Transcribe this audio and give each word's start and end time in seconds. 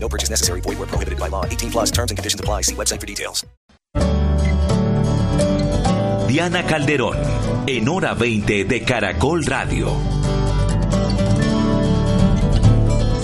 No 0.00 0.08
purchase 0.08 0.30
necessary. 0.30 0.62
Void 0.62 0.78
where 0.78 0.88
prohibited 0.88 1.18
by 1.18 1.28
law. 1.28 1.44
18 1.44 1.70
plus 1.70 1.90
terms 1.90 2.10
and 2.10 2.16
conditions 2.16 2.40
apply. 2.40 2.62
See 2.62 2.74
website 2.74 3.00
for 3.00 3.06
details. 3.06 3.44
Diana 6.28 6.62
Calderón, 6.66 7.16
en 7.66 7.88
hora 7.88 8.12
20 8.12 8.64
de 8.64 8.82
Caracol 8.82 9.44
Radio. 9.46 9.96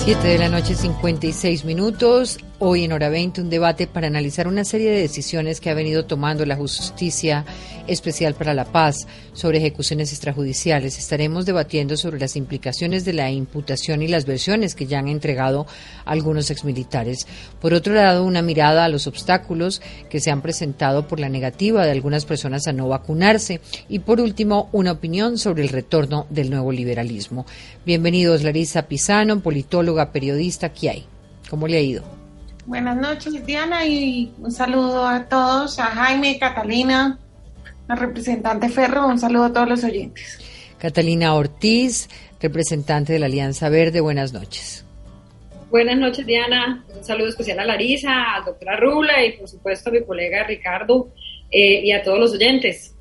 7 0.05 0.29
de 0.29 0.39
la 0.39 0.49
noche, 0.49 0.75
56 0.75 1.65
minutos. 1.65 2.39
Hoy 2.67 2.85
en 2.85 2.93
Hora 2.93 3.11
20 3.11 3.43
un 3.43 3.51
debate 3.51 3.87
para 3.87 4.07
analizar 4.07 4.49
una 4.49 4.65
serie 4.65 4.91
de 4.91 5.03
decisiones 5.03 5.61
que 5.61 5.69
ha 5.69 5.75
venido 5.75 6.07
tomando 6.07 6.47
la 6.47 6.57
Justicia 6.57 7.45
Especial 7.87 8.33
para 8.33 8.55
la 8.55 8.65
Paz 8.65 9.07
sobre 9.35 9.59
ejecuciones 9.59 10.13
extrajudiciales. 10.13 10.99
Estaremos 10.99 11.45
debatiendo 11.45 11.99
sobre 11.99 12.19
las 12.19 12.37
implicaciones 12.37 13.05
de 13.05 13.13
la 13.13 13.31
imputación 13.31 14.01
y 14.01 14.09
las 14.09 14.25
versiones 14.25 14.75
que 14.75 14.87
ya 14.87 14.99
han 14.99 15.09
entregado 15.09 15.67
algunos 16.07 16.51
exmilitares. 16.51 17.27
Por 17.61 17.75
otro 17.75 17.93
lado, 17.93 18.25
una 18.25 18.41
mirada 18.41 18.87
a 18.87 18.89
los 18.89 19.07
obstáculos 19.07 19.83
que 20.09 20.21
se 20.21 20.31
han 20.31 20.41
presentado 20.41 21.07
por 21.07 21.21
la 21.21 21.29
negativa 21.29 21.85
de 21.85 21.93
algunas 21.93 22.25
personas 22.25 22.67
a 22.67 22.73
no 22.73 22.89
vacunarse. 22.89 23.61
Y 23.91 23.99
por 23.99 24.23
último, 24.23 24.71
una 24.73 24.93
opinión 24.93 25.37
sobre 25.37 25.65
el 25.65 25.69
retorno 25.69 26.27
del 26.31 26.49
nuevo 26.49 26.73
liberalismo. 26.73 27.45
Bienvenidos, 27.85 28.43
Larisa 28.43 28.89
Pisano, 28.89 29.41
politóloga, 29.41 30.13
periodista. 30.13 30.73
¿Qué 30.73 30.89
hay? 30.89 31.05
¿Cómo 31.51 31.69
le 31.69 31.77
ha 31.77 31.83
ido? 31.83 32.24
Buenas 32.67 32.97
noches, 32.97 33.45
Diana, 33.45 33.87
y 33.87 34.33
un 34.39 34.51
saludo 34.51 35.07
a 35.07 35.29
todos, 35.29 35.79
a 35.79 35.85
Jaime, 35.85 36.39
Catalina, 36.39 37.19
a 37.89 37.95
representante 37.95 38.71
Ferro, 38.71 39.07
un 39.07 39.19
saludo 39.19 39.45
a 39.45 39.53
todos 39.53 39.69
los 39.69 39.85
oyentes. 39.85 40.39
Catalina 40.79 41.35
Ortiz, 41.35 42.09
representante 42.41 43.13
de 43.13 43.19
la 43.19 43.27
Alianza 43.27 43.69
Verde, 43.69 44.01
buenas 44.01 44.33
noches. 44.33 44.85
Buenas 45.71 45.99
noches, 45.99 46.25
Diana. 46.25 46.85
Un 46.97 47.05
saludo 47.05 47.29
especial 47.29 47.59
a 47.59 47.65
Larisa, 47.65 48.35
al 48.35 48.45
doctora 48.45 48.77
Rula 48.77 49.25
y, 49.25 49.33
por 49.33 49.49
supuesto, 49.49 49.91
a 49.91 49.93
mi 49.93 50.03
colega 50.03 50.45
Ricardo 50.45 51.09
eh, 51.51 51.81
y 51.85 51.93
a 51.93 52.03
todos 52.03 52.19
los 52.19 52.33
oyentes. 52.33 52.95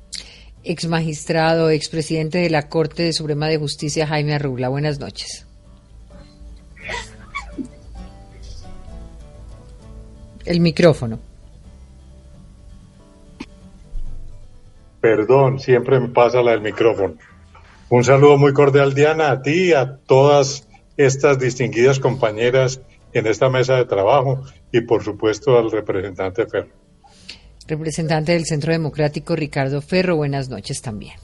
Ex 0.62 0.86
magistrado, 0.86 1.70
expresidente 1.70 2.38
de 2.38 2.50
la 2.50 2.68
Corte 2.68 3.12
Suprema 3.12 3.48
de 3.48 3.58
Justicia, 3.58 4.06
Jaime 4.06 4.34
Arrula, 4.34 4.68
buenas 4.68 4.98
noches. 4.98 5.46
El 10.44 10.60
micrófono. 10.60 11.18
Perdón, 15.00 15.58
siempre 15.60 16.00
me 16.00 16.08
pasa 16.08 16.42
la 16.42 16.52
del 16.52 16.62
micrófono. 16.62 17.14
Un 17.90 18.04
saludo 18.04 18.38
muy 18.38 18.52
cordial, 18.52 18.94
Diana, 18.94 19.30
a 19.30 19.42
ti 19.42 19.68
y 19.68 19.72
a 19.72 19.98
todas 19.98 20.66
estas 20.96 21.38
distinguidas 21.38 21.98
compañeras 21.98 22.80
en 23.12 23.26
esta 23.26 23.48
mesa 23.48 23.76
de 23.76 23.84
trabajo 23.84 24.42
y, 24.72 24.80
por 24.80 25.04
supuesto, 25.04 25.58
al 25.58 25.70
representante 25.70 26.46
Ferro. 26.46 26.70
Representante 27.66 28.32
del 28.32 28.44
Centro 28.44 28.72
Democrático, 28.72 29.36
Ricardo 29.36 29.80
Ferro, 29.80 30.16
buenas 30.16 30.48
noches 30.48 30.82
también. 30.82 31.14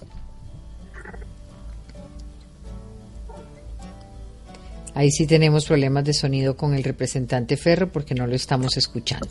Ahí 4.94 5.10
sí 5.10 5.26
tenemos 5.26 5.66
problemas 5.66 6.04
de 6.04 6.12
sonido 6.12 6.56
con 6.56 6.74
el 6.74 6.82
representante 6.82 7.56
Ferro 7.56 7.88
porque 7.88 8.14
no 8.14 8.26
lo 8.26 8.34
estamos 8.34 8.76
escuchando. 8.76 9.28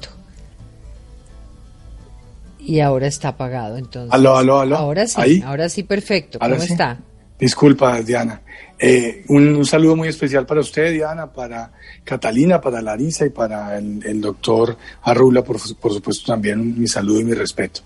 Y 2.60 2.80
ahora 2.82 3.08
está 3.08 3.30
apagado, 3.30 3.78
entonces. 3.78 4.14
Aló, 4.14 4.38
aló, 4.38 4.60
aló. 4.60 4.78
Ahora 4.78 5.08
sí, 5.08 5.42
ahora 5.46 5.70
sí, 5.70 5.84
perfecto. 5.84 6.40
¿Cómo 6.40 6.56
está? 6.56 7.00
Disculpa, 7.40 8.02
Diana. 8.02 8.42
Eh, 8.78 9.24
un, 9.30 9.66
saludo 9.66 9.96
muy 9.96 10.10
especial 10.10 10.46
para 10.46 10.62
usted, 10.62 10.92
Diana, 10.92 11.32
para 11.32 11.72
Catalina, 12.04 12.62
para 12.62 12.82
Larisa 12.82 13.26
y 13.26 13.30
para 13.30 13.78
el, 13.78 14.22
doctor 14.22 14.78
Arrula, 15.04 15.44
por, 15.44 15.58
por 15.78 15.94
supuesto, 15.94 16.32
también 16.32 16.80
mi 16.80 16.88
saludo 16.88 17.22
y 17.22 17.24
mi 17.24 17.34
respeto. 17.34 17.82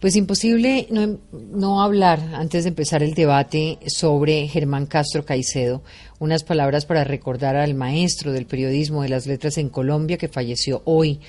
Pues 0.00 0.16
imposible 0.16 0.86
no, 0.90 1.18
no, 1.30 1.82
hablar, 1.82 2.20
antes 2.32 2.64
de 2.64 2.70
empezar 2.70 3.02
el 3.02 3.12
debate, 3.12 3.78
sobre 3.86 4.48
Germán 4.48 4.86
Castro 4.86 5.26
Caicedo, 5.26 5.82
unas 6.18 6.42
palabras 6.42 6.86
para 6.86 7.04
recordar 7.04 7.54
al 7.54 7.74
maestro 7.74 8.32
del 8.32 8.46
periodismo 8.46 9.02
de 9.02 9.10
las 9.10 9.26
letras 9.26 9.58
en 9.58 9.68
Colombia 9.68 10.16
que 10.16 10.28
falleció 10.28 10.80
hoy. 10.86 11.20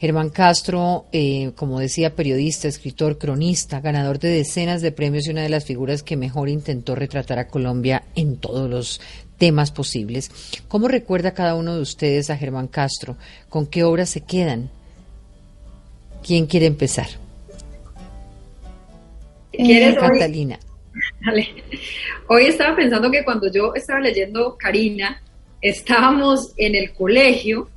Germán 0.00 0.30
Castro, 0.30 1.06
eh, 1.12 1.52
como 1.54 1.78
decía, 1.78 2.16
periodista, 2.16 2.66
escritor, 2.66 3.16
cronista, 3.16 3.80
ganador 3.80 4.18
de 4.18 4.30
decenas 4.30 4.82
de 4.82 4.90
premios 4.90 5.28
y 5.28 5.30
una 5.30 5.42
de 5.42 5.48
las 5.48 5.64
figuras 5.64 6.02
que 6.02 6.16
mejor 6.16 6.48
intentó 6.48 6.96
retratar 6.96 7.38
a 7.38 7.46
Colombia 7.46 8.02
en 8.16 8.38
todos 8.38 8.68
los 8.68 9.00
temas 9.38 9.70
posibles. 9.70 10.32
¿Cómo 10.66 10.88
recuerda 10.88 11.30
cada 11.30 11.54
uno 11.54 11.76
de 11.76 11.82
ustedes 11.82 12.28
a 12.30 12.36
Germán 12.36 12.66
Castro? 12.66 13.16
¿Con 13.48 13.66
qué 13.66 13.84
obras 13.84 14.10
se 14.10 14.22
quedan? 14.22 14.68
¿Quién 16.24 16.46
quiere 16.46 16.66
empezar? 16.66 17.29
¿Quieres, 19.64 19.96
Catalina? 19.96 20.58
Hoy 22.28 22.46
estaba 22.46 22.76
pensando 22.76 23.10
que 23.10 23.24
cuando 23.24 23.50
yo 23.50 23.74
estaba 23.74 24.00
leyendo 24.00 24.56
Karina, 24.58 25.22
estábamos 25.60 26.52
en 26.56 26.74
el 26.74 26.92
colegio 26.92 27.68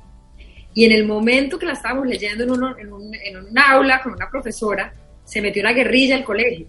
y 0.74 0.84
en 0.84 0.92
el 0.92 1.04
momento 1.04 1.58
que 1.58 1.66
la 1.66 1.74
estábamos 1.74 2.06
leyendo 2.06 2.44
en, 2.44 2.50
en, 2.80 2.92
un, 2.92 3.14
en 3.14 3.36
un, 3.36 3.58
aula 3.58 4.02
con 4.02 4.12
una 4.12 4.28
profesora, 4.28 4.92
se 5.24 5.40
metió 5.40 5.62
una 5.62 5.72
guerrilla 5.72 6.16
al 6.16 6.24
colegio. 6.24 6.66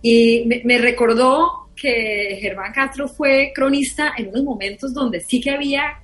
Y 0.00 0.44
me, 0.46 0.62
me, 0.64 0.78
recordó 0.78 1.70
que 1.76 2.38
Germán 2.40 2.72
Castro 2.72 3.08
fue 3.08 3.52
cronista 3.54 4.14
en 4.16 4.28
unos 4.28 4.44
momentos 4.44 4.94
donde 4.94 5.20
sí 5.20 5.40
que 5.40 5.50
había, 5.50 6.00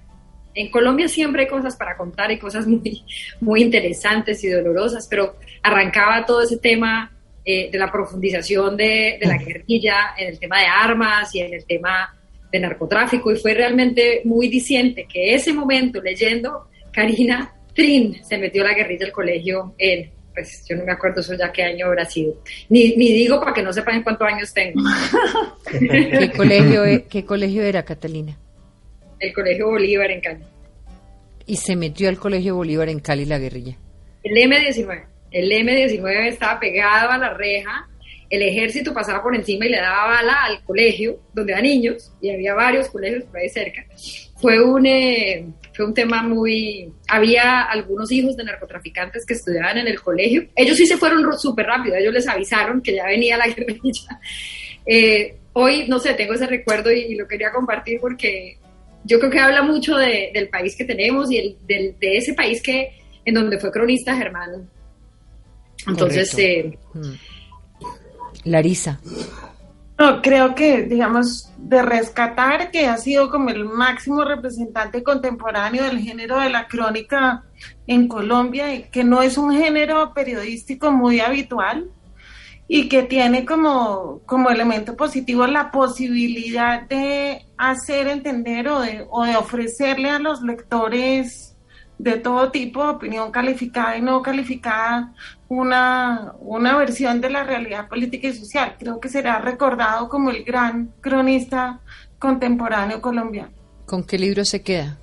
en 0.54 0.70
Colombia 0.70 1.08
siempre 1.08 1.42
hay 1.42 1.48
cosas 1.48 1.76
para 1.76 1.96
contar 1.96 2.30
y 2.30 2.38
cosas 2.38 2.66
muy, 2.66 3.04
muy 3.40 3.62
interesantes 3.62 4.42
y 4.44 4.48
dolorosas, 4.48 5.06
pero 5.08 5.36
arrancaba 5.62 6.26
todo 6.26 6.42
ese 6.42 6.58
tema 6.58 7.13
eh, 7.44 7.70
de 7.70 7.78
la 7.78 7.92
profundización 7.92 8.76
de, 8.76 9.18
la 9.20 9.36
guerrilla 9.36 10.14
en 10.16 10.28
el 10.28 10.38
tema 10.38 10.60
de 10.60 10.66
armas 10.66 11.34
y 11.34 11.40
en 11.40 11.52
el 11.52 11.64
tema 11.66 12.14
de 12.50 12.58
narcotráfico 12.58 13.30
y 13.30 13.36
fue 13.36 13.52
realmente 13.52 14.22
muy 14.24 14.48
diciente 14.48 15.06
que 15.06 15.34
ese 15.34 15.52
momento 15.52 16.00
leyendo 16.00 16.68
Karina 16.90 17.52
Trin 17.74 18.24
se 18.24 18.38
metió 18.38 18.64
la 18.64 18.72
guerrilla 18.72 19.06
al 19.06 19.12
colegio 19.12 19.74
en, 19.76 20.10
pues 20.32 20.64
yo 20.66 20.76
no 20.76 20.84
me 20.84 20.92
acuerdo 20.92 21.20
eso 21.20 21.34
ya 21.34 21.52
qué 21.52 21.64
año 21.64 21.86
habrá 21.86 22.06
sido, 22.06 22.40
ni, 22.70 22.96
ni 22.96 23.12
digo 23.12 23.38
para 23.40 23.52
que 23.52 23.62
no 23.62 23.72
sepan 23.72 24.02
cuántos 24.02 24.26
años 24.26 24.54
tengo. 24.54 24.80
¿Qué 25.70 26.32
colegio, 26.34 26.84
e, 26.84 27.04
¿Qué 27.04 27.24
colegio 27.26 27.62
era, 27.62 27.84
Catalina? 27.84 28.38
El 29.18 29.32
Colegio 29.32 29.68
Bolívar 29.68 30.10
en 30.10 30.20
Cali. 30.20 30.44
¿Y 31.46 31.56
se 31.56 31.76
metió 31.76 32.08
al 32.08 32.18
Colegio 32.18 32.56
Bolívar 32.56 32.88
en 32.88 33.00
Cali 33.00 33.24
la 33.26 33.38
guerrilla? 33.38 33.76
El 34.22 34.36
M-19. 34.36 35.13
El 35.34 35.50
M-19 35.50 36.28
estaba 36.28 36.60
pegado 36.60 37.10
a 37.10 37.18
la 37.18 37.34
reja, 37.34 37.88
el 38.30 38.40
ejército 38.40 38.94
pasaba 38.94 39.20
por 39.20 39.34
encima 39.34 39.66
y 39.66 39.70
le 39.70 39.78
daba 39.78 40.06
bala 40.06 40.44
al 40.44 40.62
colegio, 40.62 41.18
donde 41.32 41.54
había 41.54 41.70
niños, 41.70 42.12
y 42.22 42.30
había 42.30 42.54
varios 42.54 42.88
colegios 42.88 43.24
por 43.24 43.38
ahí 43.38 43.48
cerca. 43.48 43.84
Fue 44.36 44.62
un, 44.62 44.86
eh, 44.86 45.44
fue 45.72 45.86
un 45.86 45.92
tema 45.92 46.22
muy... 46.22 46.88
Había 47.08 47.62
algunos 47.62 48.12
hijos 48.12 48.36
de 48.36 48.44
narcotraficantes 48.44 49.26
que 49.26 49.34
estudiaban 49.34 49.78
en 49.78 49.88
el 49.88 50.00
colegio. 50.00 50.46
Ellos 50.54 50.76
sí 50.76 50.86
se 50.86 50.96
fueron 50.96 51.36
súper 51.36 51.66
rápido, 51.66 51.96
ellos 51.96 52.14
les 52.14 52.28
avisaron 52.28 52.80
que 52.80 52.94
ya 52.94 53.06
venía 53.06 53.36
la 53.36 53.48
guerrilla. 53.48 54.20
Eh, 54.86 55.38
hoy, 55.54 55.88
no 55.88 55.98
sé, 55.98 56.12
tengo 56.12 56.34
ese 56.34 56.46
recuerdo 56.46 56.92
y, 56.92 57.14
lo 57.14 57.26
quería 57.26 57.50
compartir 57.50 57.98
porque 58.02 58.58
yo 59.02 59.18
creo 59.18 59.30
que 59.30 59.38
habla 59.38 59.62
mucho 59.62 59.96
del 59.96 60.50
país 60.50 60.76
que 60.76 60.84
tenemos 60.84 61.32
y 61.32 61.56
de 61.66 61.96
ese 62.02 62.34
país 62.34 62.62
que 62.62 62.90
en 63.24 63.32
donde 63.32 63.58
fue 63.58 63.72
cronista 63.72 64.14
Germán 64.14 64.68
entonces, 65.86 66.34
eh, 66.38 66.78
mm. 66.94 67.12
Larisa. 68.44 69.00
No, 69.98 70.20
creo 70.22 70.54
que, 70.54 70.82
digamos, 70.82 71.50
de 71.56 71.82
rescatar 71.82 72.70
que 72.70 72.86
ha 72.86 72.96
sido 72.96 73.30
como 73.30 73.50
el 73.50 73.64
máximo 73.64 74.24
representante 74.24 75.04
contemporáneo 75.04 75.84
del 75.84 76.00
género 76.00 76.40
de 76.40 76.50
la 76.50 76.66
crónica 76.66 77.44
en 77.86 78.08
Colombia, 78.08 78.74
y 78.74 78.84
que 78.84 79.04
no 79.04 79.22
es 79.22 79.38
un 79.38 79.52
género 79.52 80.12
periodístico 80.12 80.90
muy 80.90 81.20
habitual 81.20 81.90
y 82.66 82.88
que 82.88 83.02
tiene 83.02 83.44
como, 83.44 84.20
como 84.26 84.50
elemento 84.50 84.96
positivo 84.96 85.46
la 85.46 85.70
posibilidad 85.70 86.82
de 86.88 87.46
hacer 87.56 88.08
entender 88.08 88.68
o 88.68 88.80
de, 88.80 89.06
o 89.10 89.24
de 89.24 89.36
ofrecerle 89.36 90.10
a 90.10 90.18
los 90.18 90.42
lectores 90.42 91.53
de 91.98 92.16
todo 92.18 92.50
tipo, 92.50 92.82
opinión 92.82 93.30
calificada 93.30 93.96
y 93.96 94.02
no 94.02 94.20
calificada, 94.22 95.12
una, 95.48 96.32
una 96.40 96.76
versión 96.76 97.20
de 97.20 97.30
la 97.30 97.44
realidad 97.44 97.88
política 97.88 98.28
y 98.28 98.34
social. 98.34 98.74
Creo 98.78 98.98
que 99.00 99.08
será 99.08 99.38
recordado 99.38 100.08
como 100.08 100.30
el 100.30 100.42
gran 100.44 100.90
cronista 101.00 101.80
contemporáneo 102.18 103.00
colombiano. 103.00 103.50
¿Con 103.86 104.02
qué 104.04 104.18
libro 104.18 104.44
se 104.44 104.62
queda? 104.62 104.98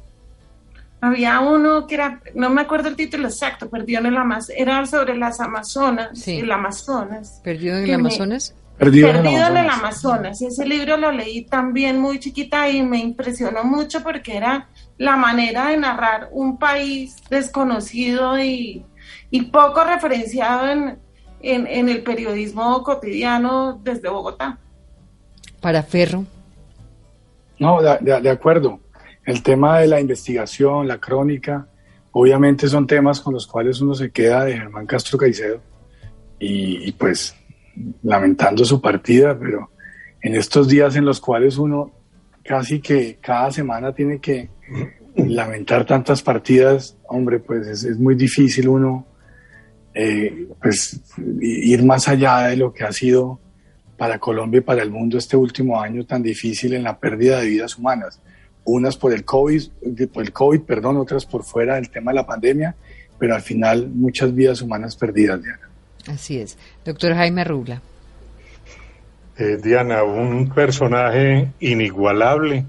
Había 1.03 1.39
uno 1.39 1.87
que 1.87 1.95
era, 1.95 2.21
no 2.35 2.49
me 2.51 2.61
acuerdo 2.61 2.87
el 2.89 2.95
título 2.95 3.27
exacto, 3.27 3.69
perdió 3.69 3.99
en 3.99 4.05
el 4.07 4.17
Amazonas, 4.17 4.53
era 4.55 4.85
sobre 4.85 5.15
las 5.17 5.39
Amazonas, 5.39 6.09
Sí. 6.19 6.37
el 6.39 6.51
Amazonas. 6.51 7.41
¿Perdido 7.43 7.77
en 7.77 7.83
el 7.83 7.87
me- 7.89 7.95
Amazonas? 7.95 8.53
Perdido, 8.77 9.07
Perdido 9.07 9.29
en 9.47 9.57
el 9.57 9.69
Amazonas. 9.69 9.79
Amazonas. 9.79 10.41
Ese 10.41 10.65
libro 10.65 10.97
lo 10.97 11.11
leí 11.11 11.43
también 11.45 11.99
muy 11.99 12.19
chiquita 12.19 12.67
y 12.69 12.83
me 12.83 12.97
impresionó 12.99 13.63
mucho 13.63 14.01
porque 14.03 14.37
era 14.37 14.67
la 14.97 15.15
manera 15.17 15.67
de 15.69 15.77
narrar 15.77 16.29
un 16.31 16.57
país 16.59 17.17
desconocido 17.29 18.37
y, 18.39 18.85
y 19.29 19.41
poco 19.43 19.83
referenciado 19.83 20.69
en, 20.69 20.99
en, 21.41 21.67
en 21.67 21.89
el 21.89 22.03
periodismo 22.03 22.83
cotidiano 22.83 23.79
desde 23.83 24.09
Bogotá. 24.09 24.57
Para 25.59 25.81
Ferro. 25.83 26.23
No, 27.59 27.81
de, 27.81 27.97
de- 28.01 28.21
de 28.21 28.29
acuerdo. 28.29 28.79
El 29.25 29.43
tema 29.43 29.79
de 29.79 29.87
la 29.87 29.99
investigación, 29.99 30.87
la 30.87 30.97
crónica, 30.97 31.67
obviamente 32.11 32.67
son 32.67 32.87
temas 32.87 33.21
con 33.21 33.33
los 33.33 33.45
cuales 33.45 33.79
uno 33.81 33.93
se 33.93 34.11
queda 34.11 34.45
de 34.45 34.53
Germán 34.57 34.87
Castro 34.87 35.17
Caicedo 35.17 35.61
y, 36.39 36.87
y 36.89 36.91
pues 36.93 37.35
lamentando 38.03 38.65
su 38.65 38.81
partida, 38.81 39.37
pero 39.37 39.69
en 40.21 40.35
estos 40.35 40.67
días 40.67 40.95
en 40.95 41.05
los 41.05 41.19
cuales 41.21 41.57
uno 41.57 41.91
casi 42.43 42.81
que 42.81 43.17
cada 43.21 43.51
semana 43.51 43.93
tiene 43.93 44.19
que 44.19 44.49
lamentar 45.15 45.85
tantas 45.85 46.21
partidas, 46.21 46.97
hombre, 47.07 47.39
pues 47.39 47.67
es, 47.67 47.83
es 47.83 47.99
muy 47.99 48.15
difícil 48.15 48.67
uno 48.67 49.05
eh, 49.93 50.47
pues 50.61 51.01
ir 51.41 51.83
más 51.83 52.07
allá 52.07 52.47
de 52.47 52.55
lo 52.55 52.73
que 52.73 52.85
ha 52.85 52.91
sido 52.93 53.39
para 53.97 54.19
Colombia 54.19 54.59
y 54.59 54.61
para 54.61 54.81
el 54.81 54.89
mundo 54.89 55.17
este 55.17 55.35
último 55.35 55.79
año 55.79 56.05
tan 56.05 56.23
difícil 56.23 56.73
en 56.73 56.83
la 56.83 56.97
pérdida 56.97 57.39
de 57.39 57.47
vidas 57.47 57.77
humanas. 57.77 58.19
Unas 58.63 58.95
por 58.95 59.13
el 59.13 59.25
COVID, 59.25 59.63
por 60.13 60.23
el 60.23 60.31
COVID, 60.31 60.61
perdón, 60.61 60.97
otras 60.97 61.25
por 61.25 61.43
fuera 61.43 61.75
del 61.75 61.89
tema 61.89 62.11
de 62.11 62.15
la 62.15 62.25
pandemia, 62.25 62.75
pero 63.19 63.35
al 63.35 63.41
final 63.41 63.89
muchas 63.89 64.33
vidas 64.33 64.61
humanas 64.61 64.95
perdidas, 64.95 65.41
Diana. 65.43 65.69
Así 66.07 66.39
es. 66.39 66.57
Doctor 66.85 67.13
Jaime 67.13 67.43
Rubla. 67.43 67.81
Eh, 69.37 69.57
Diana, 69.61 70.03
un 70.03 70.49
personaje 70.49 71.51
inigualable. 71.59 72.65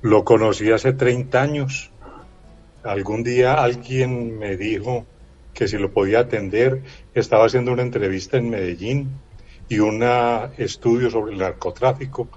Lo 0.00 0.24
conocí 0.24 0.70
hace 0.70 0.92
30 0.92 1.42
años. 1.42 1.90
Algún 2.84 3.24
día 3.24 3.54
alguien 3.54 4.38
me 4.38 4.56
dijo 4.56 5.04
que 5.52 5.66
si 5.66 5.76
lo 5.76 5.92
podía 5.92 6.20
atender, 6.20 6.82
estaba 7.14 7.46
haciendo 7.46 7.72
una 7.72 7.82
entrevista 7.82 8.36
en 8.36 8.48
Medellín 8.48 9.10
y 9.68 9.80
un 9.80 10.04
estudio 10.56 11.10
sobre 11.10 11.32
el 11.32 11.38
narcotráfico. 11.38 12.28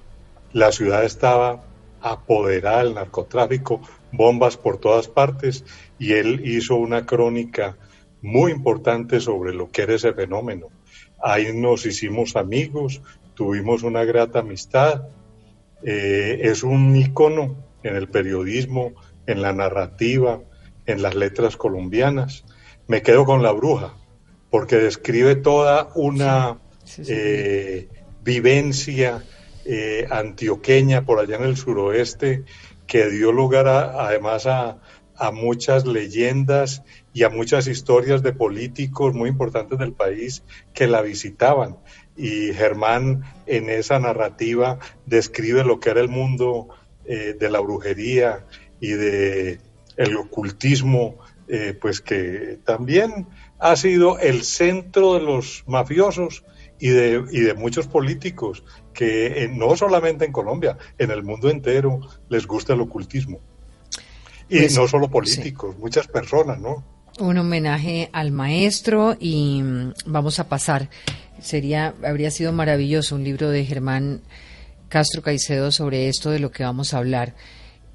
La 0.54 0.72
ciudad 0.72 1.06
estaba 1.06 1.63
apoderada 2.02 2.84
del 2.84 2.96
narcotráfico, 2.96 3.80
bombas 4.12 4.58
por 4.58 4.80
todas 4.80 5.08
partes 5.08 5.63
y 6.00 6.13
él 6.13 6.42
hizo 6.44 6.78
una 6.78 7.06
crónica 7.06 7.78
muy 8.24 8.52
importante 8.52 9.19
sobre 9.19 9.54
lo 9.54 9.69
que 9.69 9.84
era 9.84 9.94
ese 9.94 10.13
fenómeno. 10.13 10.69
Ahí 11.22 11.54
nos 11.54 11.86
hicimos 11.86 12.36
amigos, 12.36 13.04
tuvimos 13.36 13.84
una 13.84 14.04
grata 14.04 14.40
amistad. 14.40 15.04
Eh, 15.83 16.39
es 16.44 16.63
un 16.63 16.95
icono 16.95 17.56
en 17.83 17.95
el 17.95 18.07
periodismo, 18.10 18.94
en 19.25 19.42
la 19.42 19.54
narrativa, 19.54 20.42
en 20.86 21.01
las 21.01 21.16
letras 21.16 21.57
colombianas. 21.57 22.44
Me 22.88 23.01
quedo 23.01 23.25
con 23.25 23.42
La 23.44 23.51
Bruja, 23.51 23.94
porque 24.50 24.78
describe 24.78 25.36
toda 25.36 25.89
una 25.95 26.60
Sí, 26.83 27.06
sí. 27.06 27.13
eh, 27.16 27.89
vivencia 28.24 29.24
eh, 29.66 30.07
antioqueña 30.10 31.06
por 31.06 31.19
allá 31.19 31.38
en 31.38 31.44
el 31.44 31.56
suroeste 31.57 32.44
que 32.88 33.10
dio 33.10 33.31
lugar 33.31 33.68
a- 33.68 34.07
además 34.07 34.48
a, 34.48 34.80
a 35.16 35.31
muchas 35.31 35.86
leyendas 35.86 36.81
y 37.13 37.24
a 37.24 37.30
muchas 37.30 37.68
historias 37.68 38.24
de 38.24 38.34
políticos 38.34 39.13
muy 39.13 39.30
importantes 39.30 39.77
del 39.80 39.94
país 39.94 40.44
que 40.74 40.88
la 40.88 41.01
visitaban. 41.01 41.77
Y 42.16 42.54
Germán 42.54 43.24
en 43.46 43.69
esa 43.69 44.00
narrativa 44.00 44.80
describe 45.06 45.63
lo 45.63 45.80
que 45.80 45.90
era 45.92 46.02
el 46.02 46.10
mundo 46.10 46.69
eh, 47.06 47.36
de 47.40 47.50
la 47.50 47.60
brujería 47.60 48.46
y 48.80 48.92
de 48.92 49.60
el 49.98 50.18
ocultismo, 50.18 51.18
eh, 51.48 51.78
pues 51.80 52.02
que 52.02 52.60
también 52.66 53.28
ha 53.60 53.75
sido 53.75 54.19
el 54.19 54.44
centro 54.44 55.13
de 55.16 55.22
los 55.22 55.63
mafiosos 55.68 56.44
y 56.80 56.90
de, 56.90 57.24
y 57.31 57.42
de 57.42 57.54
muchos 57.54 57.88
políticos 57.88 58.63
que 58.94 59.44
eh, 59.44 59.48
no 59.48 59.75
solamente 59.78 60.25
en 60.25 60.31
Colombia, 60.31 60.78
en 60.98 61.12
el 61.12 61.24
mundo 61.24 61.50
entero 61.50 62.02
les 62.30 62.48
gusta 62.48 62.74
el 62.74 62.81
ocultismo. 62.81 63.40
Y 64.50 64.60
Pues, 64.60 64.75
no 64.75 64.88
solo 64.88 65.10
políticos, 65.10 65.78
muchas 65.78 66.08
personas, 66.08 66.60
¿no? 66.60 66.84
Un 67.19 67.38
homenaje 67.38 68.10
al 68.12 68.31
maestro 68.31 69.16
y 69.19 69.62
mm, 69.62 69.94
vamos 70.08 70.40
a 70.40 70.50
pasar. 70.50 70.90
Sería, 71.41 71.93
habría 72.03 72.31
sido 72.31 72.53
maravilloso 72.53 73.15
un 73.15 73.23
libro 73.23 73.49
de 73.49 73.65
Germán 73.65 74.21
Castro 74.89 75.21
Caicedo 75.21 75.71
sobre 75.71 76.07
esto 76.07 76.29
de 76.31 76.39
lo 76.39 76.51
que 76.51 76.63
vamos 76.63 76.93
a 76.93 76.97
hablar. 76.97 77.33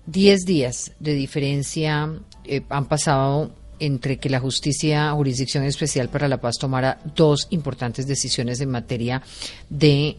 Diez 0.07 0.45
días 0.45 0.93
de 0.99 1.15
diferencia 1.15 2.11
eh, 2.45 2.63
han 2.69 2.87
pasado 2.87 3.53
entre 3.79 4.19
que 4.19 4.31
la 4.31 4.41
justicia, 4.41 5.13
Jurisdicción 5.13 5.65
Especial 5.65 6.09
para 6.09 6.29
la 6.29 6.41
Paz, 6.41 6.57
tomara 6.59 7.01
dos 7.15 7.49
importantes 7.51 8.07
decisiones 8.07 8.61
en 8.61 8.71
materia 8.71 9.23
de 9.69 10.17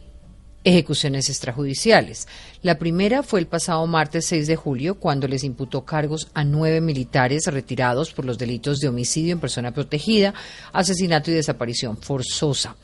ejecuciones 0.63 1.29
extrajudiciales. 1.29 2.27
La 2.61 2.77
primera 2.77 3.23
fue 3.23 3.39
el 3.39 3.47
pasado 3.47 3.87
martes 3.87 4.25
6 4.25 4.47
de 4.47 4.55
julio, 4.57 4.95
cuando 4.95 5.27
les 5.27 5.43
imputó 5.43 5.85
cargos 5.85 6.29
a 6.33 6.43
nueve 6.43 6.81
militares 6.81 7.45
retirados 7.47 8.11
por 8.11 8.25
los 8.25 8.37
delitos 8.37 8.79
de 8.79 8.89
homicidio 8.89 9.31
en 9.31 9.39
persona 9.39 9.73
protegida, 9.73 10.33
asesinato 10.73 11.31
y 11.31 11.35
desaparición 11.35 11.97
forzosa. 11.97 12.75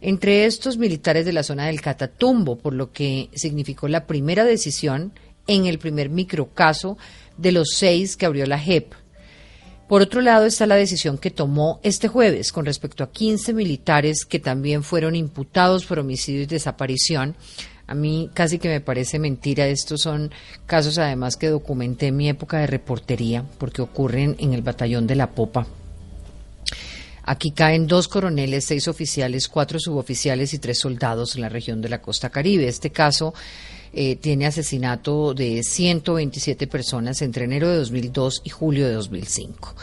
Entre 0.00 0.44
estos 0.44 0.76
militares 0.76 1.24
de 1.24 1.32
la 1.32 1.42
zona 1.42 1.66
del 1.66 1.80
Catatumbo, 1.80 2.56
por 2.56 2.74
lo 2.74 2.92
que 2.92 3.30
significó 3.34 3.88
la 3.88 4.06
primera 4.06 4.44
decisión 4.44 5.12
en 5.46 5.66
el 5.66 5.78
primer 5.78 6.10
microcaso 6.10 6.98
de 7.36 7.52
los 7.52 7.70
seis 7.74 8.16
que 8.16 8.26
abrió 8.26 8.46
la 8.46 8.58
JEP. 8.58 8.92
Por 9.88 10.02
otro 10.02 10.20
lado 10.20 10.46
está 10.46 10.66
la 10.66 10.74
decisión 10.74 11.16
que 11.16 11.30
tomó 11.30 11.78
este 11.84 12.08
jueves 12.08 12.50
con 12.50 12.66
respecto 12.66 13.04
a 13.04 13.10
15 13.10 13.54
militares 13.54 14.24
que 14.24 14.40
también 14.40 14.82
fueron 14.82 15.14
imputados 15.14 15.86
por 15.86 16.00
homicidio 16.00 16.42
y 16.42 16.46
desaparición. 16.46 17.36
A 17.86 17.94
mí 17.94 18.28
casi 18.34 18.58
que 18.58 18.68
me 18.68 18.80
parece 18.80 19.20
mentira. 19.20 19.68
Estos 19.68 20.00
son 20.00 20.32
casos 20.66 20.98
además 20.98 21.36
que 21.36 21.50
documenté 21.50 22.08
en 22.08 22.16
mi 22.16 22.28
época 22.28 22.58
de 22.58 22.66
reportería 22.66 23.44
porque 23.58 23.80
ocurren 23.80 24.34
en 24.40 24.54
el 24.54 24.62
batallón 24.62 25.06
de 25.06 25.14
la 25.14 25.30
Popa. 25.30 25.68
Aquí 27.26 27.50
caen 27.50 27.88
dos 27.88 28.06
coroneles, 28.06 28.64
seis 28.64 28.86
oficiales, 28.86 29.48
cuatro 29.48 29.80
suboficiales 29.80 30.54
y 30.54 30.58
tres 30.58 30.78
soldados 30.78 31.34
en 31.34 31.42
la 31.42 31.48
región 31.48 31.82
de 31.82 31.88
la 31.88 32.00
costa 32.00 32.30
caribe. 32.30 32.68
Este 32.68 32.90
caso 32.90 33.34
eh, 33.92 34.14
tiene 34.14 34.46
asesinato 34.46 35.34
de 35.34 35.64
127 35.64 36.68
personas 36.68 37.22
entre 37.22 37.44
enero 37.44 37.68
de 37.68 37.78
2002 37.78 38.42
y 38.44 38.50
julio 38.50 38.86
de 38.86 38.94
2005. 38.94 39.74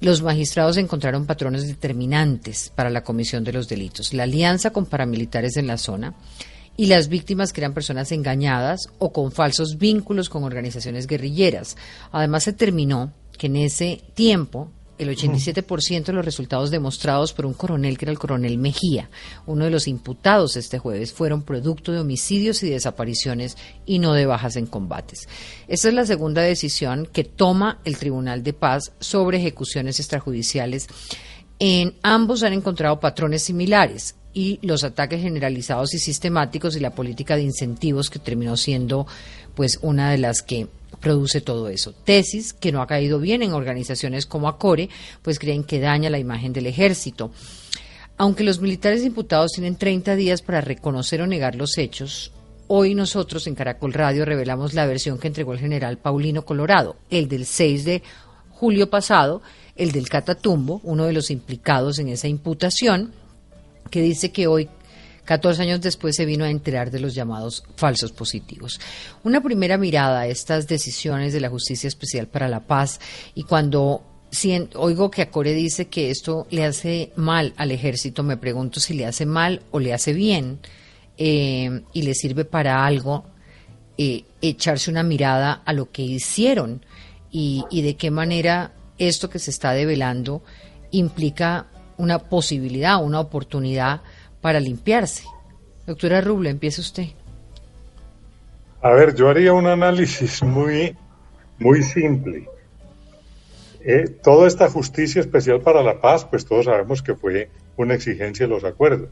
Los 0.00 0.22
magistrados 0.22 0.78
encontraron 0.78 1.26
patrones 1.26 1.66
determinantes 1.66 2.72
para 2.74 2.88
la 2.88 3.02
comisión 3.02 3.44
de 3.44 3.52
los 3.52 3.68
delitos, 3.68 4.14
la 4.14 4.22
alianza 4.22 4.70
con 4.70 4.86
paramilitares 4.86 5.56
en 5.56 5.66
la 5.66 5.76
zona 5.76 6.14
y 6.76 6.86
las 6.86 7.08
víctimas 7.08 7.52
que 7.52 7.60
eran 7.60 7.74
personas 7.74 8.12
engañadas 8.12 8.88
o 8.98 9.12
con 9.12 9.32
falsos 9.32 9.76
vínculos 9.76 10.28
con 10.28 10.44
organizaciones 10.44 11.06
guerrilleras. 11.06 11.76
Además, 12.12 12.44
se 12.44 12.52
determinó 12.52 13.12
que 13.36 13.48
en 13.48 13.56
ese 13.56 14.00
tiempo 14.14 14.70
el 14.98 15.08
87% 15.16 16.04
de 16.04 16.12
los 16.12 16.24
resultados 16.24 16.70
demostrados 16.70 17.32
por 17.32 17.46
un 17.46 17.54
coronel, 17.54 17.96
que 17.96 18.04
era 18.04 18.12
el 18.12 18.18
coronel 18.18 18.58
Mejía, 18.58 19.10
uno 19.46 19.64
de 19.64 19.70
los 19.70 19.88
imputados 19.88 20.56
este 20.56 20.78
jueves, 20.78 21.12
fueron 21.12 21.42
producto 21.42 21.92
de 21.92 22.00
homicidios 22.00 22.62
y 22.62 22.70
desapariciones 22.70 23.56
y 23.86 23.98
no 23.98 24.12
de 24.12 24.26
bajas 24.26 24.56
en 24.56 24.66
combates. 24.66 25.28
Esta 25.68 25.88
es 25.88 25.94
la 25.94 26.06
segunda 26.06 26.42
decisión 26.42 27.06
que 27.06 27.24
toma 27.24 27.80
el 27.84 27.96
Tribunal 27.96 28.42
de 28.42 28.52
Paz 28.52 28.92
sobre 29.00 29.38
ejecuciones 29.38 29.98
extrajudiciales. 30.00 30.88
En 31.58 31.94
ambos 32.02 32.42
han 32.42 32.52
encontrado 32.52 33.00
patrones 33.00 33.42
similares 33.42 34.14
y 34.38 34.60
los 34.62 34.84
ataques 34.84 35.20
generalizados 35.20 35.94
y 35.94 35.98
sistemáticos 35.98 36.76
y 36.76 36.80
la 36.80 36.94
política 36.94 37.34
de 37.34 37.42
incentivos 37.42 38.08
que 38.08 38.20
terminó 38.20 38.56
siendo 38.56 39.04
pues 39.56 39.80
una 39.82 40.12
de 40.12 40.18
las 40.18 40.42
que 40.42 40.68
produce 41.00 41.40
todo 41.40 41.68
eso. 41.68 41.92
Tesis 41.92 42.52
que 42.52 42.70
no 42.70 42.80
ha 42.80 42.86
caído 42.86 43.18
bien 43.18 43.42
en 43.42 43.52
organizaciones 43.52 44.26
como 44.26 44.46
Acore, 44.46 44.90
pues 45.22 45.40
creen 45.40 45.64
que 45.64 45.80
daña 45.80 46.08
la 46.08 46.20
imagen 46.20 46.52
del 46.52 46.66
ejército. 46.66 47.32
Aunque 48.16 48.44
los 48.44 48.60
militares 48.60 49.04
imputados 49.04 49.50
tienen 49.50 49.74
30 49.74 50.14
días 50.14 50.40
para 50.40 50.60
reconocer 50.60 51.20
o 51.20 51.26
negar 51.26 51.56
los 51.56 51.76
hechos, 51.76 52.30
hoy 52.68 52.94
nosotros 52.94 53.44
en 53.48 53.56
Caracol 53.56 53.92
Radio 53.92 54.24
revelamos 54.24 54.72
la 54.72 54.86
versión 54.86 55.18
que 55.18 55.26
entregó 55.26 55.52
el 55.52 55.58
general 55.58 55.98
Paulino 55.98 56.44
Colorado, 56.44 56.94
el 57.10 57.26
del 57.26 57.44
6 57.44 57.84
de 57.84 58.02
julio 58.50 58.88
pasado, 58.88 59.42
el 59.74 59.90
del 59.90 60.08
Catatumbo, 60.08 60.80
uno 60.84 61.06
de 61.06 61.12
los 61.12 61.32
implicados 61.32 61.98
en 61.98 62.08
esa 62.08 62.28
imputación, 62.28 63.12
que 63.88 64.02
dice 64.02 64.30
que 64.30 64.46
hoy 64.46 64.68
14 65.28 65.60
años 65.60 65.82
después 65.82 66.16
se 66.16 66.24
vino 66.24 66.46
a 66.46 66.50
enterar 66.50 66.90
de 66.90 67.00
los 67.00 67.14
llamados 67.14 67.62
falsos 67.76 68.12
positivos. 68.12 68.80
Una 69.24 69.42
primera 69.42 69.76
mirada 69.76 70.20
a 70.20 70.26
estas 70.26 70.66
decisiones 70.66 71.34
de 71.34 71.40
la 71.40 71.50
Justicia 71.50 71.86
Especial 71.86 72.28
para 72.28 72.48
la 72.48 72.60
Paz 72.60 72.98
y 73.34 73.42
cuando 73.42 74.02
oigo 74.74 75.10
que 75.10 75.22
Acore 75.22 75.52
dice 75.52 75.88
que 75.88 76.10
esto 76.10 76.46
le 76.50 76.64
hace 76.64 77.12
mal 77.16 77.52
al 77.58 77.72
ejército, 77.72 78.22
me 78.22 78.38
pregunto 78.38 78.80
si 78.80 78.94
le 78.94 79.04
hace 79.04 79.26
mal 79.26 79.62
o 79.70 79.80
le 79.80 79.92
hace 79.92 80.14
bien 80.14 80.60
eh, 81.18 81.82
y 81.92 82.02
le 82.02 82.14
sirve 82.14 82.46
para 82.46 82.86
algo 82.86 83.26
eh, 83.98 84.24
echarse 84.40 84.90
una 84.90 85.02
mirada 85.02 85.62
a 85.64 85.74
lo 85.74 85.90
que 85.90 86.02
hicieron 86.02 86.86
y, 87.30 87.64
y 87.70 87.82
de 87.82 87.96
qué 87.96 88.10
manera 88.10 88.72
esto 88.96 89.28
que 89.28 89.38
se 89.38 89.50
está 89.50 89.72
develando 89.72 90.42
implica 90.90 91.66
una 91.98 92.18
posibilidad, 92.18 93.02
una 93.02 93.20
oportunidad 93.20 94.00
para 94.40 94.60
limpiarse. 94.60 95.24
Doctora 95.86 96.20
Ruble, 96.20 96.50
empiece 96.50 96.80
usted. 96.80 97.08
A 98.80 98.90
ver, 98.90 99.14
yo 99.14 99.28
haría 99.28 99.52
un 99.52 99.66
análisis 99.66 100.42
muy, 100.42 100.96
muy 101.58 101.82
simple. 101.82 102.48
Eh, 103.80 104.08
toda 104.22 104.46
esta 104.46 104.68
justicia 104.68 105.20
especial 105.20 105.60
para 105.60 105.82
la 105.82 106.00
paz, 106.00 106.24
pues 106.24 106.44
todos 106.44 106.66
sabemos 106.66 107.02
que 107.02 107.14
fue 107.14 107.50
una 107.76 107.94
exigencia 107.94 108.46
de 108.46 108.52
los 108.52 108.64
acuerdos. 108.64 109.10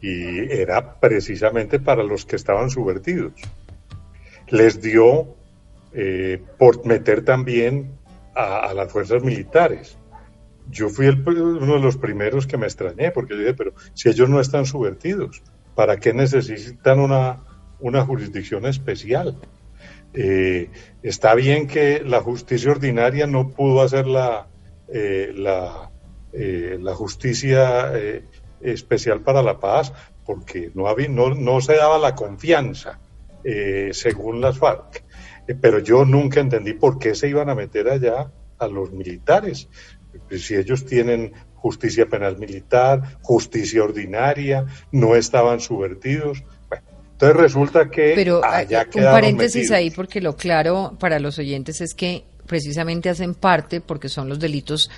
Y 0.00 0.50
era 0.52 1.00
precisamente 1.00 1.80
para 1.80 2.02
los 2.02 2.24
que 2.24 2.36
estaban 2.36 2.70
subvertidos. 2.70 3.32
Les 4.48 4.80
dio 4.80 5.34
eh, 5.92 6.42
por 6.58 6.84
meter 6.86 7.24
también 7.24 7.98
a, 8.34 8.72
las 8.74 8.92
fuerzas 8.92 9.22
militares 9.22 9.96
yo 10.70 10.88
fui 10.88 11.08
uno 11.08 11.74
de 11.74 11.80
los 11.80 11.96
primeros 11.96 12.46
que 12.46 12.56
me 12.56 12.66
extrañé, 12.66 13.10
porque 13.10 13.34
yo 13.34 13.40
dije, 13.40 13.54
pero 13.54 13.72
si 13.94 14.08
ellos 14.08 14.28
no 14.28 14.40
están 14.40 14.66
subvertidos, 14.66 15.42
¿para 15.74 15.98
qué 15.98 16.12
necesitan 16.12 17.00
una, 17.00 17.40
una 17.80 18.04
jurisdicción 18.04 18.66
especial? 18.66 19.36
Eh, 20.14 20.70
está 21.02 21.34
bien 21.34 21.66
que 21.66 22.02
la 22.04 22.20
justicia 22.20 22.70
ordinaria 22.70 23.26
no 23.26 23.50
pudo 23.50 23.82
hacer 23.82 24.06
la, 24.06 24.48
eh, 24.88 25.32
eh, 26.32 26.78
la, 26.80 26.94
justicia 26.94 27.92
especial 28.60 29.20
para 29.20 29.42
la 29.42 29.58
paz, 29.58 29.92
porque 30.26 30.70
no, 30.74 30.88
había, 30.88 31.08
no, 31.08 31.34
no 31.34 31.60
se 31.60 31.74
daba 31.74 31.98
la 31.98 32.14
confianza, 32.14 32.98
según 33.92 34.40
las 34.40 34.58
FARC. 34.58 35.02
pero 35.60 35.78
yo 35.78 36.04
nunca 36.04 36.40
entendí 36.40 36.74
por 36.74 36.98
qué 36.98 37.14
se 37.14 37.28
iban 37.28 37.48
a 37.48 37.54
meter 37.54 37.88
allá 37.88 38.30
a 38.58 38.66
los 38.66 38.92
militares 38.92 39.68
si 40.30 40.54
ellos 40.54 40.84
tienen 40.84 41.32
justicia 41.54 42.06
penal 42.06 42.38
militar, 42.38 43.18
justicia 43.22 43.82
ordinaria, 43.82 44.66
no 44.92 45.16
estaban 45.16 45.60
subvertidos. 45.60 46.42
entonces 47.12 47.36
resulta 47.36 47.90
que... 47.90 48.12
Pero 48.14 48.40
un 48.40 49.02
paréntesis 49.02 49.70
ahí 49.70 49.90
porque 49.90 50.20
lo 50.20 50.36
claro 50.36 50.96
para 50.98 51.18
los 51.18 51.38
oyentes 51.38 51.80
es 51.80 51.94
que 51.94 52.24
precisamente 52.46 53.10
hacen 53.10 53.34
parte 53.34 53.80
porque 53.80 54.08
son 54.08 54.28
los 54.28 54.38
delitos 54.38 54.90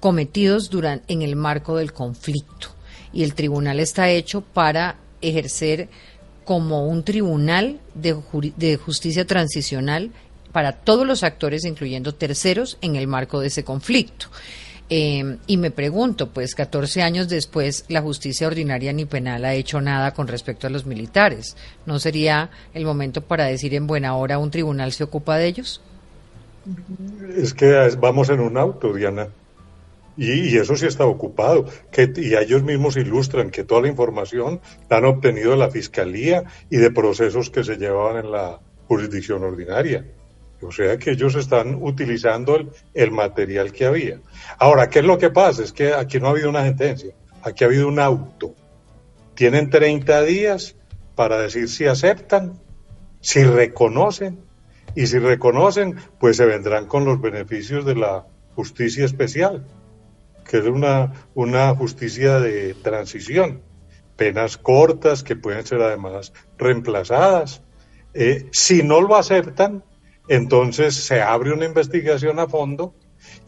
cometidos 0.00 0.70
durante, 0.70 1.12
en 1.12 1.22
el 1.22 1.36
marco 1.36 1.76
del 1.76 1.92
conflicto 1.92 2.68
y 3.12 3.22
el 3.22 3.34
tribunal 3.34 3.80
está 3.80 4.08
hecho 4.08 4.40
para 4.40 4.96
ejercer 5.20 5.88
como 6.44 6.86
un 6.86 7.04
tribunal 7.04 7.80
de, 7.94 8.16
de 8.56 8.76
justicia 8.76 9.26
transicional 9.26 10.10
para 10.52 10.72
todos 10.72 11.06
los 11.06 11.22
actores, 11.22 11.64
incluyendo 11.64 12.14
terceros, 12.14 12.78
en 12.80 12.96
el 12.96 13.06
marco 13.06 13.40
de 13.40 13.48
ese 13.48 13.64
conflicto. 13.64 14.26
Eh, 14.92 15.36
y 15.46 15.56
me 15.56 15.70
pregunto, 15.70 16.30
pues 16.30 16.56
14 16.56 17.02
años 17.02 17.28
después, 17.28 17.84
la 17.88 18.02
justicia 18.02 18.48
ordinaria 18.48 18.92
ni 18.92 19.04
penal 19.04 19.44
ha 19.44 19.54
hecho 19.54 19.80
nada 19.80 20.12
con 20.12 20.26
respecto 20.26 20.66
a 20.66 20.70
los 20.70 20.84
militares. 20.84 21.56
¿No 21.86 22.00
sería 22.00 22.50
el 22.74 22.84
momento 22.84 23.22
para 23.22 23.44
decir 23.44 23.72
en 23.74 23.86
buena 23.86 24.16
hora 24.16 24.38
un 24.38 24.50
tribunal 24.50 24.90
se 24.90 25.04
ocupa 25.04 25.36
de 25.36 25.46
ellos? 25.46 25.80
Es 27.36 27.54
que 27.54 27.88
vamos 28.00 28.30
en 28.30 28.40
un 28.40 28.58
auto, 28.58 28.92
Diana. 28.92 29.28
Y, 30.16 30.56
eso 30.58 30.76
sí 30.76 30.86
está 30.86 31.06
ocupado. 31.06 31.66
Que, 31.92 32.12
y 32.16 32.34
ellos 32.34 32.64
mismos 32.64 32.96
ilustran 32.96 33.50
que 33.50 33.62
toda 33.62 33.82
la 33.82 33.88
información 33.88 34.60
la 34.90 34.98
han 34.98 35.04
obtenido 35.04 35.52
de 35.52 35.56
la 35.56 35.70
Fiscalía 35.70 36.44
y 36.68 36.76
de 36.78 36.90
procesos 36.90 37.48
que 37.48 37.62
se 37.62 37.76
llevaban 37.76 38.24
en 38.24 38.32
la 38.32 38.60
jurisdicción 38.88 39.44
ordinaria. 39.44 40.04
O 40.62 40.70
sea 40.70 40.98
que 40.98 41.12
ellos 41.12 41.34
están 41.36 41.78
utilizando 41.80 42.58
el, 42.92 43.10
material 43.10 43.72
que 43.72 43.86
había. 43.86 44.20
Ahora, 44.58 44.90
¿qué 44.90 44.98
es 44.98 45.04
lo 45.04 45.18
que 45.18 45.30
pasa? 45.30 45.62
Es 45.62 45.72
que 45.72 45.94
aquí 45.94 46.20
no 46.20 46.26
ha 46.26 46.30
habido 46.30 46.50
una 46.50 46.64
sentencia, 46.64 47.14
aquí 47.42 47.64
ha 47.64 47.66
habido 47.68 47.88
un 47.88 47.98
auto. 47.98 48.54
Tienen 49.34 49.70
30 49.70 50.22
días 50.22 50.76
para 51.14 51.38
decir 51.38 51.68
si 51.68 51.86
aceptan, 51.86 52.60
si 53.20 53.42
reconocen, 53.42 54.38
y 54.94 55.06
si 55.06 55.18
reconocen, 55.18 55.96
pues 56.18 56.36
se 56.36 56.44
vendrán 56.44 56.86
con 56.86 57.04
los 57.04 57.20
beneficios 57.20 57.84
de 57.84 57.94
la 57.94 58.26
justicia 58.54 59.04
especial, 59.04 59.64
que 60.48 60.58
es 60.58 60.64
una, 60.64 61.12
una 61.34 61.74
justicia 61.74 62.40
de 62.40 62.74
transición, 62.74 63.62
penas 64.16 64.56
cortas 64.56 65.22
que 65.22 65.36
pueden 65.36 65.64
ser 65.64 65.80
además 65.80 66.32
reemplazadas. 66.58 67.62
Eh, 68.12 68.48
si 68.50 68.82
no 68.82 69.00
lo 69.00 69.16
aceptan, 69.16 69.84
entonces 70.30 70.94
se 70.94 71.20
abre 71.20 71.52
una 71.52 71.66
investigación 71.66 72.38
a 72.38 72.46
fondo 72.46 72.94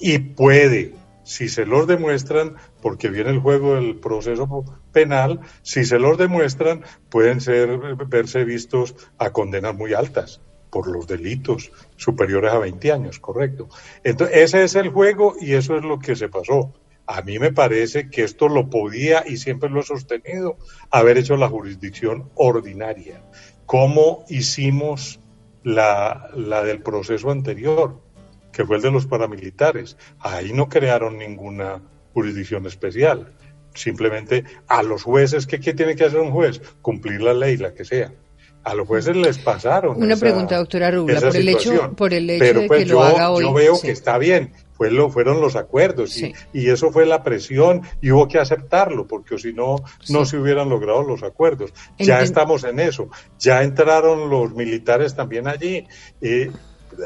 y 0.01 0.19
puede, 0.19 0.95
si 1.23 1.49
se 1.49 1.65
los 1.65 1.87
demuestran, 1.87 2.57
porque 2.83 3.09
viene 3.09 3.31
el 3.31 3.39
juego 3.39 3.77
del 3.77 3.95
proceso 4.01 4.65
penal, 4.91 5.39
si 5.63 5.85
se 5.85 6.01
los 6.01 6.19
demuestran, 6.19 6.83
pueden 7.09 7.41
ser, 7.41 7.79
verse 8.09 8.45
vistos 8.45 8.97
a 9.17 9.31
condenas 9.31 9.77
muy 9.77 9.95
altas 9.95 10.41
por 10.71 10.89
los 10.89 11.07
delitos 11.07 11.71
superiores 11.95 12.51
a 12.51 12.59
20 12.59 12.91
años, 12.91 13.21
correcto. 13.21 13.69
Entonces, 14.03 14.39
ese 14.39 14.65
es 14.65 14.75
el 14.75 14.89
juego 14.89 15.37
y 15.41 15.53
eso 15.53 15.77
es 15.77 15.85
lo 15.85 16.01
que 16.01 16.17
se 16.17 16.29
pasó. 16.29 16.75
A 17.07 17.23
mí 17.23 17.39
me 17.39 17.53
parece 17.53 18.11
que 18.11 18.25
esto 18.25 18.49
lo 18.49 18.69
podía, 18.71 19.23
y 19.25 19.37
siempre 19.37 19.71
lo 19.71 19.81
he 19.81 19.85
sostenido, 19.85 20.57
haber 20.91 21.19
hecho 21.19 21.37
la 21.37 21.49
jurisdicción 21.49 22.29
ordinaria. 22.35 23.23
¿Cómo 23.67 24.25
hicimos 24.29 25.21
la, 25.65 26.29
la 26.35 26.63
del 26.63 26.83
proceso 26.83 27.31
anterior, 27.31 28.01
que 28.53 28.65
fue 28.65 28.77
el 28.77 28.83
de 28.83 28.91
los 28.91 29.07
paramilitares. 29.07 29.97
Ahí 30.21 30.53
no 30.53 30.69
crearon 30.69 31.19
ninguna 31.19 31.81
jurisdicción 32.13 32.67
especial. 32.67 33.33
Simplemente 33.75 34.45
a 34.69 34.83
los 34.83 35.03
jueces, 35.03 35.47
¿qué, 35.47 35.59
¿qué, 35.59 35.73
tiene 35.73 35.97
que 35.97 36.05
hacer 36.05 36.21
un 36.21 36.31
juez? 36.31 36.61
Cumplir 36.83 37.23
la 37.23 37.33
ley, 37.33 37.57
la 37.57 37.73
que 37.73 37.85
sea. 37.85 38.13
A 38.65 38.75
los 38.75 38.87
jueces 38.87 39.17
les 39.17 39.39
pasaron. 39.39 40.01
Una 40.01 40.17
pregunta, 40.17 40.57
doctora 40.57 40.91
Rubla, 40.91 41.21
por 41.21 41.35
el, 41.35 41.49
hecho, 41.49 41.93
por 41.97 42.15
el 42.15 42.31
hecho 42.31 42.61
de 42.61 42.67
pues 42.69 42.85
que 42.85 42.91
lo 42.91 43.03
haga 43.03 43.31
hoy. 43.31 43.45
Yo 43.45 43.53
veo 43.53 43.81
que 43.81 43.91
está 43.91 44.19
bien, 44.19 44.53
fue 44.83 44.91
lo, 44.91 45.11
fueron 45.11 45.41
los 45.41 45.55
acuerdos 45.55 46.21
y, 46.21 46.35
eso 46.69 46.91
fue 46.91 47.07
la 47.07 47.23
presión 47.23 47.83
y 48.01 48.11
hubo 48.11 48.27
que 48.27 48.41
aceptarlo 48.41 49.07
porque 49.07 49.39
si 49.39 49.53
no, 49.53 49.77
no 50.09 50.25
se 50.25 50.39
hubieran 50.39 50.69
logrado 50.69 51.05
los 51.05 51.23
acuerdos. 51.23 51.73
Ya 51.99 52.21
estamos 52.21 52.65
en 52.65 52.81
eso, 52.81 53.09
ya 53.39 53.63
entraron 53.63 54.29
los 54.29 54.53
militares 54.55 55.15
también 55.15 55.47
allí. 55.47 55.87
y 56.21 56.49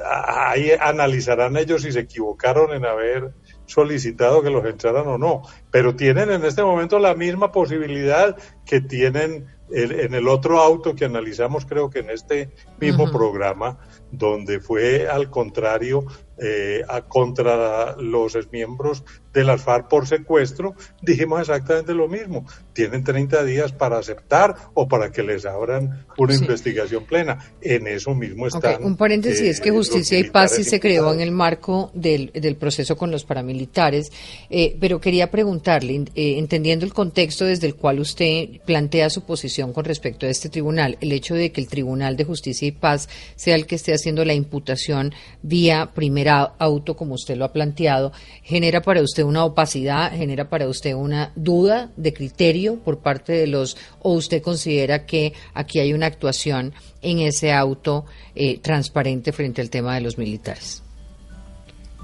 ahí 0.04 0.70
analizarán 0.80 1.56
ellos 1.58 1.82
si 1.82 1.92
se 1.92 2.00
equivocaron 2.00 2.72
en 2.72 2.86
haber 2.86 3.34
solicitado 3.66 4.42
que 4.42 4.50
los 4.50 4.64
entraran 4.64 5.06
o 5.06 5.18
no, 5.18 5.42
pero 5.70 5.94
tienen 5.94 6.30
en 6.30 6.44
este 6.46 6.62
momento 6.62 6.98
la 6.98 7.14
misma 7.14 7.52
posibilidad 7.52 8.36
que 8.64 8.80
tienen 8.80 9.46
en 9.70 10.14
el 10.14 10.28
otro 10.28 10.60
auto 10.60 10.94
que 10.94 11.04
analizamos 11.04 11.66
creo 11.66 11.90
que 11.90 11.98
en 11.98 12.10
este 12.10 12.50
mismo 12.80 13.10
programa, 13.10 13.78
donde 14.10 14.60
fue 14.60 15.08
al 15.08 15.30
contrario 15.30 16.06
eh, 16.38 16.82
a 16.86 17.00
contra 17.00 17.96
los 17.96 18.36
miembros 18.52 19.02
de 19.32 19.42
las 19.42 19.62
FARC 19.62 19.88
por 19.88 20.06
secuestro, 20.06 20.74
dijimos 21.00 21.40
exactamente 21.40 21.94
lo 21.94 22.08
mismo. 22.08 22.44
Tienen 22.74 23.04
30 23.04 23.42
días 23.44 23.72
para 23.72 23.98
aceptar 23.98 24.54
o 24.74 24.86
para 24.86 25.10
que 25.10 25.22
les 25.22 25.46
abran 25.46 26.04
una 26.18 26.34
investigación 26.34 27.04
plena. 27.04 27.38
En 27.62 27.86
eso 27.86 28.14
mismo 28.14 28.46
están. 28.46 28.84
Un 28.84 28.98
paréntesis 28.98 29.42
es 29.42 29.60
que 29.62 29.70
eh, 29.70 29.72
Justicia 29.72 30.18
y 30.18 30.24
Paz 30.24 30.52
sí 30.56 30.64
se 30.64 30.78
creó 30.78 31.10
en 31.12 31.20
el 31.20 31.32
marco 31.32 31.90
del, 31.94 32.30
del 32.34 32.56
proceso 32.56 32.96
con 32.96 33.10
los 33.10 33.24
paramilitares, 33.24 34.12
eh, 34.50 34.76
pero 34.78 35.00
quería 35.00 35.30
preguntarle, 35.30 36.04
entendiendo 36.14 36.84
el 36.84 36.92
contexto 36.92 37.46
desde 37.46 37.66
el 37.66 37.76
cual 37.76 37.98
usted 37.98 38.60
plantea 38.66 39.08
su 39.08 39.24
posición 39.24 39.72
con 39.72 39.86
respecto 39.86 40.26
a 40.26 40.28
este 40.28 40.50
tribunal, 40.50 40.98
el 41.00 41.12
hecho 41.12 41.34
de 41.34 41.50
que 41.50 41.62
el 41.62 41.68
Tribunal 41.68 42.16
de 42.16 42.24
Justicia 42.24 42.68
y 42.68 42.72
Paz 42.72 43.08
sea 43.36 43.54
el 43.54 43.66
que 43.66 43.76
esté 43.76 43.94
haciendo 43.96 44.24
la 44.24 44.34
imputación 44.34 45.12
vía 45.42 45.90
primera 45.94 46.54
auto, 46.58 46.96
como 46.96 47.14
usted 47.14 47.36
lo 47.36 47.44
ha 47.44 47.52
planteado, 47.52 48.12
genera 48.42 48.80
para 48.80 49.02
usted 49.02 49.24
una 49.24 49.44
opacidad, 49.44 50.12
genera 50.12 50.48
para 50.48 50.68
usted 50.68 50.94
una 50.94 51.32
duda 51.34 51.90
de 51.96 52.12
criterio 52.12 52.76
por 52.76 53.00
parte 53.00 53.32
de 53.32 53.46
los, 53.46 53.76
o 54.00 54.12
usted 54.12 54.42
considera 54.42 55.04
que 55.04 55.32
aquí 55.54 55.80
hay 55.80 55.92
una 55.92 56.06
actuación 56.06 56.72
en 57.02 57.20
ese 57.20 57.52
auto 57.52 58.04
eh, 58.34 58.58
transparente 58.60 59.32
frente 59.32 59.60
al 59.60 59.70
tema 59.70 59.94
de 59.94 60.00
los 60.00 60.18
militares? 60.18 60.82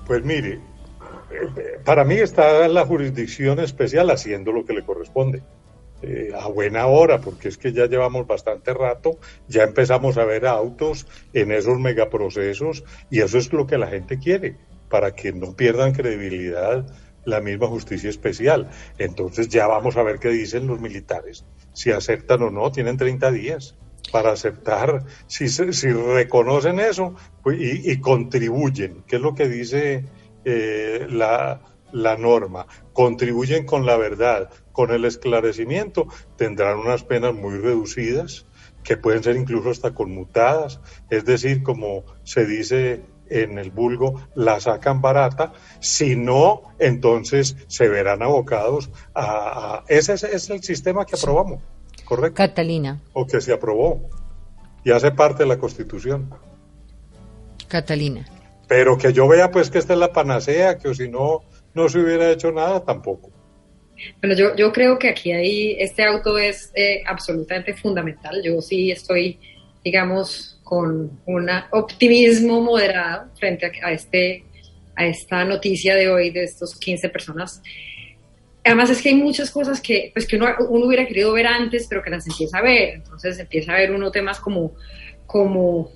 Pues 0.06 0.24
mire, 0.24 0.60
para 1.84 2.04
mí 2.04 2.14
está 2.14 2.66
la 2.68 2.84
jurisdicción 2.86 3.60
especial 3.60 4.10
haciendo 4.10 4.52
lo 4.52 4.64
que 4.64 4.72
le 4.72 4.84
corresponde. 4.84 5.42
Eh, 6.02 6.32
a 6.36 6.48
buena 6.48 6.86
hora, 6.86 7.20
porque 7.20 7.48
es 7.48 7.56
que 7.56 7.72
ya 7.72 7.86
llevamos 7.86 8.26
bastante 8.26 8.74
rato, 8.74 9.18
ya 9.46 9.62
empezamos 9.62 10.18
a 10.18 10.24
ver 10.24 10.46
autos 10.46 11.06
en 11.32 11.52
esos 11.52 11.78
megaprocesos 11.78 12.82
y 13.08 13.20
eso 13.20 13.38
es 13.38 13.52
lo 13.52 13.68
que 13.68 13.78
la 13.78 13.86
gente 13.86 14.18
quiere, 14.18 14.56
para 14.88 15.14
que 15.14 15.32
no 15.32 15.54
pierdan 15.54 15.92
credibilidad 15.92 16.84
la 17.24 17.40
misma 17.40 17.68
justicia 17.68 18.10
especial. 18.10 18.68
Entonces 18.98 19.48
ya 19.48 19.68
vamos 19.68 19.96
a 19.96 20.02
ver 20.02 20.18
qué 20.18 20.30
dicen 20.30 20.66
los 20.66 20.80
militares, 20.80 21.44
si 21.72 21.92
aceptan 21.92 22.42
o 22.42 22.50
no, 22.50 22.72
tienen 22.72 22.96
30 22.96 23.30
días 23.30 23.76
para 24.10 24.32
aceptar, 24.32 25.04
si, 25.28 25.48
si 25.48 25.88
reconocen 25.92 26.80
eso 26.80 27.14
pues, 27.44 27.58
y, 27.60 28.00
contribuyen, 28.00 29.04
que 29.06 29.16
es 29.16 29.22
lo 29.22 29.36
que 29.36 29.48
dice 29.48 30.04
eh, 30.44 31.06
la, 31.08 31.60
la 31.92 32.16
norma, 32.16 32.66
contribuyen 32.92 33.66
con 33.66 33.86
la 33.86 33.96
verdad, 33.96 34.50
con 34.72 34.90
el 34.90 35.04
esclarecimiento, 35.04 36.08
tendrán 36.36 36.78
unas 36.78 37.04
penas 37.04 37.34
muy 37.34 37.58
reducidas, 37.58 38.46
que 38.82 38.96
pueden 38.96 39.22
ser 39.22 39.36
incluso 39.36 39.70
hasta 39.70 39.94
conmutadas, 39.94 40.80
es 41.10 41.24
decir, 41.24 41.62
como 41.62 42.04
se 42.24 42.46
dice 42.46 43.02
en 43.28 43.58
el 43.58 43.70
vulgo, 43.70 44.20
la 44.34 44.60
sacan 44.60 45.00
barata, 45.00 45.52
si 45.80 46.16
no, 46.16 46.62
entonces 46.78 47.56
se 47.66 47.88
verán 47.88 48.22
abocados 48.22 48.90
a... 49.14 49.84
ese 49.88 50.14
es, 50.14 50.50
el 50.50 50.62
sistema 50.62 51.06
que 51.06 51.16
aprobamos, 51.16 51.62
¿correcto? 52.04 52.36
Catalina. 52.36 53.00
O 53.12 53.26
que 53.26 53.40
se 53.40 53.52
aprobó 53.52 54.10
y 54.84 54.90
hace 54.90 55.12
parte 55.12 55.44
de 55.44 55.48
la 55.48 55.58
Constitución. 55.58 56.34
Catalina. 57.68 58.26
Pero 58.68 58.98
que 58.98 59.12
yo 59.12 59.28
vea 59.28 59.50
pues 59.50 59.70
que 59.70 59.78
esta 59.78 59.94
es 59.94 59.98
la 59.98 60.12
panacea, 60.12 60.78
que 60.78 60.94
si 60.94 61.08
no, 61.08 61.42
no 61.74 61.88
se 61.88 61.98
hubiera 61.98 62.30
hecho 62.30 62.52
nada 62.52 62.84
tampoco. 62.84 63.30
Bueno, 64.20 64.36
yo, 64.36 64.56
yo 64.56 64.72
creo 64.72 64.98
que 64.98 65.08
aquí 65.08 65.32
hay, 65.32 65.76
este 65.78 66.04
auto 66.04 66.38
es 66.38 66.72
eh, 66.74 67.02
absolutamente 67.06 67.74
fundamental. 67.74 68.40
Yo 68.42 68.60
sí 68.60 68.90
estoy, 68.90 69.38
digamos, 69.84 70.60
con 70.64 71.20
un 71.26 71.50
optimismo 71.70 72.60
moderado 72.60 73.30
frente 73.38 73.70
a, 73.82 73.92
este, 73.92 74.44
a 74.96 75.06
esta 75.06 75.44
noticia 75.44 75.94
de 75.94 76.08
hoy 76.08 76.30
de 76.30 76.44
estos 76.44 76.74
15 76.78 77.08
personas. 77.10 77.62
Además 78.64 78.90
es 78.90 79.02
que 79.02 79.10
hay 79.10 79.16
muchas 79.16 79.50
cosas 79.50 79.80
que, 79.80 80.10
pues, 80.14 80.26
que 80.26 80.36
uno, 80.36 80.46
uno 80.68 80.86
hubiera 80.86 81.06
querido 81.06 81.32
ver 81.32 81.46
antes, 81.46 81.86
pero 81.88 82.02
que 82.02 82.10
las 82.10 82.26
empieza 82.26 82.58
a 82.58 82.62
ver. 82.62 82.94
Entonces 82.94 83.38
empieza 83.38 83.72
a 83.72 83.76
ver 83.76 83.92
uno 83.92 84.10
temas 84.10 84.40
como, 84.40 84.74
como 85.26 85.90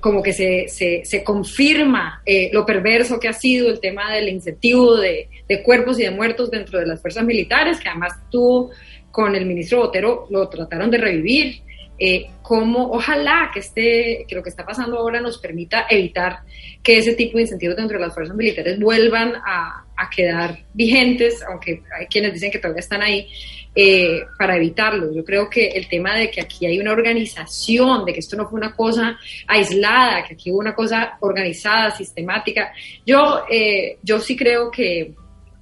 como 0.00 0.22
que 0.22 0.32
se, 0.32 0.66
se, 0.68 1.24
confirma 1.24 2.22
eh, 2.24 2.50
lo 2.52 2.64
perverso 2.64 3.18
que 3.18 3.28
ha 3.28 3.32
sido 3.32 3.70
el 3.70 3.80
tema 3.80 4.12
del 4.12 4.28
incentivo 4.28 4.96
de, 4.96 5.28
cuerpos 5.64 5.98
y 5.98 6.04
de 6.04 6.10
muertos 6.10 6.50
dentro 6.50 6.78
de 6.78 6.86
las 6.86 7.00
fuerzas 7.00 7.24
militares, 7.24 7.78
que 7.80 7.88
además 7.88 8.14
tú 8.30 8.70
con 9.10 9.34
el 9.34 9.46
ministro 9.46 9.78
Botero 9.78 10.26
lo 10.30 10.48
trataron 10.48 10.90
de 10.90 10.98
revivir. 10.98 11.62
Eh, 11.98 12.30
como 12.40 12.90
ojalá 12.90 13.50
que, 13.52 13.60
este, 13.60 14.24
que 14.26 14.34
lo 14.34 14.42
que 14.42 14.48
está 14.48 14.64
pasando 14.64 14.98
ahora 14.98 15.20
nos 15.20 15.38
permita 15.38 15.86
evitar 15.88 16.40
que 16.82 16.98
ese 16.98 17.14
tipo 17.14 17.36
de 17.36 17.42
incentivos 17.42 17.76
dentro 17.76 17.96
de 17.96 18.04
las 18.04 18.14
fuerzas 18.14 18.34
militares 18.34 18.80
vuelvan 18.80 19.34
a 19.36 19.84
quedar 20.14 20.58
vigentes, 20.74 21.42
aunque 21.44 21.82
hay 21.96 22.06
quienes 22.06 22.32
dicen 22.32 22.50
que 22.50 22.58
todavía 22.58 22.80
están 22.80 23.02
ahí, 23.02 23.28
eh, 23.74 24.26
para 24.38 24.56
evitarlo. 24.56 25.14
Yo 25.14 25.24
creo 25.24 25.48
que 25.48 25.68
el 25.68 25.88
tema 25.88 26.14
de 26.14 26.30
que 26.30 26.42
aquí 26.42 26.66
hay 26.66 26.78
una 26.78 26.92
organización, 26.92 28.04
de 28.04 28.12
que 28.12 28.20
esto 28.20 28.36
no 28.36 28.46
fue 28.46 28.60
una 28.60 28.76
cosa 28.76 29.18
aislada, 29.46 30.24
que 30.24 30.34
aquí 30.34 30.50
hubo 30.50 30.58
una 30.58 30.74
cosa 30.74 31.16
organizada, 31.20 31.90
sistemática, 31.90 32.70
yo, 33.06 33.44
eh, 33.50 33.96
yo 34.02 34.20
sí 34.20 34.36
creo 34.36 34.70
que 34.70 35.14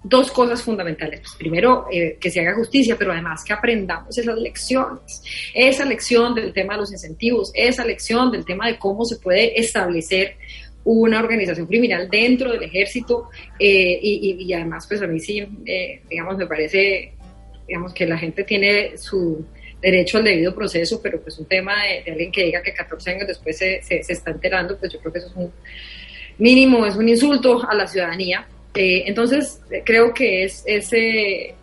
dos 0.03 0.33
cosas 0.33 0.61
fundamentales. 0.61 1.21
Primero, 1.39 1.87
eh, 1.93 2.17
que 2.21 2.33
se 2.33 2.41
haga 2.41 2.57
justicia, 2.57 2.97
pero 2.99 3.13
además 3.13 3.45
que 3.45 3.53
aprendamos 3.53 4.19
esas 4.19 4.37
lecciones. 4.39 5.23
Esa 5.55 5.85
lección 5.85 6.35
del 6.35 6.53
tema 6.53 6.75
de 6.75 6.81
los 6.81 6.91
incentivos, 6.91 7.53
esa 7.55 7.85
lección 7.85 8.33
del 8.33 8.45
tema 8.45 8.67
de 8.67 8.77
cómo 8.77 9.05
se 9.05 9.19
puede 9.19 9.61
establecer 9.61 10.35
una 10.83 11.21
organización 11.21 11.69
criminal 11.69 12.09
dentro 12.11 12.51
del 12.51 12.65
ejército 12.65 13.29
y, 13.57 14.37
y, 14.41 14.53
además 14.55 14.87
pues 14.89 15.03
a 15.03 15.07
mí 15.07 15.21
sí, 15.21 15.47
digamos, 16.09 16.39
me 16.39 16.47
parece 16.47 17.13
digamos 17.71 17.95
que 17.95 18.05
la 18.05 18.19
gente 18.19 18.43
tiene 18.43 18.99
su 18.99 19.47
derecho 19.81 20.19
al 20.19 20.25
debido 20.25 20.53
proceso, 20.53 21.01
pero 21.01 21.21
pues 21.21 21.39
un 21.39 21.47
tema 21.47 21.85
de, 21.85 22.11
alguien 22.11 22.33
que 22.33 22.47
diga 22.47 22.61
que 22.63 22.75
14 22.75 23.13
años 23.13 23.29
después 23.29 23.57
se, 23.57 23.81
se, 23.81 24.01
está 24.09 24.33
enterando, 24.33 24.77
pues 24.77 24.93
yo 24.93 24.99
creo 24.99 25.13
que 25.13 25.21
eso 25.21 25.29
es 25.29 25.37
un 25.37 25.53
mínimo, 26.39 26.85
es 26.85 26.97
un 26.97 27.09
insulto 27.09 27.65
a 27.65 27.73
la 27.77 27.87
ciudadanía. 27.87 28.45
Eh, 28.75 29.05
entonces, 29.07 29.63
creo 29.85 30.13
que 30.13 30.43
es 30.43 30.65
ese, 30.67 31.55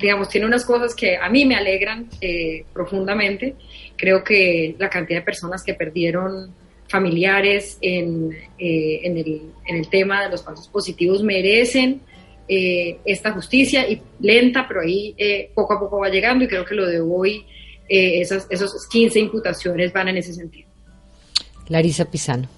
digamos, 0.00 0.28
tiene 0.28 0.48
unas 0.48 0.64
cosas 0.64 0.92
que 0.92 1.16
a 1.16 1.28
mí 1.28 1.44
me 1.44 1.54
alegran 1.54 2.08
eh, 2.20 2.64
profundamente. 2.72 3.54
Creo 3.96 4.24
que 4.24 4.74
la 4.76 4.90
cantidad 4.90 5.20
de 5.20 5.24
personas 5.24 5.62
que 5.62 5.74
perdieron 5.74 6.52
familiares 6.88 7.78
en, 7.80 8.32
eh, 8.58 9.00
en, 9.04 9.18
el, 9.18 9.42
en 9.68 9.76
el 9.76 9.88
tema 9.88 10.24
de 10.24 10.30
los 10.30 10.42
pasos 10.42 10.66
positivos 10.66 11.22
merecen 11.22 12.00
eh, 12.46 12.98
esta 13.04 13.32
justicia 13.32 13.88
y 13.88 14.00
lenta, 14.20 14.66
pero 14.68 14.82
ahí 14.82 15.14
eh, 15.16 15.50
poco 15.54 15.74
a 15.74 15.80
poco 15.80 15.98
va 15.98 16.08
llegando 16.08 16.44
y 16.44 16.48
creo 16.48 16.64
que 16.64 16.74
lo 16.74 16.86
de 16.86 17.00
hoy, 17.00 17.46
eh, 17.88 18.20
esas, 18.20 18.46
esos 18.50 18.86
15 18.88 19.18
imputaciones 19.18 19.92
van 19.92 20.08
en 20.08 20.18
ese 20.18 20.34
sentido. 20.34 20.68
Larisa 21.68 22.04
Pisano. 22.04 22.48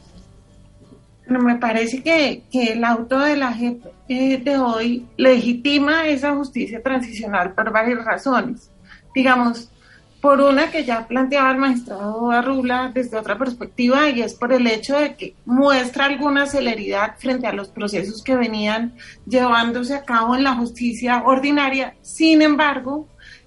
Bueno, 1.28 1.44
me 1.44 1.56
parece 1.56 2.02
que, 2.02 2.42
que 2.50 2.72
el 2.72 2.84
auto 2.84 3.18
de 3.20 3.36
la 3.36 3.52
JEP 3.52 3.82
de 4.08 4.58
hoy 4.58 5.06
legitima 5.16 6.06
esa 6.06 6.34
justicia 6.34 6.82
transicional 6.82 7.54
por 7.54 7.72
varias 7.72 8.04
razones. 8.04 8.70
Digamos, 9.14 9.70
por 10.26 10.40
una 10.40 10.72
que 10.72 10.84
ya 10.84 11.06
planteaba 11.06 11.52
el 11.52 11.58
magistrado 11.58 12.32
Arrula 12.32 12.90
desde 12.92 13.16
otra 13.16 13.38
perspectiva 13.38 14.10
y 14.10 14.22
es 14.22 14.34
por 14.34 14.52
el 14.52 14.66
hecho 14.66 14.98
de 14.98 15.14
que 15.14 15.36
muestra 15.44 16.06
alguna 16.06 16.46
celeridad 16.46 17.14
frente 17.16 17.46
a 17.46 17.52
los 17.52 17.68
procesos 17.68 18.24
que 18.24 18.34
venían 18.34 18.94
llevándose 19.24 19.94
a 19.94 20.04
cabo 20.04 20.34
en 20.34 20.42
la 20.42 20.56
justicia 20.56 21.22
ordinaria. 21.24 21.94
Sin 22.02 22.42
embargo, 22.42 23.06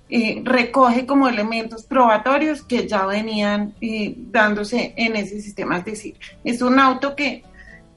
eh, 0.10 0.42
recoge 0.46 1.06
como 1.06 1.28
elementos 1.28 1.84
probatorios 1.84 2.64
que 2.64 2.88
ya 2.88 3.06
venían 3.06 3.74
eh, 3.82 4.16
dándose 4.16 4.94
en 4.96 5.18
ese 5.18 5.42
sistema. 5.42 5.80
Es 5.80 5.86
decir, 5.86 6.16
es 6.46 6.62
un 6.62 6.80
auto 6.80 7.14
que 7.14 7.44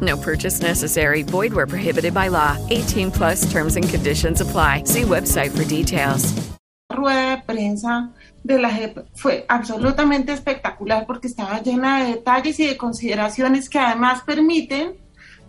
No 0.00 0.16
purchase 0.16 0.60
necessary. 0.60 1.22
Void 1.22 1.52
where 1.52 1.66
prohibited 1.66 2.12
by 2.12 2.28
law. 2.28 2.56
18 2.70 3.10
plus 3.10 3.50
terms 3.50 3.76
and 3.76 3.88
conditions 3.88 4.40
apply. 4.40 4.84
See 4.84 5.02
website 5.02 5.56
for 5.56 5.64
details. 5.64 6.34
Rueda 6.88 7.36
de 7.36 7.42
prensa 7.42 8.12
de 8.44 8.58
la 8.58 8.70
JEP 8.70 9.06
fue 9.14 9.44
absolutamente 9.48 10.32
espectacular 10.32 11.04
porque 11.04 11.26
estaba 11.26 11.60
llena 11.60 12.04
de 12.04 12.12
detalles 12.12 12.60
y 12.60 12.66
de 12.66 12.76
consideraciones 12.76 13.68
que 13.68 13.78
además 13.80 14.22
permiten 14.24 14.94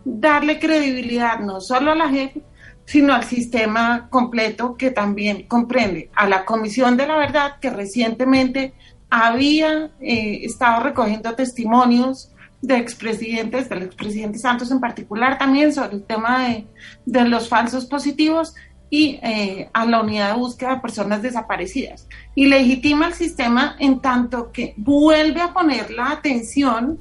darle 0.04 0.60
credibilidad 0.60 1.40
no 1.40 1.62
solo 1.62 1.92
a 1.92 1.96
la 1.96 2.10
JEP, 2.10 2.44
sino 2.86 3.14
al 3.14 3.24
sistema 3.24 4.08
completo 4.10 4.76
que 4.78 4.90
también 4.90 5.48
comprende 5.48 6.10
a 6.16 6.28
la 6.28 6.44
Comisión 6.44 6.98
de 6.98 7.06
la 7.06 7.18
Verdad 7.18 7.60
que 7.60 7.70
recientemente 7.70 8.74
había 9.10 9.92
eh, 10.00 10.40
estado 10.44 10.84
recogiendo 10.84 11.36
testimonios 11.36 12.32
de 12.62 12.78
expresidentes, 12.78 13.70
del 13.70 13.84
expresidente 13.84 14.40
Santos 14.40 14.72
en 14.72 14.80
particular 14.80 15.38
también, 15.38 15.74
sobre 15.74 15.98
el 15.98 16.04
tema 16.04 16.48
de, 16.48 16.68
de 17.06 17.28
los 17.28 17.50
falsos 17.50 17.86
positivos 17.86 18.54
y 18.90 19.20
eh, 19.22 19.70
a 19.74 19.86
la 19.86 20.02
unidad 20.02 20.34
de 20.34 20.40
búsqueda 20.40 20.76
de 20.76 20.82
personas 20.82 21.22
desaparecidas. 21.22 22.08
Y 22.36 22.46
legitima 22.46 23.08
el 23.08 23.14
sistema 23.14 23.76
en 23.80 24.00
tanto 24.00 24.52
que 24.52 24.74
vuelve 24.78 25.42
a 25.42 25.54
poner 25.54 25.92
la 25.92 26.12
atención 26.12 27.00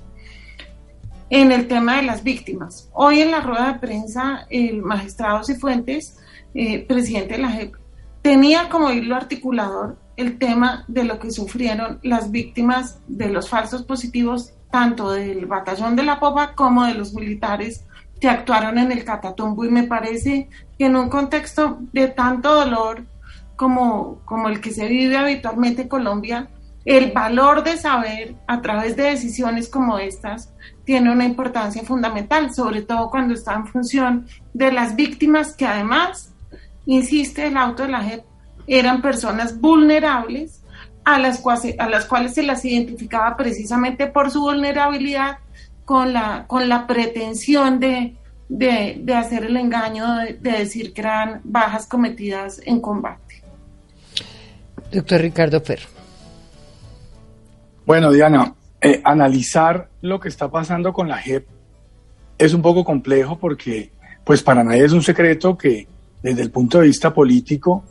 en 1.31 1.53
el 1.53 1.69
tema 1.69 1.97
de 1.97 2.03
las 2.03 2.23
víctimas. 2.23 2.89
Hoy 2.93 3.21
en 3.21 3.31
la 3.31 3.41
rueda 3.41 3.73
de 3.73 3.79
prensa, 3.79 4.47
el 4.51 4.83
magistrado 4.83 5.43
Cifuentes, 5.45 6.19
eh, 6.55 6.85
presidente 6.87 7.35
de 7.35 7.43
la 7.43 7.51
JEP, 7.51 7.75
tenía 8.23 8.69
como 8.69 8.91
hilo 8.91 9.15
articulador 9.15 9.99
el 10.17 10.39
tema 10.39 10.85
de 10.89 11.05
lo 11.05 11.19
que 11.19 11.31
sufrieron 11.31 12.01
las 12.03 12.31
víctimas 12.31 12.99
de 13.07 13.29
los 13.29 13.49
falsos 13.49 13.83
positivos, 13.83 14.55
tanto 14.71 15.13
del 15.13 15.47
batallón 15.47 15.97
de 15.97 16.03
la 16.03 16.21
Popa 16.21 16.55
como 16.55 16.85
de 16.85 16.95
los 16.95 17.15
militares 17.15 17.85
que 18.21 18.29
actuaron 18.29 18.79
en 18.79 18.93
el 18.93 19.05
Catatumbo. 19.05 19.65
Y 19.65 19.71
me 19.71 19.85
parece 19.85 20.49
que 20.79 20.87
en 20.87 20.97
un 20.97 21.09
contexto 21.09 21.79
de 21.93 22.09
tanto 22.09 22.55
dolor 22.55 23.05
como, 23.57 24.21
como 24.25 24.49
el 24.49 24.61
que 24.61 24.71
se 24.71 24.87
vive 24.87 25.17
habitualmente 25.17 25.83
en 25.83 25.89
Colombia, 25.89 26.51
el 26.85 27.11
valor 27.11 27.65
de 27.65 27.77
saber 27.77 28.37
a 28.47 28.61
través 28.63 28.97
de 28.97 29.05
decisiones 29.05 29.69
como 29.69 29.99
estas 29.99 30.53
tiene 30.85 31.11
una 31.11 31.25
importancia 31.25 31.83
fundamental, 31.83 32.55
sobre 32.55 32.83
todo 32.83 33.11
cuando 33.11 33.35
está 33.35 33.55
en 33.55 33.67
función 33.67 34.27
de 34.55 34.71
las 34.71 34.95
víctimas 34.95 35.57
que 35.57 35.67
además, 35.67 36.33
insiste 36.87 37.49
el 37.49 37.57
auto 37.57 37.83
de 37.83 37.89
la 37.89 38.05
JEP, 38.05 38.25
eran 38.69 39.03
personas 39.03 39.61
vulnerables 39.61 40.63
a 41.07 41.21
las, 41.21 41.39
cuales, 41.39 41.77
a 41.79 41.89
las 41.89 42.05
cuales 42.05 42.35
se 42.35 42.43
las 42.43 42.65
identificaba 42.65 43.37
precisamente 43.37 44.09
por 44.09 44.33
su 44.33 44.41
vulnerabilidad 44.41 45.39
con 45.85 46.13
la, 46.13 46.47
con 46.49 46.69
la 46.69 46.89
pretensión 46.89 47.79
de, 47.79 48.17
de, 48.49 49.15
hacer 49.15 49.45
el 49.45 49.57
engaño, 49.57 50.17
de, 50.17 50.33
de, 50.35 50.51
decir 50.51 50.93
que 50.93 51.03
eran 51.03 51.43
bajas 51.45 51.87
cometidas 51.87 52.61
en 52.67 52.81
combate. 52.81 53.41
Doctor 54.91 55.21
Ricardo 55.21 55.61
Fer. 55.61 55.79
Bueno, 57.87 58.11
Diana, 58.11 58.53
eh, 58.81 59.01
analizar 59.05 59.89
lo 60.03 60.19
que 60.19 60.29
está 60.29 60.51
pasando 60.51 60.93
con 60.93 61.09
la 61.09 61.19
JEP 61.19 61.47
es 62.37 62.53
un 62.53 62.63
poco 62.63 62.85
complejo 62.85 63.39
porque, 63.39 63.93
pues 64.25 64.43
para 64.43 64.65
nadie 64.65 64.85
es 64.85 64.93
un 64.93 65.03
secreto 65.03 65.57
que 65.57 65.87
desde 66.21 66.43
el 66.43 66.51
punto 66.51 66.81
de 66.81 66.89
vista 66.89 67.15
político 67.15 67.85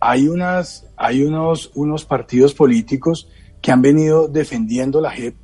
hay, 0.00 0.28
unas, 0.28 0.86
hay 0.96 1.22
unos, 1.22 1.70
unos 1.74 2.04
partidos 2.04 2.54
políticos 2.54 3.28
que 3.60 3.72
han 3.72 3.82
venido 3.82 4.28
defendiendo 4.28 5.00
la 5.00 5.10
JEP, 5.10 5.34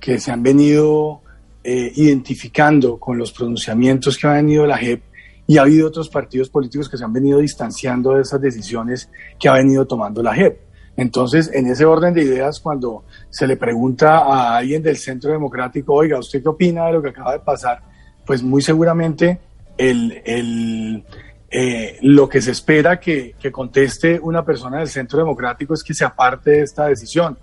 que 0.00 0.18
se 0.18 0.32
han 0.32 0.42
venido 0.42 1.20
eh, 1.64 1.92
identificando 1.94 2.98
con 2.98 3.18
los 3.18 3.32
pronunciamientos 3.32 4.18
que 4.18 4.26
ha 4.26 4.32
venido 4.32 4.66
la 4.66 4.78
JEP 4.78 5.02
y 5.46 5.58
ha 5.58 5.62
habido 5.62 5.88
otros 5.88 6.08
partidos 6.08 6.48
políticos 6.48 6.88
que 6.88 6.96
se 6.96 7.04
han 7.04 7.12
venido 7.12 7.38
distanciando 7.38 8.14
de 8.14 8.22
esas 8.22 8.40
decisiones 8.40 9.08
que 9.38 9.48
ha 9.48 9.54
venido 9.54 9.86
tomando 9.86 10.22
la 10.22 10.34
JEP. 10.34 10.58
Entonces, 10.96 11.50
en 11.52 11.66
ese 11.66 11.84
orden 11.84 12.12
de 12.12 12.22
ideas, 12.22 12.60
cuando 12.60 13.04
se 13.30 13.46
le 13.46 13.56
pregunta 13.56 14.18
a 14.18 14.56
alguien 14.56 14.82
del 14.82 14.96
Centro 14.96 15.32
Democrático, 15.32 15.94
oiga, 15.94 16.18
¿usted 16.18 16.42
qué 16.42 16.48
opina 16.48 16.86
de 16.86 16.92
lo 16.92 17.02
que 17.02 17.08
acaba 17.08 17.32
de 17.32 17.40
pasar? 17.40 17.80
Pues 18.26 18.42
muy 18.42 18.60
seguramente 18.60 19.40
el, 19.78 20.22
el, 20.24 21.04
eh, 21.52 21.98
lo 22.02 22.28
que 22.28 22.40
se 22.40 22.50
espera 22.50 22.98
que, 22.98 23.34
que, 23.38 23.52
conteste 23.52 24.18
una 24.18 24.44
persona 24.44 24.78
del 24.78 24.88
Centro 24.88 25.18
Democrático 25.18 25.74
es 25.74 25.84
que 25.84 25.94
se 25.94 26.04
aparte 26.04 26.50
de 26.50 26.62
esta 26.62 26.86
decisión. 26.86 27.38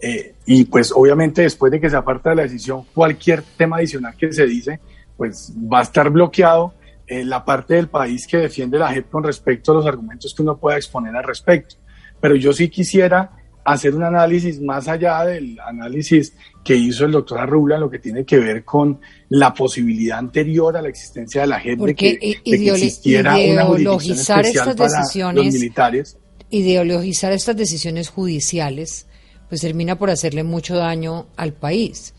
Eh, 0.00 0.34
y 0.46 0.64
pues 0.64 0.92
obviamente 0.92 1.42
después 1.42 1.70
de 1.70 1.80
que 1.80 1.88
se 1.88 1.96
aparte 1.96 2.30
de 2.30 2.34
la 2.34 2.42
decisión, 2.42 2.84
cualquier 2.92 3.42
tema 3.56 3.76
adicional 3.76 4.14
que 4.16 4.32
se 4.32 4.46
dice, 4.46 4.80
pues 5.16 5.52
va 5.56 5.78
a 5.78 5.82
estar 5.82 6.10
bloqueado 6.10 6.74
en 7.06 7.30
la 7.30 7.44
parte 7.44 7.74
del 7.74 7.88
país 7.88 8.26
que 8.26 8.38
defiende 8.38 8.78
la 8.78 8.92
JEP 8.92 9.10
con 9.10 9.22
respecto 9.22 9.70
a 9.70 9.76
los 9.76 9.86
argumentos 9.86 10.34
que 10.36 10.42
uno 10.42 10.56
pueda 10.56 10.76
exponer 10.76 11.14
al 11.14 11.24
respecto 11.24 11.76
pero 12.22 12.36
yo 12.36 12.52
sí 12.52 12.68
quisiera 12.68 13.32
hacer 13.64 13.94
un 13.94 14.02
análisis 14.02 14.60
más 14.60 14.88
allá 14.88 15.24
del 15.24 15.58
análisis 15.60 16.34
que 16.64 16.74
hizo 16.74 17.04
el 17.04 17.12
doctor 17.12 17.38
Arrula 17.38 17.76
en 17.76 17.82
lo 17.82 17.90
que 17.90 17.98
tiene 17.98 18.24
que 18.24 18.38
ver 18.38 18.64
con 18.64 19.00
la 19.28 19.54
posibilidad 19.54 20.18
anterior 20.18 20.76
a 20.76 20.82
la 20.82 20.88
existencia 20.88 21.42
de 21.42 21.46
la 21.46 21.60
gente 21.60 21.84
de 21.84 21.94
que, 21.94 22.40
existiera 22.44 23.36
una 23.36 23.64
jurisdicción 23.64 24.40
especial 24.40 24.76
para 24.76 25.32
los 25.32 25.46
militares. 25.46 26.18
Ideologizar 26.50 27.32
estas 27.32 27.56
decisiones 27.56 28.08
judiciales 28.08 29.06
pues 29.48 29.60
termina 29.60 29.98
por 29.98 30.10
hacerle 30.10 30.44
mucho 30.44 30.76
daño 30.76 31.26
al 31.36 31.52
país. 31.52 32.14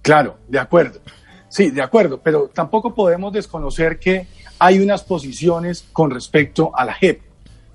Claro, 0.00 0.38
de 0.48 0.58
acuerdo. 0.58 1.00
Sí, 1.48 1.70
de 1.70 1.82
acuerdo, 1.82 2.20
pero 2.22 2.48
tampoco 2.48 2.94
podemos 2.94 3.32
desconocer 3.32 3.98
que 3.98 4.26
hay 4.58 4.78
unas 4.78 5.02
posiciones 5.02 5.84
con 5.92 6.10
respecto 6.10 6.70
a 6.74 6.84
la 6.84 6.94
JEP 6.94 7.20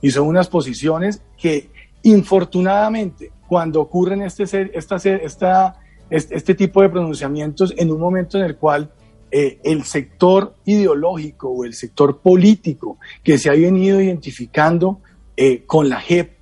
y 0.02 0.12
son 0.12 0.28
unas 0.28 0.48
posiciones 0.48 1.22
que 1.38 1.70
infortunadamente 2.04 3.32
cuando 3.48 3.82
ocurren 3.82 4.22
este, 4.22 4.44
esta, 4.78 4.96
esta, 4.98 5.80
este, 6.10 6.56
tipo 6.56 6.82
de 6.82 6.90
pronunciamientos 6.90 7.74
en 7.78 7.92
un 7.92 8.00
momento 8.00 8.38
en 8.38 8.46
el 8.46 8.58
cual 8.58 8.92
eh, 9.32 9.60
el 9.64 9.84
sector 9.84 10.56
ideológico 10.66 11.50
o 11.50 11.66
el 11.66 11.74
sector 11.74 12.20
político 12.20 12.98
que 13.24 13.38
se 13.38 13.50
ha 13.50 13.54
venido 13.54 14.02
identificando 14.02 15.02
eh, 15.36 15.66
con 15.66 15.90
la 15.90 16.00
JEP 16.00 16.38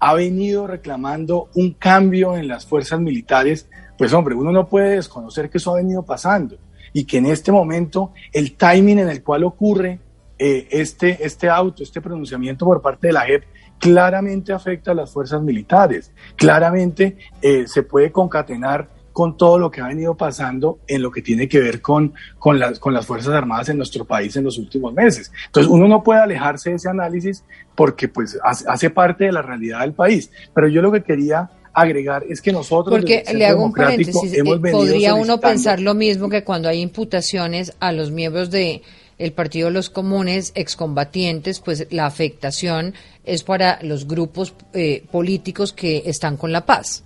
ha 0.00 0.14
venido 0.14 0.66
reclamando 0.66 1.48
un 1.54 1.72
cambio 1.74 2.36
en 2.36 2.46
las 2.46 2.66
fuerzas 2.66 3.00
militares, 3.00 3.68
pues 3.96 4.12
hombre, 4.12 4.34
uno 4.34 4.52
no 4.52 4.68
puede 4.68 4.96
desconocer 4.96 5.50
que 5.50 5.58
eso 5.58 5.72
ha 5.72 5.76
venido 5.76 6.04
pasando 6.04 6.56
y 6.92 7.04
que 7.04 7.18
en 7.18 7.26
este 7.26 7.52
momento 7.52 8.12
el 8.32 8.56
timing 8.56 9.00
en 9.00 9.08
el 9.08 9.22
cual 9.22 9.44
ocurre 9.44 10.00
eh, 10.38 10.68
este, 10.70 11.24
este 11.24 11.48
auto, 11.48 11.82
este 11.82 12.00
pronunciamiento 12.00 12.64
por 12.64 12.80
parte 12.80 13.08
de 13.08 13.12
la 13.12 13.26
JEP 13.26 13.42
claramente 13.78 14.52
afecta 14.52 14.92
a 14.92 14.94
las 14.94 15.10
fuerzas 15.10 15.42
militares, 15.42 16.12
claramente 16.36 17.16
eh, 17.40 17.66
se 17.66 17.82
puede 17.82 18.12
concatenar 18.12 18.88
con 19.18 19.36
todo 19.36 19.58
lo 19.58 19.68
que 19.68 19.80
ha 19.80 19.88
venido 19.88 20.16
pasando 20.16 20.78
en 20.86 21.02
lo 21.02 21.10
que 21.10 21.22
tiene 21.22 21.48
que 21.48 21.58
ver 21.58 21.82
con, 21.82 22.14
con, 22.38 22.56
las, 22.60 22.78
con 22.78 22.94
las 22.94 23.04
Fuerzas 23.04 23.34
Armadas 23.34 23.68
en 23.68 23.76
nuestro 23.76 24.04
país 24.04 24.36
en 24.36 24.44
los 24.44 24.58
últimos 24.58 24.94
meses. 24.94 25.32
Entonces, 25.46 25.68
uno 25.68 25.88
no 25.88 26.04
puede 26.04 26.20
alejarse 26.20 26.70
de 26.70 26.76
ese 26.76 26.88
análisis 26.88 27.42
porque 27.74 28.06
pues 28.06 28.38
hace, 28.44 28.90
parte 28.90 29.24
de 29.24 29.32
la 29.32 29.42
realidad 29.42 29.80
del 29.80 29.92
país. 29.92 30.30
Pero 30.54 30.68
yo 30.68 30.82
lo 30.82 30.92
que 30.92 31.02
quería 31.02 31.50
agregar 31.72 32.26
es 32.28 32.40
que 32.40 32.52
nosotros 32.52 32.96
porque 32.96 33.24
le 33.34 33.44
hago 33.44 33.64
un 33.64 33.72
paréntesis 33.72 34.34
eh, 34.34 34.44
podría 34.70 35.14
uno 35.14 35.40
pensar 35.40 35.80
lo 35.80 35.94
mismo 35.94 36.28
que 36.28 36.44
cuando 36.44 36.68
hay 36.68 36.80
imputaciones 36.80 37.72
a 37.80 37.90
los 37.90 38.12
miembros 38.12 38.52
de 38.52 38.82
el 39.18 39.32
Partido 39.32 39.68
de 39.68 39.74
los 39.74 39.90
Comunes, 39.90 40.52
excombatientes, 40.54 41.60
pues 41.60 41.86
la 41.90 42.06
afectación 42.06 42.94
es 43.24 43.42
para 43.42 43.78
los 43.82 44.06
grupos 44.06 44.54
eh, 44.72 45.04
políticos 45.10 45.72
que 45.72 46.02
están 46.06 46.36
con 46.36 46.52
la 46.52 46.64
paz. 46.64 47.04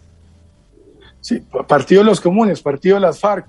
Sí, 1.20 1.40
Partido 1.68 2.02
de 2.02 2.06
los 2.06 2.20
Comunes, 2.20 2.60
Partido 2.60 2.96
de 2.96 3.00
las 3.00 3.18
FARC, 3.18 3.46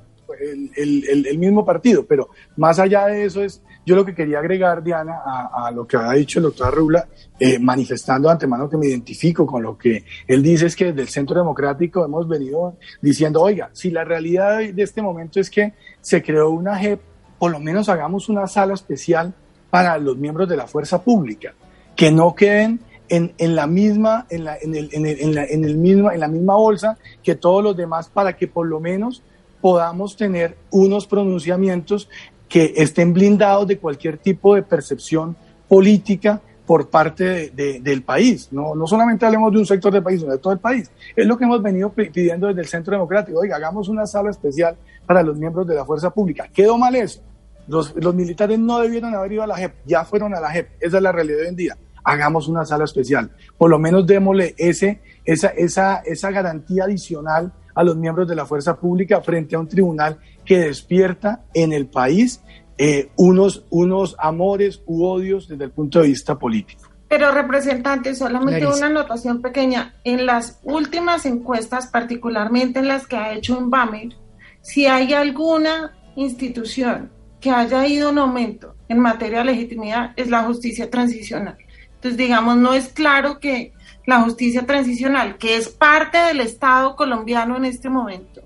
el, 0.76 1.38
mismo 1.38 1.66
partido, 1.66 2.06
pero 2.06 2.30
más 2.58 2.80
allá 2.80 3.08
de 3.08 3.26
eso 3.26 3.44
es, 3.44 3.62
yo 3.86 3.96
lo 3.96 4.06
que 4.06 4.16
quería 4.16 4.40
agregar, 4.40 4.84
Diana, 4.84 5.22
a, 5.26 5.72
lo 5.72 5.86
que 5.86 5.98
ha 5.98 6.12
dicho 6.14 6.40
el 6.40 6.44
doctor 6.44 6.74
Rula, 6.74 7.08
eh, 7.40 7.60
manifestando 7.60 8.30
antemano 8.30 8.70
que 8.70 8.78
me 8.78 8.88
identifico 8.88 9.46
con 9.46 9.64
lo 9.64 9.78
que 9.78 10.06
él 10.28 10.42
dice, 10.42 10.68
es 10.68 10.76
que 10.76 10.86
desde 10.86 11.02
el 11.02 11.10
Centro 11.10 11.38
Democrático 11.38 12.06
hemos 12.06 12.28
venido 12.28 12.78
diciendo, 13.02 13.42
oiga, 13.42 13.70
si 13.74 13.92
la 13.92 14.04
realidad 14.04 14.60
de 14.60 14.84
este 14.84 15.02
momento 15.02 15.40
es 15.40 15.50
que 15.50 15.74
se 16.02 16.22
creó 16.22 16.50
una 16.50 16.78
JEP 16.78 17.13
por 17.44 17.52
lo 17.52 17.60
menos 17.60 17.90
hagamos 17.90 18.30
una 18.30 18.48
sala 18.48 18.74
especial 18.74 19.34
para 19.70 19.98
los 19.98 20.16
miembros 20.16 20.48
de 20.48 20.56
la 20.56 20.66
fuerza 20.66 21.04
pública, 21.04 21.54
que 21.94 22.10
no 22.10 22.34
queden 22.34 22.80
en, 23.10 23.34
la 23.54 23.68
misma, 23.68 24.26
en 24.30 24.46
la, 24.46 24.58
en, 24.62 24.74
el, 24.74 24.90
en, 24.94 25.06
en, 25.06 25.66
el 25.66 25.76
mismo, 25.76 26.10
en 26.10 26.22
la 26.22 26.30
misma 26.30 26.56
bolsa 26.56 26.98
que 27.22 27.36
todos 27.36 27.62
los 27.62 27.76
demás 27.76 28.08
para 28.08 28.38
que 28.38 28.48
por 28.48 28.66
lo 28.66 28.80
menos 28.80 29.24
podamos 29.60 30.16
tener 30.16 30.56
unos 30.72 31.06
pronunciamientos 31.06 32.08
que 32.48 32.76
estén 32.78 33.12
blindados 33.12 33.68
de 33.68 33.78
cualquier 33.78 34.20
tipo 34.20 34.56
de 34.56 34.64
percepción 34.64 35.36
política 35.68 36.40
por 36.66 36.90
parte 36.90 37.50
del 37.50 38.04
país. 38.04 38.48
No, 38.54 38.74
no 38.74 38.88
solamente 38.88 39.26
hablemos 39.26 39.52
de 39.52 39.60
un 39.60 39.66
sector 39.66 39.92
del 39.92 40.02
país, 40.02 40.22
sino 40.22 40.32
de 40.32 40.38
todo 40.38 40.54
el 40.54 40.60
país. 40.60 40.90
Es 41.14 41.28
lo 41.28 41.38
que 41.38 41.44
hemos 41.44 41.62
venido 41.62 41.92
pidiendo 41.92 42.48
desde 42.48 42.62
el 42.62 42.68
Centro 42.68 42.94
Democrático. 42.94 43.38
Oiga, 43.38 43.58
hagamos 43.58 43.90
una 43.90 44.08
sala 44.08 44.30
especial 44.30 44.78
para 45.06 45.22
los 45.22 45.38
miembros 45.38 45.68
de 45.68 45.76
la 45.76 45.84
fuerza 45.84 46.10
pública. 46.10 46.48
¿Quedó 46.54 46.78
mal 46.78 46.96
eso? 46.96 47.22
Los, 47.68 47.96
militares 48.14 48.60
no 48.60 48.80
debieron 48.80 49.16
haber 49.16 49.34
ido 49.34 49.44
a 49.44 49.48
la 49.48 49.56
JEP, 49.56 49.74
ya 49.86 50.04
fueron 50.04 50.36
a 50.36 50.40
la 50.40 50.50
JEP, 50.50 50.70
esa 50.80 50.98
es 50.98 51.04
la 51.04 51.12
realidad 51.12 51.38
de 51.38 51.44
hoy 51.44 51.50
en 51.50 51.56
día. 51.56 51.78
Hagamos 52.04 52.48
una 52.50 52.66
sala 52.66 52.84
especial, 52.84 53.32
por 53.58 53.70
lo 53.70 53.80
menos 53.80 54.06
démosle 54.06 54.54
ese, 54.58 55.02
esa, 55.24 55.48
esa, 55.50 55.98
esa 56.06 56.32
garantía 56.32 56.84
adicional 56.84 57.54
a 57.76 57.84
los 57.84 57.96
miembros 57.96 58.28
de 58.28 58.36
la 58.36 58.46
fuerza 58.46 58.76
pública 58.76 59.22
frente 59.22 59.56
a 59.56 59.60
un 59.60 59.68
tribunal 59.68 60.20
que 60.46 60.60
despierta 60.60 61.46
en 61.54 61.72
el 61.72 61.88
país 61.88 62.42
eh, 62.78 63.10
unos, 63.16 63.66
unos 63.70 64.16
amores 64.20 64.82
u 64.86 65.06
odios 65.06 65.48
desde 65.48 65.64
el 65.64 65.72
punto 65.72 66.02
de 66.02 66.08
vista 66.08 66.38
político. 66.38 66.90
Pero 67.08 67.32
representante, 67.32 68.16
solamente 68.16 68.66
una 68.66 68.88
anotación 68.88 69.42
pequeña. 69.42 69.94
En 70.04 70.26
las 70.26 70.60
últimas 70.64 71.28
encuestas, 71.28 71.88
particularmente 71.88 72.80
en 72.80 72.88
las 72.88 73.06
que 73.06 73.16
ha 73.16 73.34
hecho 73.34 73.58
un 73.58 73.70
BAMER, 73.70 74.16
si 74.62 74.88
hay 74.88 75.14
alguna 75.14 75.94
institución 76.16 77.12
que 77.44 77.52
haya 77.52 77.86
ido 77.86 78.10
en 78.10 78.20
aumento 78.20 78.74
en 78.88 79.00
materia 79.00 79.40
de 79.40 79.46
legitimidad 79.46 80.14
es 80.16 80.30
la 80.30 80.44
justicia 80.44 80.90
transicional. 80.90 81.58
Entonces, 81.96 82.18
digamos, 82.18 82.56
no 82.56 82.74
es 82.74 82.88
claro 82.88 83.38
que 83.42 83.74
la 84.06 84.22
justicia 84.22 84.66
transicional, 84.66 85.38
que 85.38 85.58
es 85.58 85.68
parte 85.68 86.18
del 86.20 86.40
Estado 86.40 86.96
colombiano 86.96 87.58
en 87.58 87.66
este 87.66 87.90
momento, 87.90 88.42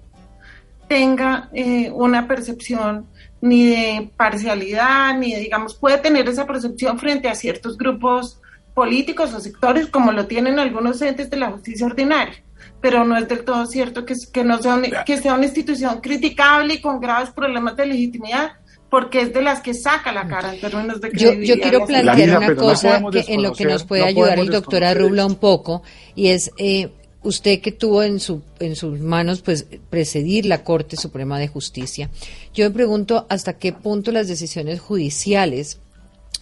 tenga 0.88 1.48
eh, 1.54 1.92
una 1.94 2.28
percepción 2.28 3.06
ni 3.40 3.68
de 3.68 4.10
parcialidad, 4.18 5.16
ni 5.16 5.32
de, 5.32 5.42
digamos, 5.42 5.76
puede 5.76 6.00
tener 6.00 6.28
esa 6.28 6.48
percepción 6.48 6.98
frente 6.98 7.30
a 7.30 7.36
ciertos 7.36 7.78
grupos 7.78 8.42
políticos 8.74 9.32
o 9.36 9.40
sectores, 9.40 9.86
como 9.90 10.12
lo 10.12 10.26
tienen 10.26 10.58
algunos 10.58 11.04
entes 11.04 11.30
de 11.30 11.38
la 11.38 11.52
justicia 11.52 11.86
ordinaria, 11.86 12.44
pero 12.82 13.06
no 13.06 13.16
es 13.16 13.28
del 13.28 13.46
todo 13.46 13.68
cierto 13.68 14.08
que, 14.08 14.16
que, 14.34 14.44
no 14.44 14.58
sea, 14.60 14.82
que 15.06 15.18
sea 15.18 15.36
una 15.36 15.46
institución 15.46 16.02
criticable 16.02 16.76
y 16.76 16.82
con 16.82 17.00
graves 17.00 17.30
problemas 17.30 17.76
de 17.76 17.86
legitimidad, 17.86 18.54
porque 18.90 19.22
es 19.22 19.34
de 19.34 19.42
las 19.42 19.62
que 19.62 19.74
saca 19.74 20.12
la 20.12 20.28
cara 20.28 20.54
en 20.54 20.62
términos 20.62 21.02
de 21.02 21.12
Yo, 21.14 21.34
yo 21.34 21.60
quiero 21.60 21.86
plantear 21.86 22.38
una 22.38 22.56
cosa 22.56 23.04
que 23.12 23.26
en 23.28 23.44
lo 23.44 23.54
que 23.54 23.66
nos 23.66 23.84
puede 23.84 24.04
ayudar 24.04 24.40
el 24.40 24.50
doctor 24.50 24.84
Arrubla 24.84 25.26
un 25.26 25.36
poco, 25.36 25.84
y 26.16 26.28
es 26.28 26.52
eh, 26.58 26.90
usted 27.24 27.60
que 27.60 27.72
tuvo 27.72 28.04
en, 28.04 28.20
su, 28.20 28.42
en 28.60 28.76
sus 28.76 29.00
manos 29.00 29.42
pues 29.42 29.66
presidir 29.90 30.46
la 30.46 30.64
Corte 30.64 30.96
Suprema 30.96 31.38
de 31.40 31.48
Justicia. 31.48 32.10
Yo 32.54 32.66
me 32.66 32.72
pregunto 32.72 33.26
hasta 33.30 33.58
qué 33.58 33.74
punto 33.74 34.12
las 34.12 34.28
decisiones 34.28 34.80
judiciales 34.80 35.80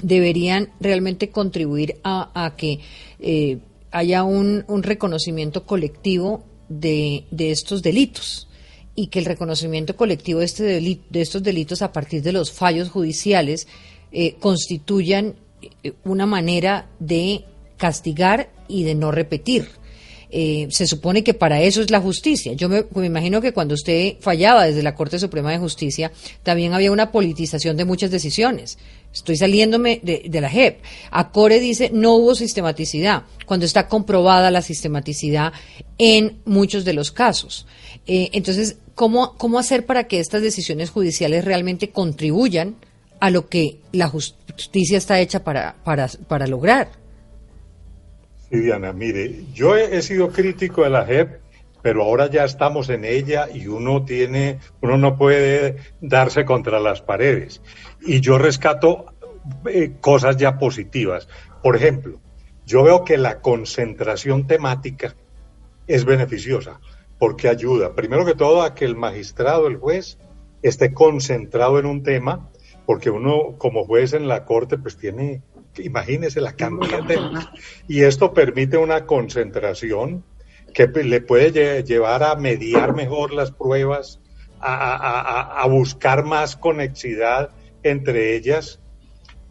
deberían 0.01 0.69
realmente 0.79 1.29
contribuir 1.29 1.97
a, 2.03 2.53
que 2.57 2.79
eh, 3.19 3.57
haya 3.91 4.23
un, 4.23 4.65
un, 4.67 4.83
reconocimiento 4.83 5.63
colectivo 5.63 6.43
de, 6.67 7.23
de 7.31 7.51
estos 7.51 7.81
delitos 7.81 8.47
y 8.95 9.07
que 9.07 9.19
el 9.19 9.25
reconocimiento 9.25 9.95
colectivo 9.95 10.39
de, 10.39 10.45
este 10.45 10.63
de 10.63 11.21
estos 11.21 11.43
delitos 11.43 11.81
a 11.81 11.91
partir 11.91 12.21
de 12.21 12.31
los 12.31 12.51
fallos 12.51 12.89
judiciales 12.89 13.67
eh, 14.17 14.35
constituyan 14.39 15.35
eh, 15.83 15.91
una 16.05 16.25
manera 16.25 16.87
de 16.99 17.43
castigar 17.75 18.49
y 18.69 18.83
de 18.83 18.95
no 18.95 19.11
repetir. 19.11 19.67
Eh, 20.31 20.67
se 20.69 20.87
supone 20.87 21.23
que 21.23 21.33
para 21.33 21.61
eso 21.61 21.81
es 21.81 21.91
la 21.91 21.99
justicia. 21.99 22.53
Yo 22.53 22.69
me, 22.69 22.85
imagino 23.05 23.41
que 23.41 23.51
cuando 23.51 23.73
usted 23.73 24.15
fallaba 24.21 24.65
desde 24.65 24.83
la 24.83 24.95
Corte 24.95 25.19
Suprema 25.19 25.51
de 25.51 25.57
Justicia, 25.57 26.13
también 26.43 26.73
había 26.73 26.93
una 26.93 27.11
politización 27.11 27.75
de 27.75 27.83
muchas 27.83 28.09
decisiones. 28.09 28.77
Estoy 29.13 29.35
saliéndome 29.35 29.99
de, 30.01 30.41
la 30.41 30.49
JEP. 30.49 30.79
Acore 31.11 31.59
dice 31.59 31.89
no 31.93 32.15
hubo 32.15 32.35
sistematicidad, 32.35 33.23
cuando 33.45 33.65
está 33.65 33.89
comprobada 33.89 34.49
la 34.49 34.61
sistematicidad 34.61 35.51
en 35.97 36.37
muchos 36.45 36.85
de 36.85 36.93
los 36.93 37.11
casos. 37.11 37.65
entonces, 38.07 38.77
¿cómo, 38.95 39.37
¿cómo 39.37 39.59
hacer 39.59 39.85
para 39.85 40.05
que 40.05 40.19
estas 40.19 40.41
decisiones 40.41 40.89
judiciales 40.89 41.45
realmente 41.45 41.89
contribuyan 41.89 42.75
a 43.19 43.29
lo 43.29 43.47
que 43.47 43.79
la 43.91 44.07
justicia 44.07 44.97
está 44.97 45.19
hecha 45.19 45.43
para, 45.43 45.75
para, 45.83 46.07
para 46.27 46.47
lograr? 46.47 46.89
Sí, 48.49 48.59
Diana, 48.59 48.93
mire, 48.93 49.43
yo 49.53 49.75
he, 49.75 50.01
sido 50.01 50.29
crítico 50.29 50.83
de 50.83 50.89
la 50.89 51.05
JEP, 51.05 51.39
pero 51.81 52.03
ahora 52.03 52.29
ya 52.29 52.45
estamos 52.45 52.89
en 52.89 53.05
ella 53.05 53.47
y 53.53 53.67
uno 53.67 54.05
tiene, 54.05 54.59
uno 54.81 54.97
no 54.97 55.17
puede 55.17 55.77
darse 56.01 56.45
contra 56.45 56.79
las 56.79 57.01
paredes. 57.01 57.61
Y 58.01 58.21
yo 58.21 58.37
rescato 58.37 59.13
eh, 59.67 59.93
cosas 59.99 60.37
ya 60.37 60.57
positivas. 60.57 61.27
Por 61.61 61.75
ejemplo, 61.75 62.19
yo 62.65 62.83
veo 62.83 63.03
que 63.03 63.17
la 63.17 63.39
concentración 63.41 64.47
temática 64.47 65.15
es 65.87 66.05
beneficiosa 66.05 66.79
porque 67.19 67.47
ayuda, 67.47 67.93
primero 67.95 68.25
que 68.25 68.35
todo, 68.35 68.61
a 68.61 68.75
que 68.75 68.85
el 68.85 68.95
magistrado, 68.95 69.67
el 69.67 69.77
juez, 69.77 70.17
esté 70.61 70.93
concentrado 70.93 71.79
en 71.79 71.85
un 71.85 72.03
tema, 72.03 72.49
porque 72.85 73.09
uno 73.09 73.55
como 73.57 73.85
juez 73.85 74.13
en 74.13 74.27
la 74.27 74.45
corte 74.45 74.77
pues 74.77 74.97
tiene, 74.97 75.41
imagínese 75.77 76.41
la 76.41 76.53
cantidad 76.53 77.03
de 77.03 77.15
temas, 77.15 77.49
y 77.87 78.01
esto 78.01 78.33
permite 78.33 78.77
una 78.77 79.05
concentración 79.05 80.23
que 80.73 80.87
le 80.87 81.21
puede 81.21 81.83
llevar 81.83 82.23
a 82.23 82.35
mediar 82.35 82.93
mejor 82.93 83.33
las 83.33 83.51
pruebas, 83.51 84.19
a, 84.59 85.65
buscar 85.69 86.25
más 86.25 86.55
conexidad 86.55 87.51
entre 87.83 88.35
ellas. 88.35 88.81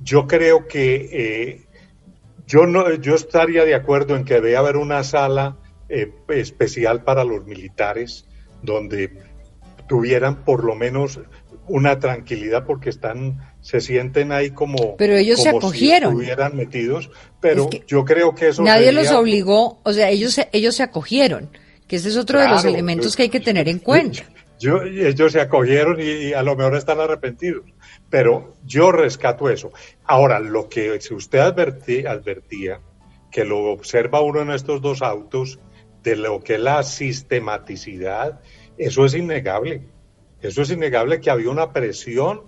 Yo 0.01 0.27
creo 0.27 0.67
que 0.67 1.09
eh, 1.13 1.67
yo 2.47 2.67
no, 2.67 2.93
yo 2.95 3.15
estaría 3.15 3.65
de 3.65 3.75
acuerdo 3.75 4.17
en 4.17 4.25
que 4.25 4.35
debe 4.35 4.57
haber 4.57 4.77
una 4.77 5.03
sala 5.03 5.57
eh, 5.89 6.13
especial 6.29 7.03
para 7.03 7.25
los 7.25 7.45
militares, 7.47 8.27
donde 8.63 9.19
tuvieran 9.89 10.45
por 10.45 10.65
lo 10.65 10.75
menos 10.75 11.21
una 11.67 11.99
tranquilidad 11.99 12.65
porque 12.67 12.91
están 12.91 13.55
se 13.61 13.81
sienten 13.81 14.33
ahí 14.33 14.51
como 14.51 14.97
pero 14.97 15.17
ellos 15.17 15.43
se 15.43 15.49
acogieron 15.49 16.13
si 16.13 16.23
estuvieran 16.23 16.57
metidos 16.57 17.11
pero 17.41 17.71
yo 17.87 18.05
creo 18.05 18.35
que 18.35 18.49
eso 18.49 18.63
nadie 18.63 18.93
los 18.93 19.11
obligó 19.11 19.81
o 19.83 19.93
sea 19.95 20.11
ellos 20.11 20.35
se, 20.35 20.49
ellos 20.53 20.75
se 20.77 20.83
acogieron 20.83 21.51
que 21.87 21.97
ese 21.97 22.11
es 22.11 22.17
otro 22.19 22.41
de 22.41 22.49
los 22.49 22.65
elementos 22.67 23.17
que 23.17 23.23
hay 23.25 23.29
que 23.31 23.41
tener 23.41 23.69
en 23.69 23.79
cuenta. 23.79 24.25
yo, 24.59 24.83
ellos 24.83 25.33
se 25.33 25.41
acogieron 25.41 25.99
y, 26.01 26.35
a 26.35 26.43
lo 26.43 26.55
mejor 26.55 26.77
están 26.77 27.01
arrepentidos 27.01 27.65
pero 28.15 28.55
yo 28.65 28.93
rescato 28.93 29.51
eso. 29.51 29.73
Ahora 30.05 30.39
lo 30.39 30.69
que 30.69 31.01
si 31.01 31.15
usted 31.15 31.41
advertía 31.41 32.81
que 33.33 33.45
lo 33.45 33.73
observa 33.73 34.21
uno 34.21 34.43
en 34.43 34.51
estos 34.51 34.81
dos 34.81 35.03
autos 35.03 35.59
de 36.05 36.17
lo 36.17 36.41
que 36.41 36.55
es 36.55 36.61
la 36.61 36.83
sistematicidad, 36.83 38.41
eso 38.79 39.05
es 39.07 39.15
innegable. 39.15 39.89
Eso 40.41 40.63
es 40.63 40.71
innegable 40.71 41.21
que 41.21 41.31
había 41.31 41.51
una 41.51 41.73
presión 41.73 42.43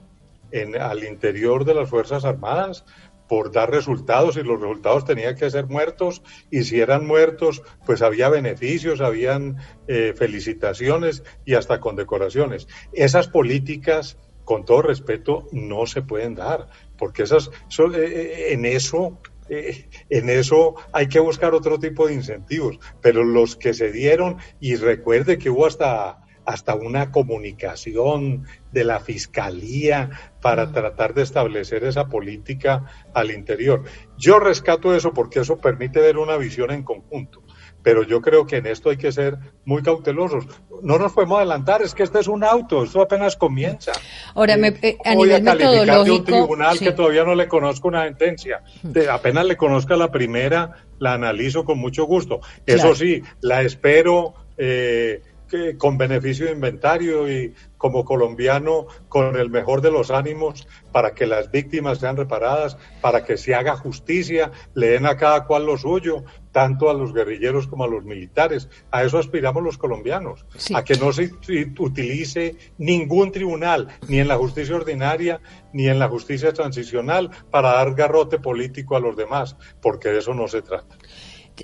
en, 0.52 0.80
al 0.80 1.02
interior 1.02 1.64
de 1.64 1.74
las 1.74 1.88
Fuerzas 1.88 2.24
Armadas 2.26 2.84
por 3.26 3.50
dar 3.50 3.70
resultados 3.70 4.36
y 4.36 4.42
los 4.42 4.60
resultados 4.60 5.04
tenían 5.04 5.34
que 5.34 5.50
ser 5.50 5.66
muertos 5.66 6.22
y 6.50 6.62
si 6.62 6.78
eran 6.78 7.06
muertos 7.06 7.62
pues 7.84 8.02
había 8.02 8.28
beneficios, 8.28 9.00
habían 9.00 9.56
eh, 9.88 10.14
felicitaciones 10.14 11.24
y 11.44 11.54
hasta 11.54 11.80
condecoraciones. 11.80 12.68
Esas 12.92 13.26
políticas, 13.26 14.18
con 14.44 14.64
todo 14.64 14.82
respeto, 14.82 15.48
no 15.50 15.86
se 15.86 16.02
pueden 16.02 16.34
dar 16.34 16.68
porque 16.98 17.22
esas, 17.22 17.50
son, 17.68 17.94
eh, 17.94 18.04
eh, 18.04 18.52
en 18.52 18.66
eso 18.66 19.18
eh, 19.48 19.88
en 20.10 20.30
eso 20.30 20.74
hay 20.92 21.08
que 21.08 21.20
buscar 21.20 21.54
otro 21.54 21.78
tipo 21.78 22.06
de 22.06 22.14
incentivos, 22.14 22.78
pero 23.00 23.24
los 23.24 23.56
que 23.56 23.74
se 23.74 23.92
dieron, 23.92 24.38
y 24.60 24.76
recuerde 24.76 25.38
que 25.38 25.50
hubo 25.50 25.66
hasta, 25.66 26.18
hasta 26.44 26.74
una 26.74 27.10
comunicación 27.10 28.44
de 28.72 28.84
la 28.84 29.00
Fiscalía 29.00 30.10
para 30.40 30.72
tratar 30.72 31.14
de 31.14 31.22
establecer 31.22 31.84
esa 31.84 32.08
política 32.08 32.84
al 33.14 33.30
interior. 33.30 33.84
Yo 34.18 34.38
rescato 34.38 34.94
eso 34.94 35.12
porque 35.12 35.40
eso 35.40 35.58
permite 35.58 36.00
ver 36.00 36.18
una 36.18 36.36
visión 36.36 36.70
en 36.70 36.82
conjunto 36.82 37.45
pero 37.86 38.02
yo 38.02 38.20
creo 38.20 38.48
que 38.48 38.56
en 38.56 38.66
esto 38.66 38.90
hay 38.90 38.96
que 38.96 39.12
ser 39.12 39.38
muy 39.64 39.80
cautelosos. 39.80 40.44
No 40.82 40.98
nos 40.98 41.12
podemos 41.12 41.36
adelantar, 41.36 41.82
es 41.82 41.94
que 41.94 42.02
este 42.02 42.18
es 42.18 42.26
un 42.26 42.42
auto, 42.42 42.82
esto 42.82 43.00
apenas 43.00 43.36
comienza. 43.36 43.92
Ahora, 44.34 44.56
me, 44.56 44.74
eh, 44.82 44.98
a 45.04 45.14
nivel 45.14 45.40
metodológico, 45.44 46.04
de 46.04 46.10
un 46.10 46.24
tribunal 46.24 46.78
que 46.80 46.90
todavía 46.90 47.22
no 47.22 47.36
le 47.36 47.46
conozco 47.46 47.86
una 47.86 48.02
sentencia. 48.02 48.64
De, 48.82 49.08
apenas 49.08 49.46
le 49.46 49.56
conozca 49.56 49.94
la 49.96 50.10
primera, 50.10 50.72
la 50.98 51.12
analizo 51.12 51.64
con 51.64 51.78
mucho 51.78 52.06
gusto. 52.06 52.40
Eso 52.66 52.92
sí, 52.96 53.22
la 53.40 53.62
espero. 53.62 54.34
Eh, 54.58 55.22
que, 55.48 55.76
con 55.76 55.98
beneficio 55.98 56.46
de 56.46 56.52
inventario 56.52 57.30
y 57.30 57.54
como 57.76 58.04
colombiano 58.04 58.86
con 59.08 59.36
el 59.36 59.50
mejor 59.50 59.80
de 59.80 59.90
los 59.90 60.10
ánimos 60.10 60.66
para 60.92 61.14
que 61.14 61.26
las 61.26 61.50
víctimas 61.50 61.98
sean 61.98 62.16
reparadas, 62.16 62.76
para 63.00 63.24
que 63.24 63.36
se 63.36 63.54
haga 63.54 63.76
justicia, 63.76 64.50
le 64.74 64.88
den 64.88 65.06
a 65.06 65.16
cada 65.16 65.44
cual 65.44 65.66
lo 65.66 65.76
suyo, 65.76 66.24
tanto 66.52 66.88
a 66.88 66.94
los 66.94 67.12
guerrilleros 67.12 67.66
como 67.66 67.84
a 67.84 67.88
los 67.88 68.04
militares. 68.04 68.68
A 68.90 69.04
eso 69.04 69.18
aspiramos 69.18 69.62
los 69.62 69.78
colombianos, 69.78 70.46
a 70.74 70.82
que 70.84 70.96
no 70.96 71.12
se 71.12 71.30
utilice 71.78 72.56
ningún 72.78 73.30
tribunal, 73.30 73.88
ni 74.08 74.20
en 74.20 74.28
la 74.28 74.36
justicia 74.36 74.74
ordinaria, 74.74 75.40
ni 75.72 75.88
en 75.88 75.98
la 75.98 76.08
justicia 76.08 76.52
transicional, 76.52 77.30
para 77.50 77.72
dar 77.72 77.94
garrote 77.94 78.38
político 78.38 78.96
a 78.96 79.00
los 79.00 79.16
demás, 79.16 79.56
porque 79.82 80.08
de 80.08 80.20
eso 80.20 80.32
no 80.32 80.48
se 80.48 80.62
trata 80.62 80.96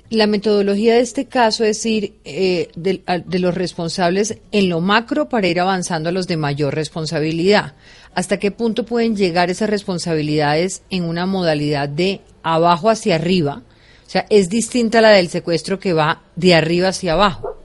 la 0.09 0.27
metodología 0.27 0.95
de 0.95 1.01
este 1.01 1.25
caso 1.25 1.63
es 1.63 1.85
ir 1.85 2.15
eh, 2.25 2.69
de, 2.75 3.39
los 3.39 3.53
responsables 3.53 4.37
en 4.51 4.69
lo 4.69 4.81
macro 4.81 5.29
para 5.29 5.47
ir 5.47 5.59
avanzando 5.59 6.09
a 6.09 6.11
los 6.11 6.27
de 6.27 6.37
mayor 6.37 6.75
responsabilidad. 6.75 7.73
¿Hasta 8.15 8.37
qué 8.37 8.51
punto 8.51 8.85
pueden 8.85 9.15
llegar 9.15 9.49
esas 9.49 9.69
responsabilidades 9.69 10.83
en 10.89 11.03
una 11.03 11.25
modalidad 11.25 11.89
de 11.89 12.21
abajo 12.43 12.89
hacia 12.89 13.15
arriba? 13.15 13.61
O 14.05 14.09
sea, 14.09 14.25
es 14.29 14.49
distinta 14.49 14.99
a 14.99 15.01
la 15.01 15.09
del 15.09 15.29
secuestro 15.29 15.79
que 15.79 15.93
va 15.93 16.21
de 16.35 16.55
arriba 16.55 16.89
hacia 16.89 17.13
abajo. 17.13 17.57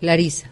Larisa. 0.00 0.50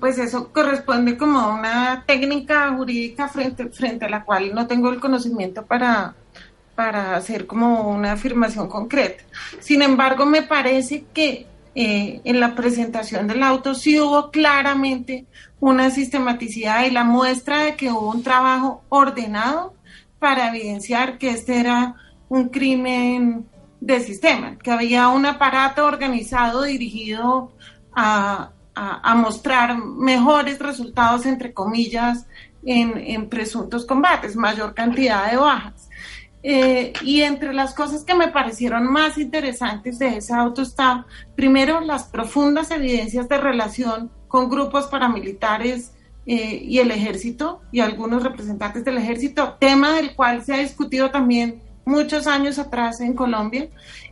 Pues 0.00 0.18
eso 0.18 0.50
corresponde 0.52 1.18
como 1.18 1.38
a 1.38 1.54
una 1.54 2.04
técnica 2.06 2.74
jurídica 2.74 3.28
frente, 3.28 3.68
frente 3.68 4.06
a 4.06 4.08
la 4.08 4.24
cual 4.24 4.54
no 4.54 4.66
tengo 4.66 4.88
el 4.88 4.98
conocimiento 5.00 5.66
para, 5.66 6.14
para 6.74 7.16
hacer 7.16 7.46
como 7.46 7.90
una 7.90 8.12
afirmación 8.12 8.68
concreta. 8.68 9.22
Sin 9.60 9.82
embargo, 9.82 10.26
me 10.26 10.42
parece 10.42 11.04
que 11.12 11.46
eh, 11.74 12.20
en 12.24 12.40
la 12.40 12.54
presentación 12.54 13.28
del 13.28 13.42
auto 13.42 13.74
sí 13.74 14.00
hubo 14.00 14.30
claramente 14.30 15.26
una 15.60 15.90
sistematicidad 15.90 16.84
y 16.84 16.90
la 16.90 17.04
muestra 17.04 17.64
de 17.64 17.76
que 17.76 17.90
hubo 17.90 18.10
un 18.10 18.22
trabajo 18.22 18.82
ordenado 18.88 19.74
para 20.18 20.48
evidenciar 20.48 21.18
que 21.18 21.30
este 21.30 21.60
era 21.60 21.94
un 22.28 22.48
crimen 22.48 23.46
de 23.80 24.00
sistema, 24.00 24.56
que 24.58 24.70
había 24.70 25.08
un 25.08 25.26
aparato 25.26 25.86
organizado 25.86 26.62
dirigido 26.62 27.52
a, 27.94 28.52
mostrar 29.16 29.76
mejores 29.76 30.58
resultados, 30.58 31.26
entre 31.26 31.52
comillas, 31.52 32.26
en, 32.64 32.96
en 32.96 33.28
presuntos 33.28 33.84
combates, 33.84 34.36
mayor 34.36 34.72
cantidad 34.72 35.30
de 35.30 35.36
bajas. 35.36 35.89
Eh, 36.42 36.94
y 37.02 37.20
entre 37.20 37.52
las 37.52 37.74
cosas 37.74 38.02
que 38.02 38.14
me 38.14 38.28
parecieron 38.28 38.90
más 38.90 39.18
interesantes 39.18 39.98
de 39.98 40.16
ese 40.16 40.32
auto 40.32 40.62
está, 40.62 41.06
primero, 41.36 41.80
las 41.80 42.04
profundas 42.04 42.70
evidencias 42.70 43.28
de 43.28 43.36
relación 43.36 44.10
con 44.26 44.48
grupos 44.48 44.86
paramilitares 44.86 45.92
eh, 46.24 46.62
y 46.64 46.78
el 46.78 46.90
ejército 46.92 47.60
y 47.72 47.80
algunos 47.80 48.22
representantes 48.22 48.84
del 48.84 48.98
ejército, 48.98 49.56
tema 49.60 49.92
del 49.92 50.14
cual 50.14 50.42
se 50.42 50.54
ha 50.54 50.58
discutido 50.58 51.10
también 51.10 51.60
muchos 51.84 52.26
años 52.26 52.58
atrás 52.58 53.00
en 53.00 53.14
Colombia, 53.14 53.68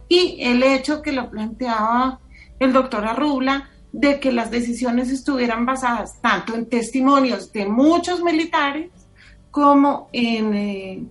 y 0.09 0.39
el 0.41 0.63
hecho 0.63 1.01
que 1.01 1.13
lo 1.13 1.31
planteaba 1.31 2.21
el 2.59 2.73
doctor 2.73 3.07
Arrubla 3.07 3.71
de 3.93 4.21
que 4.21 4.33
las 4.33 4.51
decisiones 4.51 5.11
estuvieran 5.11 5.65
basadas 5.65 6.21
tanto 6.21 6.55
en 6.55 6.67
testimonios 6.67 7.53
de 7.53 7.67
muchos 7.67 8.23
militares 8.23 8.91
como 9.51 10.11
en... 10.13 10.55
Eh, 10.55 11.03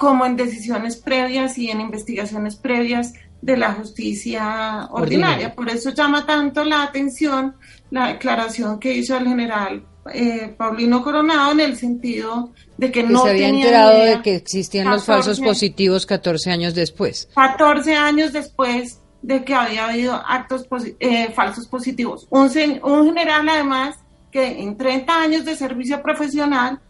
como 0.00 0.24
en 0.24 0.34
decisiones 0.34 0.96
previas 0.96 1.58
y 1.58 1.68
en 1.68 1.82
investigaciones 1.82 2.56
previas 2.56 3.12
de 3.42 3.58
la 3.58 3.74
justicia 3.74 4.88
ordinaria. 4.92 5.54
Por 5.54 5.68
eso 5.68 5.90
llama 5.90 6.24
tanto 6.24 6.64
la 6.64 6.84
atención 6.84 7.54
la 7.90 8.06
declaración 8.08 8.80
que 8.80 8.94
hizo 8.94 9.14
el 9.18 9.28
general 9.28 9.84
eh, 10.14 10.54
Paulino 10.56 11.02
Coronado 11.04 11.52
en 11.52 11.60
el 11.60 11.76
sentido 11.76 12.50
de 12.78 12.90
que, 12.90 13.02
no 13.02 13.24
se 13.24 13.28
había 13.28 13.48
enterado 13.48 14.02
de 14.02 14.22
que 14.22 14.36
existían 14.36 14.88
los 14.88 15.04
falsos 15.04 15.38
positivos 15.38 16.06
14 16.06 16.50
años 16.50 16.74
después. 16.74 17.28
14 17.34 17.94
años 17.94 18.32
después 18.32 19.02
de 19.20 19.44
que 19.44 19.52
había 19.54 19.84
habido 19.84 20.14
actos 20.14 20.66
eh, 20.98 21.30
falsos 21.32 21.66
positivos. 21.66 22.26
Un, 22.30 22.50
un 22.84 23.04
general 23.04 23.46
además 23.46 23.96
que 24.32 24.62
en 24.62 24.78
30 24.78 25.20
años 25.20 25.44
de 25.44 25.56
servicio 25.56 26.00
profesional 26.00 26.80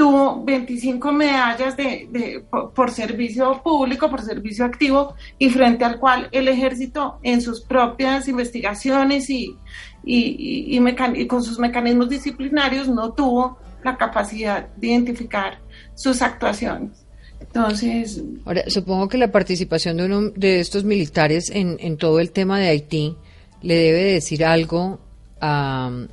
tuvo 0.00 0.42
25 0.42 1.12
medallas 1.12 1.76
de, 1.76 2.42
por, 2.50 2.90
servicio 2.90 3.60
público, 3.62 4.08
por 4.08 4.22
servicio 4.22 4.64
activo, 4.64 5.14
y 5.38 5.50
frente 5.50 5.84
al 5.84 6.00
cual 6.00 6.26
el 6.32 6.48
ejército 6.48 7.18
en 7.22 7.42
sus 7.42 7.60
propias 7.60 8.26
investigaciones 8.26 9.28
y, 9.28 9.54
y, 10.02 11.26
con 11.26 11.44
sus 11.44 11.58
mecanismos 11.58 12.08
disciplinarios 12.08 12.88
no 12.88 13.12
tuvo 13.12 13.58
la 13.84 13.98
capacidad 13.98 14.68
de 14.74 14.86
identificar 14.86 15.58
sus 15.94 16.22
actuaciones. 16.22 17.04
Entonces... 17.38 18.22
Ahora, 18.46 18.62
supongo 18.68 19.06
que 19.06 19.18
la 19.18 19.30
participación 19.30 19.98
de 19.98 20.06
uno 20.06 20.30
de 20.30 20.60
estos 20.60 20.82
militares 20.82 21.50
en, 21.50 21.76
en 21.78 21.98
todo 21.98 22.20
el 22.20 22.30
tema 22.30 22.58
de 22.58 22.68
Haití 22.68 23.16
le 23.60 23.74
debe 23.74 24.04
decir 24.14 24.46
algo 24.46 24.98
al 25.40 26.08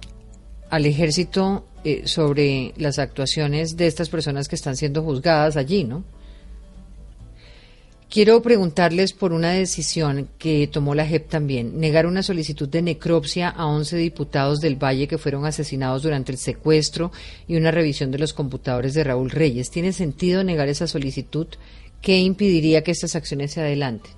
ejército 0.86 1.63
eh, 1.89 2.02
sobre 2.04 2.73
las 2.76 3.00
actuaciones 3.00 3.78
de 3.78 3.88
estas 3.88 4.10
personas 4.10 4.50
que 4.50 4.56
están 4.56 4.76
siendo 4.76 5.04
juzgadas 5.04 5.56
allí, 5.56 5.86
¿no? 5.86 6.04
Quiero 8.10 8.41
preguntarles 8.41 9.13
por 9.13 9.32
una 9.32 9.52
decisión 9.52 10.28
que 10.38 10.67
tomó 10.67 10.95
la 10.95 11.08
JEP 11.08 11.30
también, 11.30 11.80
negar 11.80 12.06
una 12.06 12.23
solicitud 12.23 12.67
de 12.67 12.82
necropsia 12.82 13.47
a 13.47 13.67
11 13.67 13.95
diputados 13.95 14.60
del 14.60 14.76
Valle 14.76 15.08
que 15.08 15.17
fueron 15.17 15.45
asesinados 15.45 16.04
durante 16.04 16.34
el 16.34 16.38
secuestro 16.38 17.13
y 17.47 17.56
una 17.56 17.71
revisión 17.71 18.12
de 18.12 18.19
los 18.19 18.34
computadores 18.34 18.93
de 18.93 19.06
Raúl 19.06 19.30
Reyes. 19.30 19.71
¿Tiene 19.71 19.93
sentido 19.93 20.43
negar 20.43 20.67
esa 20.67 20.88
solicitud? 20.88 21.47
¿Qué 22.02 22.17
impediría 22.17 22.84
que 22.84 22.91
estas 22.91 23.15
acciones 23.15 23.54
se 23.54 23.62
adelanten? 23.62 24.12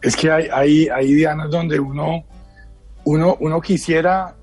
Es, 0.00 0.16
que 0.16 0.30
hay, 0.30 0.88
hay, 0.88 1.24
donde 1.50 1.78
uno, 1.78 2.24
uno, 3.04 3.36
uno 3.38 3.60
quisiera 3.60 4.34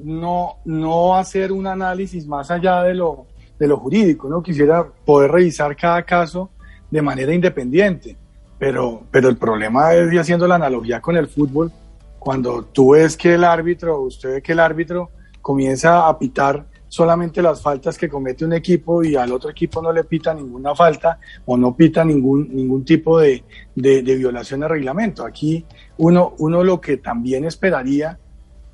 no, 0.00 0.56
no 0.64 1.16
hacer 1.16 1.52
un 1.52 1.66
análisis 1.66 2.26
más 2.26 2.50
allá 2.50 2.82
de 2.82 2.94
lo, 2.94 3.26
de 3.58 3.66
lo 3.66 3.78
jurídico, 3.78 4.28
¿no? 4.28 4.42
Quisiera 4.42 4.86
poder 5.04 5.30
revisar 5.30 5.74
cada 5.76 6.02
caso 6.02 6.50
de 6.90 7.02
manera 7.02 7.34
independiente, 7.34 8.16
pero, 8.58 9.02
pero 9.10 9.28
el 9.28 9.36
problema 9.36 9.94
es, 9.94 10.12
y 10.12 10.18
haciendo 10.18 10.46
la 10.46 10.56
analogía 10.56 11.00
con 11.00 11.16
el 11.16 11.28
fútbol, 11.28 11.72
cuando 12.18 12.64
tú 12.64 12.92
ves 12.92 13.16
que 13.16 13.34
el 13.34 13.44
árbitro, 13.44 14.00
usted 14.00 14.34
ve 14.34 14.42
que 14.42 14.52
el 14.52 14.60
árbitro 14.60 15.10
comienza 15.40 16.08
a 16.08 16.18
pitar 16.18 16.66
solamente 16.88 17.42
las 17.42 17.60
faltas 17.60 17.98
que 17.98 18.08
comete 18.08 18.44
un 18.44 18.52
equipo 18.52 19.02
y 19.02 19.16
al 19.16 19.32
otro 19.32 19.50
equipo 19.50 19.82
no 19.82 19.92
le 19.92 20.04
pita 20.04 20.32
ninguna 20.32 20.74
falta 20.74 21.18
o 21.44 21.56
no 21.56 21.76
pita 21.76 22.04
ningún, 22.04 22.48
ningún 22.54 22.84
tipo 22.84 23.18
de, 23.18 23.44
de, 23.74 24.02
de 24.02 24.16
violación 24.16 24.60
de 24.60 24.68
reglamento. 24.68 25.24
Aquí 25.24 25.64
uno, 25.98 26.34
uno 26.38 26.64
lo 26.64 26.80
que 26.80 26.96
también 26.98 27.44
esperaría 27.44 28.18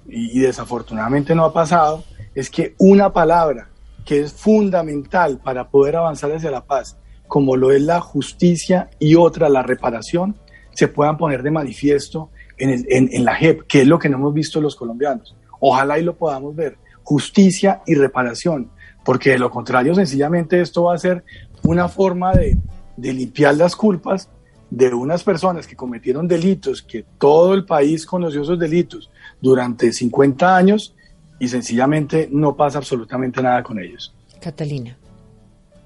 y, 0.07 0.41
desafortunadamente 0.41 1.35
no 1.35 1.45
ha 1.45 1.53
pasado, 1.53 2.05
es 2.35 2.51
que 2.51 2.75
una 2.79 3.13
palabra 3.13 3.69
que 4.05 4.21
es 4.21 4.33
fundamental 4.33 5.39
para 5.39 5.69
poder 5.69 5.97
avanzar 5.97 6.33
hacia 6.33 6.51
la 6.51 6.65
paz, 6.65 6.99
como 7.29 7.57
lo 7.57 7.73
es 7.73 7.83
la 7.83 8.01
justicia 8.01 8.91
y 8.99 9.15
otra, 9.15 9.49
la 9.49 9.63
reparación, 9.63 10.37
se 10.73 10.89
puedan 10.89 11.17
poner 11.17 11.43
de 11.43 11.51
manifiesto 11.51 12.31
en, 12.59 12.85
en, 12.89 13.25
la 13.25 13.35
JEP, 13.35 13.63
que 13.67 13.83
es 13.83 13.87
lo 13.87 13.99
que 13.99 14.09
no 14.09 14.17
hemos 14.17 14.35
visto 14.35 14.61
los 14.61 14.77
colombianos. 14.77 15.37
Ojalá 15.61 15.99
y 15.99 16.03
lo 16.03 16.17
podamos 16.17 16.55
ver, 16.55 16.79
justicia 17.03 17.83
y 17.87 17.95
reparación, 17.95 18.71
porque 19.05 19.31
de 19.31 19.39
lo 19.39 19.51
contrario, 19.51 19.95
sencillamente 19.95 20.61
esto 20.61 20.85
va 20.85 20.95
a 20.95 20.99
ser 20.99 21.25
una 21.63 21.89
forma 21.89 22.33
de, 22.33 22.59
de 22.97 23.13
limpiar 23.13 23.57
las 23.57 23.77
culpas 23.77 24.29
de 24.73 24.89
unas 24.95 25.23
personas 25.23 25.67
que 25.67 25.77
cometieron 25.77 26.27
delitos, 26.27 26.81
que 26.81 27.05
todo 27.19 27.53
el 27.53 27.67
país 27.67 28.07
conoció 28.07 28.41
esos 28.41 28.59
delitos, 28.59 29.11
durante 29.39 29.93
50 29.93 30.57
años 30.57 30.95
y 31.39 31.47
sencillamente 31.47 32.27
no 32.33 32.57
pasa 32.57 32.79
absolutamente 32.79 33.43
nada 33.43 33.63
con 33.63 33.79
ellos. 33.79 34.15
Catalina. 34.41 34.97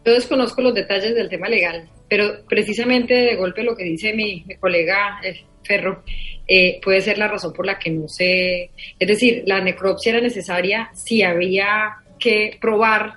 Yo 0.04 0.12
desconozco 0.12 0.62
los 0.62 0.72
detalles 0.72 1.16
del 1.16 1.28
tema 1.28 1.48
legal, 1.48 1.88
pero 2.08 2.44
precisamente 2.48 3.12
de 3.12 3.34
golpe 3.34 3.64
lo 3.64 3.74
que 3.74 3.82
dice 3.82 4.14
mi, 4.14 4.44
colega 4.60 5.18
eh, 5.24 5.44
Ferro 5.64 6.04
eh, 6.46 6.78
puede 6.80 7.00
ser 7.00 7.18
la 7.18 7.26
razón 7.26 7.52
por 7.52 7.66
la 7.66 7.80
que 7.80 7.90
no 7.90 8.06
se... 8.06 8.70
Es 9.00 9.08
decir, 9.08 9.42
la 9.46 9.60
necropsia 9.60 10.12
era 10.12 10.20
necesaria 10.20 10.90
si 10.94 11.24
había 11.24 11.96
que 12.20 12.56
probar 12.60 13.14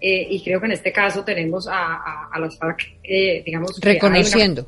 eh, 0.00 0.26
y 0.30 0.42
creo 0.42 0.60
que 0.60 0.66
en 0.66 0.72
este 0.72 0.92
caso 0.92 1.24
tenemos 1.24 1.68
a, 1.70 2.28
las 2.38 2.58
FARC, 2.58 2.80
digamos, 3.44 3.78
reconociendo. 3.80 4.66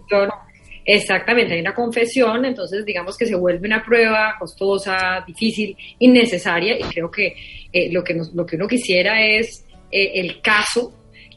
Exactamente, 0.84 1.54
hay 1.54 1.60
una 1.60 1.74
confesión, 1.74 2.44
entonces 2.44 2.84
digamos 2.84 3.16
que 3.16 3.26
se 3.26 3.34
vuelve 3.34 3.66
una 3.66 3.82
prueba 3.82 4.34
costosa, 4.38 5.22
difícil, 5.26 5.76
innecesaria 5.98 6.78
y 6.78 6.82
creo 6.82 7.10
que 7.10 7.36
eh, 7.72 7.92
lo, 7.92 8.02
que 8.02 8.20
lo 8.34 8.46
que 8.46 8.56
uno 8.56 8.66
quisiera 8.66 9.24
es 9.24 9.64
eh, 9.92 10.12
el 10.14 10.40
caso 10.40 10.92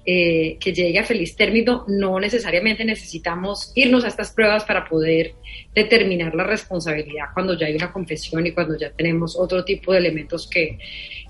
eh, 0.06 0.58
que 0.60 0.74
llegue 0.74 1.00
a 1.00 1.04
feliz 1.04 1.36
término, 1.36 1.86
no 1.88 2.20
necesariamente 2.20 2.84
necesitamos 2.84 3.72
irnos 3.76 4.04
a 4.06 4.08
estas 4.08 4.32
pruebas 4.34 4.64
para 4.64 4.86
poder 4.86 5.34
determinar 5.76 6.34
la 6.36 6.46
responsabilidad 6.46 7.28
cuando 7.34 7.58
ya 7.58 7.68
hay 7.68 7.76
una 7.76 7.92
confesión 7.92 8.46
y 8.48 8.52
cuando 8.52 8.78
ya 8.78 8.92
tenemos 8.92 9.38
otro 9.38 9.64
tipo 9.64 9.92
de 9.94 10.00
elementos 10.00 10.50
que, 10.50 10.78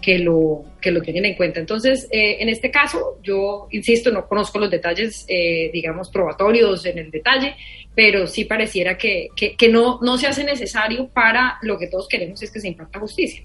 que, 0.03 0.19
lo, 0.19 0.63
que 0.81 0.91
lo 0.91 1.01
tienen 1.01 1.25
en 1.25 1.35
cuenta. 1.35 1.59
Entonces, 1.59 2.07
eh, 2.11 2.37
en 2.39 2.49
este 2.49 2.69
caso, 2.69 3.19
yo 3.23 3.67
insisto, 3.71 4.11
no 4.11 4.27
conozco 4.27 4.59
los 4.59 4.69
detalles, 4.69 5.25
eh, 5.27 5.71
digamos, 5.73 6.09
probatorios 6.09 6.85
en 6.85 6.99
el 6.99 7.09
detalle, 7.09 7.55
pero 7.95 8.27
sí 8.27 8.45
pareciera 8.45 8.97
que, 8.97 9.29
que, 9.35 9.69
no, 9.69 9.99
no 10.01 10.17
se 10.17 10.27
hace 10.27 10.43
necesario 10.43 11.07
para 11.07 11.57
lo 11.61 11.77
que 11.77 11.87
todos 11.87 12.07
queremos 12.07 12.41
es 12.43 12.51
que 12.51 12.59
se 12.59 12.67
imparta 12.67 12.99
justicia. 12.99 13.43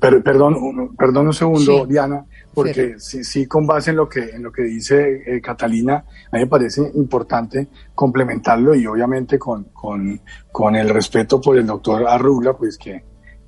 perdón, 0.00 0.94
perdón 0.96 1.26
un 1.28 1.34
segundo, 1.34 1.86
Diana 1.86 2.26
porque 2.54 2.94
sí, 2.98 3.24
sí, 3.24 3.46
con 3.46 3.66
base 3.66 3.90
en 3.90 3.96
lo 3.96 4.08
que, 4.08 4.30
en 4.30 4.44
lo 4.44 4.52
que 4.52 4.62
dice 4.62 5.22
eh, 5.26 5.40
Catalina, 5.40 6.04
a 6.30 6.36
mí 6.36 6.44
me 6.44 6.46
parece 6.46 6.82
importante 6.94 7.68
complementarlo 7.94 8.74
y 8.76 8.86
obviamente 8.86 9.38
con, 9.38 9.64
con, 9.72 10.20
con 10.52 10.76
el 10.76 10.88
respeto 10.88 11.40
por 11.40 11.58
el 11.58 11.66
doctor 11.66 12.06
Arrula, 12.06 12.56
pues 12.56 12.78
que, 12.78 13.02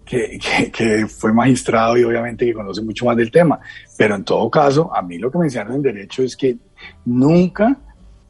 que, 0.07 0.38
que, 0.72 1.07
fue 1.07 1.32
magistrado 1.32 1.96
y 1.98 2.04
obviamente 2.04 2.46
que 2.46 2.54
conoce 2.54 2.80
mucho 2.80 3.04
más 3.04 3.16
del 3.16 3.30
tema. 3.30 3.61
Pero 3.98 4.14
en 4.14 4.24
todo 4.24 4.48
caso, 4.50 4.94
a 4.94 5.02
mí 5.02 5.18
lo 5.18 5.30
que 5.30 5.38
me 5.38 5.44
enseñaron 5.46 5.74
en 5.74 5.82
derecho 5.82 6.22
es 6.22 6.36
que 6.36 6.57
nunca 7.04 7.76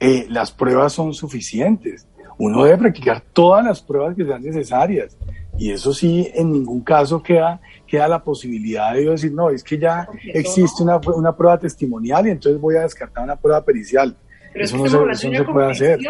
eh, 0.01 0.27
las 0.31 0.51
pruebas 0.51 0.93
son 0.95 1.15
suficientes. 1.15 2.09
Uno 2.39 2.65
debe 2.65 2.79
practicar 2.79 3.23
todas 3.33 3.65
las 3.65 3.81
pruebas 3.81 4.17
que 4.17 4.25
sean 4.25 4.43
necesarias. 4.43 5.17
Y 5.59 5.71
eso 5.71 5.95
sí, 5.95 6.31
en 6.35 6.53
ningún 6.53 6.81
caso 6.81 7.23
queda 7.23 7.61
queda 7.87 8.09
la 8.09 8.23
posibilidad 8.23 8.93
de 8.93 9.05
decir, 9.05 9.33
no, 9.33 9.51
es 9.51 9.63
que 9.63 9.79
ya 9.79 10.09
existe 10.35 10.83
una, 10.83 10.99
una, 11.15 11.35
prueba 11.35 11.59
testimonial 11.59 12.27
y 12.27 12.31
entonces 12.31 12.61
voy 12.61 12.77
a 12.77 12.81
descartar 12.81 13.25
una 13.25 13.37
prueba 13.37 13.65
pericial. 13.65 14.15
eso, 14.55 14.77
no, 14.77 15.15
se, 15.15 15.45
puede 15.45 15.71
hacer. 15.71 16.01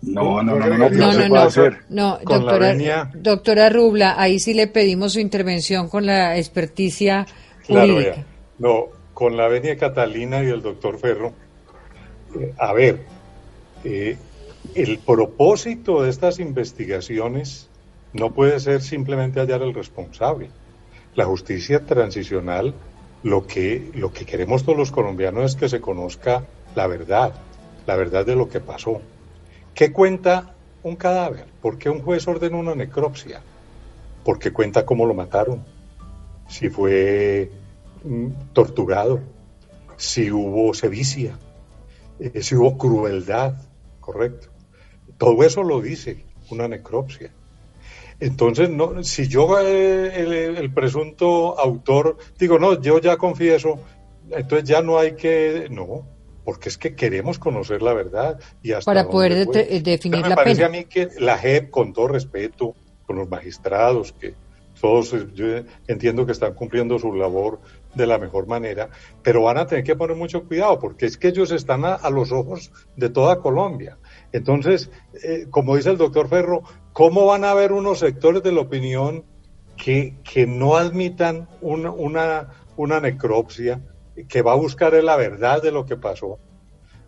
No, 0.00 0.42
no, 0.42 0.56
no, 0.56 0.68
no, 0.68 0.90
No, 0.90 0.90
no, 0.90 1.12
se 1.12 1.24
puede 1.24 1.42
no, 1.42 1.48
hacer 1.48 1.78
no, 1.88 2.18
doctora, 2.24 2.74
doctora 3.14 3.68
Rubla, 3.68 4.14
ahí 4.20 4.38
sí 4.38 4.54
le 4.54 4.68
pedimos 4.68 5.14
su 5.14 5.20
intervención 5.20 5.88
con 5.88 6.06
la 6.06 6.36
experticia 6.38 7.26
Claro, 7.66 7.94
jurídica. 7.94 8.16
ya. 8.16 8.26
No, 8.58 8.86
con 9.12 9.36
la 9.36 9.48
venia 9.48 9.76
Catalina 9.76 10.42
y 10.42 10.46
el 10.48 10.62
doctor 10.62 10.98
Ferro. 10.98 11.32
eh, 12.38 12.54
a 12.58 12.72
ver, 12.72 13.06
eh, 13.84 14.16
el 14.74 14.98
propósito 15.00 16.02
de 16.02 16.10
estas 16.10 16.38
investigaciones 16.38 17.68
no 18.12 18.32
puede 18.32 18.60
ser 18.60 18.82
simplemente 18.82 19.40
hallar 19.40 19.62
el 19.62 19.74
responsable. 19.74 20.50
La 21.14 21.24
justicia 21.24 21.84
transicional, 21.84 22.74
lo 23.22 23.46
que, 23.46 23.90
lo 23.94 24.12
que 24.12 24.24
queremos 24.24 24.64
todos 24.64 24.78
los 24.78 24.90
colombianos 24.92 25.44
es 25.52 25.56
que 25.56 25.68
se 25.68 25.80
conozca 25.80 26.44
la 26.74 26.86
verdad, 26.86 27.34
la 27.86 27.96
verdad 27.96 28.24
de 28.24 28.36
lo 28.36 28.48
que 28.48 28.60
pasó. 28.60 29.00
¿Qué 29.78 29.92
cuenta 29.92 30.56
un 30.82 30.96
cadáver? 30.96 31.44
¿Por 31.62 31.78
qué 31.78 31.88
un 31.88 32.02
juez 32.02 32.26
ordena 32.26 32.56
una 32.56 32.74
necropsia? 32.74 33.40
Porque 34.24 34.52
cuenta 34.52 34.84
cómo 34.84 35.06
lo 35.06 35.14
mataron, 35.14 35.64
si 36.48 36.68
fue 36.68 37.52
mm, 38.02 38.26
torturado, 38.52 39.20
si 39.96 40.32
hubo 40.32 40.74
sevicia, 40.74 41.38
eh, 42.18 42.42
si 42.42 42.56
hubo 42.56 42.76
crueldad, 42.76 43.54
correcto. 44.00 44.48
Todo 45.16 45.44
eso 45.44 45.62
lo 45.62 45.80
dice 45.80 46.24
una 46.50 46.66
necropsia. 46.66 47.30
Entonces, 48.18 48.70
no, 48.70 49.04
si 49.04 49.28
yo, 49.28 49.60
eh, 49.60 50.12
el, 50.12 50.56
el 50.56 50.74
presunto 50.74 51.56
autor, 51.56 52.16
digo, 52.36 52.58
no, 52.58 52.82
yo 52.82 52.98
ya 52.98 53.16
confieso, 53.16 53.78
entonces 54.28 54.68
ya 54.68 54.82
no 54.82 54.98
hay 54.98 55.14
que, 55.14 55.68
no, 55.70 56.17
porque 56.48 56.70
es 56.70 56.78
que 56.78 56.94
queremos 56.96 57.38
conocer 57.38 57.82
la 57.82 57.92
verdad 57.92 58.40
y 58.62 58.72
hasta 58.72 58.90
Para 58.90 59.06
poder 59.06 59.46
de- 59.48 59.82
definir 59.82 60.16
Entonces, 60.16 60.22
me 60.22 60.28
la 60.30 60.34
parece 60.34 60.62
pena. 60.62 60.66
a 60.66 60.70
mí 60.70 60.84
que 60.86 61.08
la 61.18 61.36
JEP, 61.36 61.68
con 61.68 61.92
todo 61.92 62.08
respeto, 62.08 62.74
con 63.04 63.16
los 63.16 63.28
magistrados, 63.28 64.14
que 64.14 64.32
todos 64.80 65.12
eh, 65.12 65.26
yo 65.34 65.44
entiendo 65.88 66.24
que 66.24 66.32
están 66.32 66.54
cumpliendo 66.54 66.98
su 66.98 67.12
labor 67.12 67.60
de 67.94 68.06
la 68.06 68.16
mejor 68.16 68.46
manera, 68.46 68.88
pero 69.22 69.42
van 69.42 69.58
a 69.58 69.66
tener 69.66 69.84
que 69.84 69.94
poner 69.94 70.16
mucho 70.16 70.44
cuidado, 70.44 70.78
porque 70.78 71.04
es 71.04 71.18
que 71.18 71.28
ellos 71.28 71.50
están 71.52 71.84
a, 71.84 71.92
a 71.96 72.08
los 72.08 72.32
ojos 72.32 72.72
de 72.96 73.10
toda 73.10 73.40
Colombia. 73.40 73.98
Entonces, 74.32 74.90
eh, 75.22 75.48
como 75.50 75.76
dice 75.76 75.90
el 75.90 75.98
doctor 75.98 76.30
Ferro, 76.30 76.62
¿cómo 76.94 77.26
van 77.26 77.44
a 77.44 77.50
haber 77.50 77.72
unos 77.72 77.98
sectores 77.98 78.42
de 78.42 78.52
la 78.52 78.62
opinión 78.62 79.22
que, 79.76 80.14
que 80.24 80.46
no 80.46 80.78
admitan 80.78 81.46
una, 81.60 81.90
una, 81.90 82.48
una 82.78 83.00
necropsia, 83.00 83.82
que 84.26 84.42
va 84.42 84.52
a 84.52 84.56
buscar 84.56 84.92
la 84.94 85.16
verdad 85.16 85.62
de 85.62 85.72
lo 85.72 85.86
que 85.86 85.96
pasó? 85.96 86.38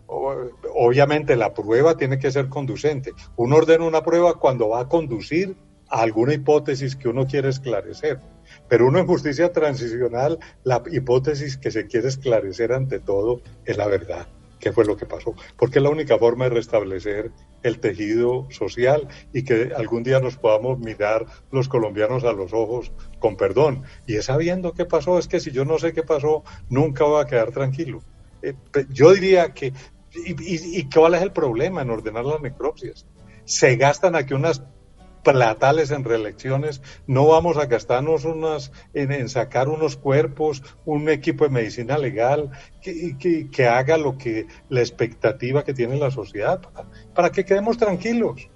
Obviamente 0.07 1.35
la 1.35 1.53
prueba 1.53 1.95
tiene 1.95 2.19
que 2.19 2.31
ser 2.31 2.49
conducente. 2.49 3.13
Uno 3.37 3.55
ordena 3.55 3.85
una 3.85 4.03
prueba 4.03 4.35
cuando 4.35 4.69
va 4.69 4.81
a 4.81 4.87
conducir 4.87 5.55
a 5.89 6.01
alguna 6.01 6.33
hipótesis 6.33 6.95
que 6.95 7.09
uno 7.09 7.27
quiere 7.27 7.49
esclarecer. 7.49 8.19
Pero 8.67 8.87
uno 8.87 8.99
en 8.99 9.07
justicia 9.07 9.51
transicional, 9.51 10.39
la 10.63 10.81
hipótesis 10.91 11.57
que 11.57 11.71
se 11.71 11.87
quiere 11.87 12.07
esclarecer 12.07 12.73
ante 12.73 12.99
todo 12.99 13.41
es 13.65 13.77
la 13.77 13.87
verdad, 13.87 14.27
qué 14.61 14.71
fue 14.71 14.85
lo 14.85 14.95
que 14.95 15.05
pasó. 15.05 15.33
Porque 15.57 15.79
es 15.79 15.83
la 15.83 15.89
única 15.89 16.17
forma 16.17 16.45
de 16.45 16.51
restablecer 16.51 17.31
el 17.63 17.79
tejido 17.79 18.47
social 18.51 19.07
y 19.33 19.43
que 19.43 19.71
algún 19.75 20.03
día 20.03 20.19
nos 20.21 20.37
podamos 20.37 20.79
mirar 20.79 21.25
los 21.51 21.67
colombianos 21.67 22.23
a 22.23 22.31
los 22.31 22.53
ojos 22.53 22.93
con 23.19 23.35
perdón. 23.35 23.83
Y 24.07 24.15
es 24.15 24.25
sabiendo 24.25 24.73
qué 24.73 24.85
pasó, 24.85 25.19
es 25.19 25.27
que 25.27 25.39
si 25.39 25.51
yo 25.51 25.65
no 25.65 25.77
sé 25.79 25.91
qué 25.91 26.03
pasó, 26.03 26.43
nunca 26.69 27.03
voy 27.03 27.21
a 27.21 27.25
quedar 27.27 27.51
tranquilo. 27.51 28.01
Eh, 28.41 28.53
yo 28.89 29.11
diría 29.13 29.53
que, 29.53 29.73
y, 30.13 30.31
y- 30.31 30.79
y 30.79 30.89
cuál 30.89 31.15
es 31.15 31.21
el 31.21 31.31
problema 31.33 31.81
en 31.81 31.89
ordenar 31.89 32.25
las 32.25 32.41
necropsias? 32.41 33.05
Se 33.45 33.75
gastan 33.75 34.15
aquí 34.15 34.33
unas 34.33 34.63
platales 35.23 35.91
en 35.91 36.03
reelecciones, 36.03 36.81
no 37.07 37.27
vamos 37.27 37.57
a 37.57 37.65
gastarnos 37.67 38.25
unas 38.25 38.71
en, 38.93 39.29
sacar 39.29 39.69
unos 39.69 39.95
cuerpos, 39.97 40.63
un 40.85 41.09
equipo 41.09 41.43
de 41.43 41.51
medicina 41.51 41.97
legal 41.97 42.49
que, 42.81 43.17
que, 43.17 43.49
que 43.49 43.67
haga 43.67 43.97
lo 43.97 44.17
que 44.17 44.47
la 44.69 44.79
expectativa 44.81 45.63
que 45.63 45.73
tiene 45.73 45.97
la 45.97 46.11
sociedad 46.11 46.59
para, 47.13 47.31
que 47.31 47.45
quedemos 47.45 47.77
tranquilos. 47.77 48.49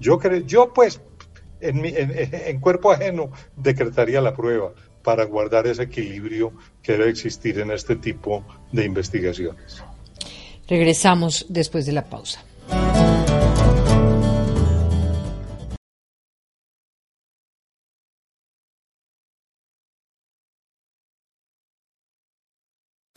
Yo 0.00 0.18
creo, 0.18 0.40
yo 0.40 0.72
pues 0.72 1.00
en, 1.60 1.80
mi- 1.80 1.92
en 1.96 2.60
cuerpo 2.60 2.90
ajeno 2.92 3.30
decretaría 3.56 4.20
la 4.20 4.34
prueba 4.34 4.72
para 5.02 5.24
guardar 5.24 5.66
ese 5.66 5.82
equilibrio 5.82 6.52
que 6.82 6.92
debe 6.92 7.10
existir 7.10 7.58
en 7.60 7.70
este 7.70 7.96
tipo 7.96 8.44
de 8.72 8.84
investigaciones. 8.86 9.82
Regresamos 10.66 11.44
después 11.50 11.84
de 11.84 11.92
la 11.92 12.04
pausa. 12.04 12.42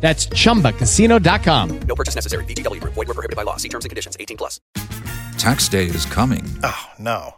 That's 0.00 0.26
chumbacasino.com. 0.26 1.80
No 1.80 1.94
purchase 1.94 2.14
necessary. 2.14 2.44
VGW 2.46 2.80
Group. 2.80 2.94
Void 2.94 3.08
were 3.08 3.14
prohibited 3.14 3.36
by 3.36 3.42
law. 3.42 3.56
See 3.56 3.68
terms 3.68 3.84
and 3.84 3.90
conditions. 3.90 4.16
18 4.18 4.36
plus. 4.36 4.60
Tax 5.36 5.68
day 5.68 5.84
is 5.86 6.06
coming. 6.06 6.44
Oh, 6.62 6.86
no. 6.98 7.34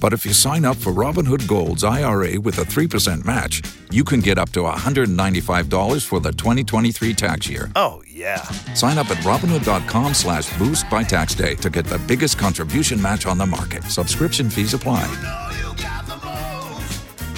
But 0.00 0.12
if 0.12 0.24
you 0.24 0.32
sign 0.32 0.64
up 0.64 0.76
for 0.76 0.92
Robinhood 0.92 1.46
Gold's 1.48 1.82
IRA 1.84 2.40
with 2.40 2.58
a 2.58 2.62
3% 2.62 3.24
match, 3.24 3.62
you 3.90 4.04
can 4.04 4.20
get 4.20 4.38
up 4.38 4.50
to 4.50 4.60
$195 4.60 6.04
for 6.06 6.20
the 6.20 6.30
2023 6.32 7.14
tax 7.14 7.48
year. 7.48 7.70
Oh, 7.74 8.02
yeah. 8.08 8.42
Sign 8.74 8.96
up 8.96 9.10
at 9.10 9.18
Robinhood.com 9.18 10.14
slash 10.14 10.56
boost 10.56 10.88
by 10.88 11.02
tax 11.02 11.34
day 11.34 11.56
to 11.56 11.68
get 11.68 11.84
the 11.84 11.98
biggest 12.00 12.38
contribution 12.38 13.00
match 13.02 13.26
on 13.26 13.38
the 13.38 13.46
market. 13.46 13.82
Subscription 13.84 14.48
fees 14.48 14.72
apply. 14.74 15.47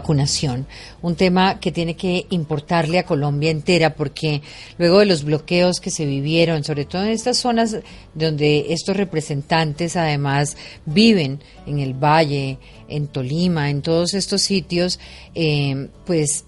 Vacunación, 0.00 0.66
un 1.02 1.14
tema 1.14 1.60
que 1.60 1.72
tiene 1.72 1.94
que 1.94 2.26
importarle 2.30 2.98
a 2.98 3.04
Colombia 3.04 3.50
entera 3.50 3.94
porque 3.94 4.42
luego 4.78 4.98
de 4.98 5.06
los 5.06 5.24
bloqueos 5.24 5.80
que 5.80 5.90
se 5.90 6.06
vivieron, 6.06 6.64
sobre 6.64 6.86
todo 6.86 7.04
en 7.04 7.10
estas 7.10 7.38
zonas 7.38 7.76
donde 8.14 8.66
estos 8.70 8.96
representantes 8.96 9.96
además 9.96 10.56
viven, 10.86 11.40
en 11.66 11.78
el 11.78 11.94
Valle, 11.94 12.58
en 12.88 13.06
Tolima, 13.06 13.70
en 13.70 13.82
todos 13.82 14.14
estos 14.14 14.42
sitios, 14.42 14.98
eh, 15.34 15.88
pues 16.06 16.44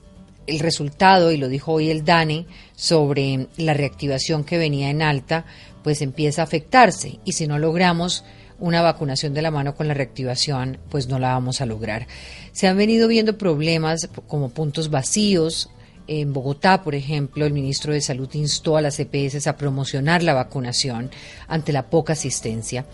el 0.47 0.59
resultado, 0.59 1.31
y 1.31 1.37
lo 1.37 1.49
dijo 1.49 1.73
hoy 1.73 1.91
el 1.91 2.05
DANE, 2.05 2.47
sobre 2.75 3.47
la 3.57 3.75
reactivación 3.75 4.45
que 4.45 4.59
venía 4.59 4.91
en 4.91 5.03
alta, 5.03 5.45
pues 5.85 6.03
empieza 6.03 6.43
a 6.43 6.45
afectarse. 6.45 7.21
Y 7.25 7.33
si 7.33 7.47
no 7.47 7.59
logramos 7.59 8.25
una 8.63 8.81
vacunación 8.81 9.35
de 9.35 9.43
la 9.43 9.51
mano 9.51 9.75
con 9.75 9.89
la 9.89 9.95
reactivación, 9.95 10.79
pues 10.89 11.09
no 11.09 11.19
la 11.19 11.33
vamos 11.33 11.61
a 11.61 11.67
lograr. 11.67 12.07
Se 12.53 12.69
han 12.69 12.77
venido 12.77 13.09
viendo 13.09 13.37
problemas 13.37 14.09
como 14.29 14.51
puntos 14.51 14.89
vacíos. 14.89 15.69
En 16.07 16.33
Bogotá, 16.33 16.83
por 16.85 16.95
ejemplo, 16.95 17.45
el 17.45 17.53
ministro 17.53 17.93
de 17.93 18.01
Salud 18.01 18.29
instó 18.35 18.77
a 18.77 18.81
las 18.81 19.01
EPS 19.01 19.49
a 19.49 19.57
promocionar 19.57 20.23
la 20.23 20.35
vacunación 20.35 21.11
ante 21.49 21.73
la 21.73 21.91
poca 21.91 22.13
asistencia. 22.13 22.87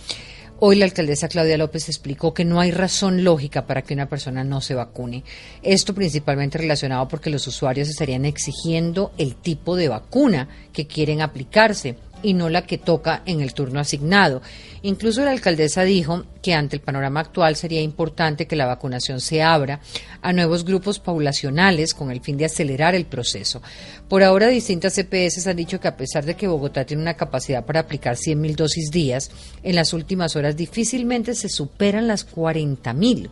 Hoy 0.60 0.76
la 0.76 0.86
alcaldesa 0.86 1.28
Claudia 1.28 1.58
López 1.58 1.88
explicó 1.88 2.32
que 2.32 2.46
no 2.46 2.60
hay 2.60 2.70
razón 2.70 3.22
lógica 3.22 3.66
para 3.66 3.82
que 3.82 3.94
una 3.94 4.08
persona 4.08 4.44
no 4.44 4.60
se 4.60 4.74
vacune. 4.74 5.22
Esto 5.62 5.94
principalmente 5.94 6.58
relacionado 6.58 7.06
porque 7.08 7.30
los 7.30 7.46
usuarios 7.46 7.88
estarían 7.88 8.24
exigiendo 8.24 9.12
el 9.18 9.36
tipo 9.36 9.76
de 9.76 9.88
vacuna 9.88 10.48
que 10.72 10.86
quieren 10.86 11.20
aplicarse 11.20 11.96
y 12.22 12.34
no 12.34 12.48
la 12.48 12.62
que 12.62 12.78
toca 12.78 13.22
en 13.26 13.40
el 13.40 13.54
turno 13.54 13.80
asignado. 13.80 14.42
Incluso 14.82 15.24
la 15.24 15.32
alcaldesa 15.32 15.82
dijo 15.82 16.24
que 16.42 16.54
ante 16.54 16.76
el 16.76 16.82
panorama 16.82 17.20
actual 17.20 17.56
sería 17.56 17.80
importante 17.80 18.46
que 18.46 18.56
la 18.56 18.66
vacunación 18.66 19.20
se 19.20 19.42
abra 19.42 19.80
a 20.22 20.32
nuevos 20.32 20.64
grupos 20.64 20.98
poblacionales 21.00 21.94
con 21.94 22.10
el 22.10 22.20
fin 22.20 22.36
de 22.36 22.44
acelerar 22.44 22.94
el 22.94 23.06
proceso. 23.06 23.60
Por 24.08 24.22
ahora, 24.22 24.48
distintas 24.48 24.94
CPS 24.94 25.46
han 25.46 25.56
dicho 25.56 25.80
que 25.80 25.88
a 25.88 25.96
pesar 25.96 26.24
de 26.24 26.34
que 26.34 26.46
Bogotá 26.46 26.84
tiene 26.84 27.02
una 27.02 27.14
capacidad 27.14 27.64
para 27.64 27.80
aplicar 27.80 28.16
100.000 28.16 28.54
dosis 28.54 28.90
días, 28.90 29.30
en 29.62 29.74
las 29.74 29.92
últimas 29.92 30.36
horas 30.36 30.56
difícilmente 30.56 31.34
se 31.34 31.48
superan 31.48 32.06
las 32.06 32.28
40.000. 32.28 33.28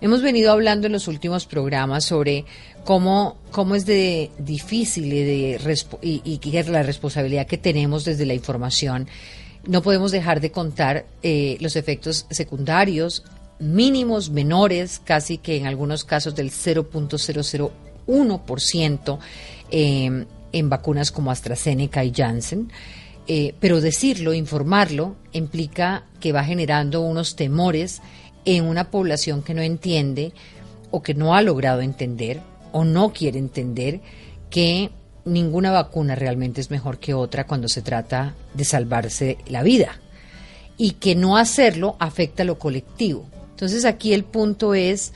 Hemos 0.00 0.20
venido 0.20 0.52
hablando 0.52 0.86
en 0.86 0.92
los 0.92 1.08
últimos 1.08 1.46
programas 1.46 2.04
sobre 2.04 2.44
cómo, 2.86 3.36
cómo 3.50 3.74
es 3.74 3.84
de 3.84 4.30
difícil 4.38 5.12
y, 5.12 5.22
de, 5.24 5.60
y, 6.00 6.22
y, 6.24 6.62
la 6.62 6.82
responsabilidad 6.84 7.46
que 7.46 7.58
tenemos 7.58 8.06
desde 8.06 8.24
la 8.24 8.32
información. 8.32 9.08
No 9.66 9.82
podemos 9.82 10.12
dejar 10.12 10.40
de 10.40 10.52
contar 10.52 11.04
eh, 11.22 11.56
los 11.60 11.74
efectos 11.74 12.26
secundarios 12.30 13.24
mínimos, 13.58 14.30
menores, 14.30 15.00
casi 15.02 15.38
que 15.38 15.56
en 15.56 15.66
algunos 15.66 16.04
casos 16.04 16.36
del 16.36 16.52
0.001% 16.52 19.18
eh, 19.72 20.26
en 20.52 20.70
vacunas 20.70 21.10
como 21.10 21.32
AstraZeneca 21.32 22.04
y 22.04 22.12
Janssen. 22.14 22.70
Eh, 23.26 23.54
pero 23.58 23.80
decirlo, 23.80 24.32
informarlo, 24.32 25.16
implica 25.32 26.04
que 26.20 26.30
va 26.30 26.44
generando 26.44 27.00
unos 27.00 27.34
temores 27.34 28.00
en 28.44 28.64
una 28.64 28.92
población 28.92 29.42
que 29.42 29.54
no 29.54 29.62
entiende 29.62 30.32
o 30.92 31.02
que 31.02 31.14
no 31.14 31.34
ha 31.34 31.42
logrado 31.42 31.80
entender 31.80 32.40
o 32.76 32.84
no 32.84 33.14
quiere 33.14 33.38
entender 33.38 34.00
que 34.50 34.90
ninguna 35.24 35.70
vacuna 35.70 36.14
realmente 36.14 36.60
es 36.60 36.70
mejor 36.70 36.98
que 36.98 37.14
otra 37.14 37.46
cuando 37.46 37.68
se 37.68 37.80
trata 37.80 38.34
de 38.52 38.66
salvarse 38.66 39.38
la 39.46 39.62
vida 39.62 39.98
y 40.76 40.90
que 40.92 41.14
no 41.14 41.38
hacerlo 41.38 41.96
afecta 42.00 42.42
a 42.42 42.46
lo 42.46 42.58
colectivo. 42.58 43.24
Entonces 43.48 43.86
aquí 43.86 44.12
el 44.12 44.24
punto 44.24 44.74
es 44.74 45.14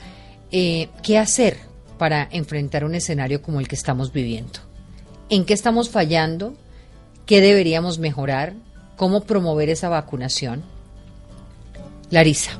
eh, 0.50 0.88
qué 1.02 1.18
hacer 1.18 1.58
para 1.98 2.26
enfrentar 2.32 2.82
un 2.82 2.94
escenario 2.94 3.42
como 3.42 3.60
el 3.60 3.68
que 3.68 3.74
estamos 3.76 4.10
viviendo. 4.10 4.60
¿En 5.28 5.44
qué 5.44 5.52
estamos 5.52 5.90
fallando? 5.90 6.54
¿Qué 7.26 7.42
deberíamos 7.42 7.98
mejorar? 7.98 8.54
¿Cómo 8.96 9.24
promover 9.24 9.68
esa 9.68 9.90
vacunación? 9.90 10.62
Larisa. 12.08 12.52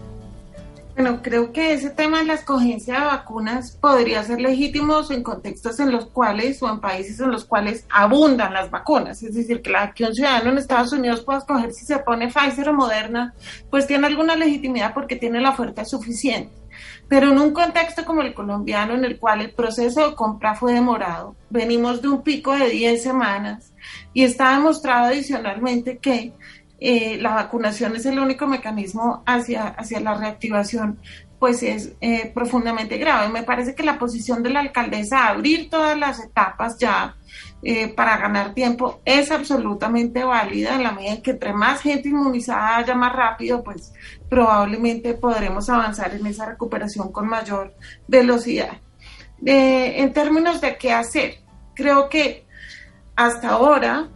Bueno, 0.95 1.21
creo 1.23 1.53
que 1.53 1.73
ese 1.73 1.91
tema 1.91 2.19
de 2.19 2.27
la 2.27 2.35
escogencia 2.35 2.95
de 2.95 3.07
vacunas 3.07 3.73
podría 3.73 4.23
ser 4.25 4.41
legítimo 4.41 5.01
en 5.09 5.23
contextos 5.23 5.81
en 5.81 5.93
los 5.93 6.07
cuales 6.07 6.63
o 6.63 6.69
en 6.69 6.81
países 6.81 7.21
en 7.21 7.31
los 7.31 7.45
cuales 7.45 7.87
abundan 7.91 8.53
las 8.53 8.71
vacunas. 8.71 9.23
Es 9.23 9.35
decir, 9.35 9.63
que, 9.63 9.71
la, 9.71 9.93
que 9.93 10.05
un 10.05 10.15
ciudadano 10.15 10.51
en 10.51 10.59
Estados 10.59 10.93
Unidos 10.93 11.23
pueda 11.23 11.39
escoger 11.39 11.73
si 11.73 11.87
se 11.87 11.99
pone 11.99 12.29
Pfizer 12.29 12.69
o 12.69 12.75
Moderna, 12.75 13.35
pues 13.71 13.87
tiene 13.87 14.09
alguna 14.09 14.37
legitimidad 14.37 14.93
porque 14.93 15.17
tiene 15.17 15.41
la 15.41 15.51
oferta 15.51 15.85
suficiente. 15.85 16.53
Pero 17.09 17.33
en 17.33 17.39
un 17.39 17.53
contexto 17.53 18.05
como 18.05 18.23
el 18.23 18.35
colombiano, 18.35 18.95
en 18.95 19.05
el 19.05 19.19
cual 19.19 19.41
el 19.41 19.51
proceso 19.53 20.11
de 20.11 20.15
compra 20.15 20.55
fue 20.55 20.73
demorado, 20.75 21.35
venimos 21.51 22.03
de 22.03 22.09
un 22.09 22.23
pico 22.23 22.55
de 22.55 22.69
10 22.69 23.03
semanas 23.03 23.73
y 24.13 24.25
está 24.25 24.53
demostrado 24.53 25.07
adicionalmente 25.07 25.99
que 25.99 26.33
eh, 26.81 27.19
la 27.21 27.35
vacunación 27.35 27.95
es 27.95 28.07
el 28.07 28.19
único 28.19 28.47
mecanismo 28.47 29.23
hacia, 29.27 29.69
hacia 29.69 30.01
la 30.01 30.15
reactivación, 30.15 30.99
pues 31.39 31.63
es 31.63 31.93
eh, 32.01 32.31
profundamente 32.35 32.97
grave. 32.97 33.29
Me 33.29 33.43
parece 33.43 33.75
que 33.75 33.83
la 33.83 33.99
posición 33.99 34.43
de 34.43 34.49
la 34.49 34.61
alcaldesa 34.61 35.29
abrir 35.29 35.69
todas 35.69 35.99
las 35.99 36.25
etapas 36.25 36.79
ya 36.79 37.17
eh, 37.63 37.89
para 37.89 38.17
ganar 38.17 38.55
tiempo 38.55 39.01
es 39.05 39.31
absolutamente 39.31 40.25
válida 40.25 40.75
en 40.75 40.83
la 40.83 40.93
medida 40.93 41.13
en 41.13 41.23
que 41.23 41.33
entre 41.33 41.53
más 41.53 41.83
gente 41.83 42.09
inmunizada 42.09 42.79
haya 42.79 42.95
más 42.95 43.15
rápido, 43.15 43.63
pues 43.63 43.93
probablemente 44.31 45.13
podremos 45.13 45.69
avanzar 45.69 46.15
en 46.15 46.27
esa 46.27 46.47
recuperación 46.47 47.13
con 47.13 47.29
mayor 47.29 47.75
velocidad. 48.09 48.79
en 49.45 50.13
términos 50.13 50.61
de 50.61 50.77
qué 50.79 50.93
hacer, 50.93 51.41
creo 51.75 52.09
que 52.09 52.47
hasta 53.17 53.51
ahora 53.51 54.09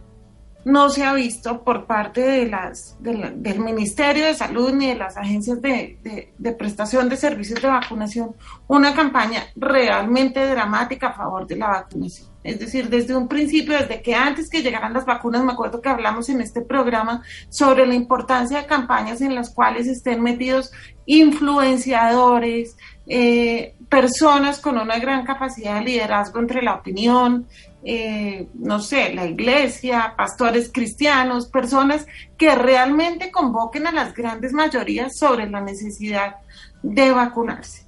no 0.65 0.89
se 0.89 1.03
ha 1.03 1.13
visto 1.13 1.63
por 1.63 1.85
parte 1.85 2.21
de 2.21 2.47
las, 2.47 2.97
del 2.99 3.59
Ministerio 3.59 4.25
de 4.25 4.33
Salud 4.33 4.73
ni 4.73 4.87
de 4.87 4.95
las 4.95 5.15
agencias 5.15 5.61
de, 5.61 6.33
de, 6.37 6.51
prestación 6.53 7.07
de 7.07 7.17
servicios 7.17 7.61
de 7.61 7.67
vacunación 7.67 8.35
una 8.67 8.95
campaña 8.95 9.43
realmente 9.55 10.45
dramática 10.45 11.09
a 11.09 11.13
favor 11.13 11.45
de 11.45 11.57
la 11.57 11.67
vacunación. 11.67 12.29
Es 12.43 12.59
decir, 12.59 12.89
desde 12.89 13.15
un 13.15 13.27
principio, 13.27 13.77
desde 13.77 14.01
que 14.01 14.15
antes 14.15 14.49
que 14.49 14.63
llegaran 14.63 14.93
las 14.93 15.05
vacunas, 15.05 15.43
me 15.43 15.53
acuerdo 15.53 15.81
que 15.81 15.89
hablamos 15.89 16.29
en 16.29 16.41
este 16.41 16.61
programa 16.61 17.21
sobre 17.49 17.85
la 17.85 17.93
importancia 17.93 18.61
de 18.61 18.67
campañas 18.67 19.21
en 19.21 19.35
las 19.35 19.51
cuales 19.53 19.87
estén 19.87 20.21
metidos 20.21 20.71
influenciadores, 21.05 22.75
eh, 23.07 23.75
personas 23.89 24.59
con 24.59 24.77
una 24.77 24.97
gran 24.99 25.25
capacidad 25.25 25.75
de 25.75 25.85
liderazgo 25.85 26.39
entre 26.39 26.61
la 26.61 26.75
opinión, 26.75 27.47
eh, 27.83 28.47
no 28.55 28.79
sé, 28.79 29.13
la 29.13 29.27
iglesia, 29.27 30.15
pastores 30.17 30.71
cristianos, 30.73 31.47
personas 31.47 32.07
que 32.37 32.55
realmente 32.55 33.29
convoquen 33.29 33.85
a 33.85 33.91
las 33.91 34.13
grandes 34.13 34.53
mayorías 34.53 35.17
sobre 35.17 35.47
la 35.49 35.61
necesidad 35.61 36.37
de 36.81 37.11
vacunarse. 37.11 37.85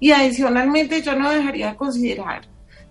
Y 0.00 0.12
adicionalmente 0.12 1.02
yo 1.02 1.16
no 1.16 1.30
dejaría 1.30 1.70
de 1.70 1.76
considerar 1.76 2.42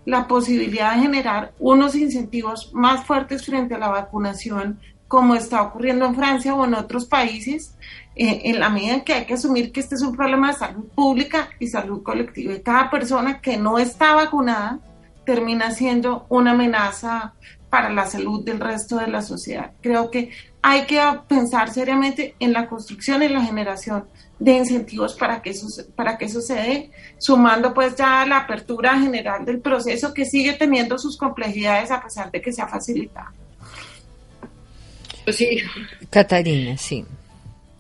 la 0.06 0.28
posibilidad 0.28 0.96
de 0.96 1.02
generar 1.02 1.54
unos 1.60 1.94
incentivos 1.94 2.74
más 2.74 3.06
fuertes 3.06 3.46
frente 3.46 3.76
a 3.76 3.78
la 3.78 3.90
vacunación, 3.90 4.80
como 5.08 5.36
está 5.36 5.62
ocurriendo 5.62 6.06
en 6.06 6.16
Francia 6.16 6.54
o 6.54 6.66
en 6.66 6.74
otros 6.74 7.06
países, 7.06 7.76
eh, 8.16 8.42
en 8.46 8.60
la 8.60 8.70
medida 8.70 8.96
en 8.96 9.02
que 9.02 9.14
hay 9.14 9.26
que 9.26 9.36
asumir 9.36 9.72
que 9.72 9.80
este 9.80 9.96
es 9.96 10.02
un 10.02 10.16
problema 10.16 10.48
de 10.48 10.58
salud 10.58 10.86
pública 10.96 11.50
y 11.60 11.68
salud 11.68 12.04
colectiva. 12.04 12.54
Y 12.54 12.62
cada 12.62 12.90
persona 12.90 13.40
que 13.40 13.58
no 13.58 13.78
está 13.78 14.16
vacunada 14.16 14.80
termina 15.26 15.72
siendo 15.72 16.26
una 16.30 16.52
amenaza 16.52 17.34
para 17.70 17.90
la 17.90 18.08
salud 18.08 18.44
del 18.44 18.60
resto 18.60 18.98
de 18.98 19.08
la 19.08 19.22
sociedad. 19.22 19.72
Creo 19.82 20.10
que 20.10 20.32
hay 20.62 20.86
que 20.86 21.02
pensar 21.28 21.70
seriamente 21.70 22.36
en 22.40 22.54
la 22.54 22.68
construcción 22.68 23.22
y 23.24 23.28
la 23.28 23.44
generación 23.44 24.06
de 24.40 24.54
incentivos 24.54 25.16
para 25.16 25.42
que 25.42 25.52
eso, 25.52 25.68
para 25.96 26.18
que 26.18 26.26
eso 26.26 26.42
se 26.42 26.56
dé, 26.56 26.92
sumando 27.18 27.74
pues 27.74 27.96
ya 27.96 28.26
la 28.26 28.40
apertura 28.40 28.98
general 29.00 29.46
del 29.46 29.60
proceso 29.60 30.14
que 30.14 30.26
sigue 30.26 30.54
teniendo 30.54 30.98
sus 30.98 31.18
complejidades 31.18 31.92
a 31.92 32.02
pesar 32.02 32.32
de 32.32 32.42
que 32.42 32.54
se 32.54 32.62
ha 32.62 32.68
facilitado. 32.68 33.47
Pues 35.28 35.36
sí. 35.36 35.62
Catarina, 36.10 36.78
sí. 36.78 37.04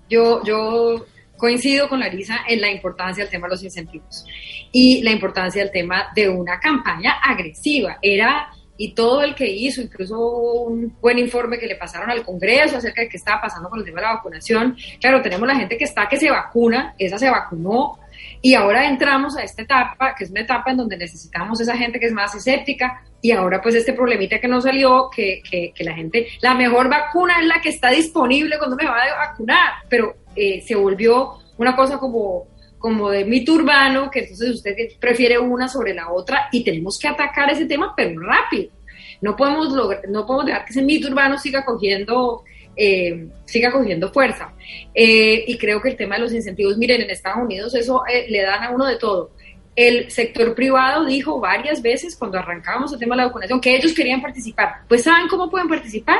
Yo, 0.09 0.43
yo 0.43 1.05
coincido 1.37 1.87
con 1.87 2.01
Larisa 2.01 2.39
en 2.45 2.59
la 2.59 2.69
importancia 2.69 3.23
del 3.23 3.31
tema 3.31 3.47
de 3.47 3.51
los 3.51 3.63
incentivos 3.63 4.25
y 4.69 5.01
la 5.01 5.11
importancia 5.11 5.63
del 5.63 5.71
tema 5.71 6.07
de 6.13 6.27
una 6.27 6.59
campaña 6.59 7.13
agresiva. 7.23 7.99
Era, 8.01 8.49
y 8.75 8.93
todo 8.93 9.23
el 9.23 9.33
que 9.33 9.49
hizo, 9.49 9.81
incluso 9.81 10.19
un 10.19 10.93
buen 10.99 11.19
informe 11.19 11.57
que 11.57 11.67
le 11.67 11.77
pasaron 11.77 12.11
al 12.11 12.25
Congreso 12.25 12.79
acerca 12.79 13.03
de 13.03 13.07
qué 13.07 13.15
estaba 13.15 13.39
pasando 13.39 13.69
con 13.69 13.79
el 13.79 13.85
tema 13.85 14.01
de 14.01 14.07
la 14.07 14.13
vacunación. 14.15 14.75
Claro, 14.99 15.21
tenemos 15.21 15.47
la 15.47 15.55
gente 15.55 15.77
que 15.77 15.85
está 15.85 16.09
que 16.09 16.17
se 16.17 16.29
vacuna, 16.29 16.95
esa 16.99 17.17
se 17.17 17.29
vacunó, 17.29 17.97
y 18.41 18.53
ahora 18.53 18.87
entramos 18.87 19.37
a 19.37 19.43
esta 19.43 19.61
etapa, 19.61 20.15
que 20.15 20.23
es 20.23 20.31
una 20.31 20.41
etapa 20.41 20.71
en 20.71 20.77
donde 20.77 20.97
necesitamos 20.97 21.59
esa 21.59 21.77
gente 21.77 21.99
que 21.99 22.07
es 22.07 22.13
más 22.13 22.33
escéptica, 22.35 23.03
y 23.21 23.31
ahora 23.31 23.61
pues 23.61 23.75
este 23.75 23.93
problemita 23.93 24.39
que 24.39 24.47
nos 24.47 24.63
salió, 24.63 25.09
que, 25.13 25.41
que, 25.49 25.73
que 25.75 25.83
la 25.83 25.93
gente, 25.93 26.27
la 26.41 26.53
mejor 26.53 26.89
vacuna 26.89 27.39
es 27.39 27.47
la 27.47 27.61
que 27.61 27.69
está 27.69 27.89
disponible 27.89 28.57
cuando 28.57 28.75
me 28.75 28.85
va 28.85 28.97
a 29.01 29.27
vacunar, 29.27 29.73
pero 29.89 30.15
eh, 30.35 30.61
se 30.61 30.75
volvió 30.75 31.39
una 31.57 31.75
cosa 31.75 31.97
como, 31.97 32.47
como 32.77 33.09
de 33.09 33.25
mito 33.25 33.53
urbano, 33.53 34.11
que 34.11 34.19
entonces 34.19 34.51
usted 34.51 34.75
prefiere 34.99 35.39
una 35.39 35.67
sobre 35.67 35.93
la 35.93 36.11
otra 36.11 36.47
y 36.51 36.63
tenemos 36.63 36.99
que 36.99 37.07
atacar 37.07 37.49
ese 37.49 37.65
tema, 37.65 37.93
pero 37.95 38.19
rápido. 38.19 38.71
No 39.19 39.35
podemos, 39.35 39.73
lograr, 39.73 40.03
no 40.09 40.25
podemos 40.27 40.45
dejar 40.45 40.65
que 40.65 40.71
ese 40.71 40.83
mito 40.83 41.07
urbano 41.07 41.39
siga 41.39 41.65
cogiendo, 41.65 42.43
eh, 42.77 43.27
siga 43.45 43.71
cogiendo 43.71 44.11
fuerza. 44.11 44.53
Eh, 44.93 45.43
y 45.47 45.57
creo 45.57 45.81
que 45.81 45.89
el 45.89 45.97
tema 45.97 46.15
de 46.15 46.21
los 46.21 46.33
incentivos, 46.33 46.77
miren, 46.77 47.01
en 47.01 47.09
Estados 47.09 47.43
Unidos 47.43 47.73
eso 47.75 48.03
le 48.29 48.41
dan 48.41 48.63
a 48.63 48.69
uno 48.69 48.85
de 48.85 48.97
todo. 48.97 49.31
El 49.75 50.09
sector 50.09 50.55
privado 50.55 51.05
dijo 51.05 51.39
varias 51.39 51.81
veces 51.81 52.15
cuando 52.15 52.39
arrancábamos 52.39 52.93
el 52.93 52.99
tema 52.99 53.15
de 53.15 53.21
la 53.21 53.27
vacunación 53.27 53.61
que 53.61 53.75
ellos 53.75 53.93
querían 53.93 54.21
participar. 54.21 54.81
Pues 54.87 55.03
¿saben 55.03 55.27
cómo 55.27 55.49
pueden 55.49 55.67
participar? 55.67 56.19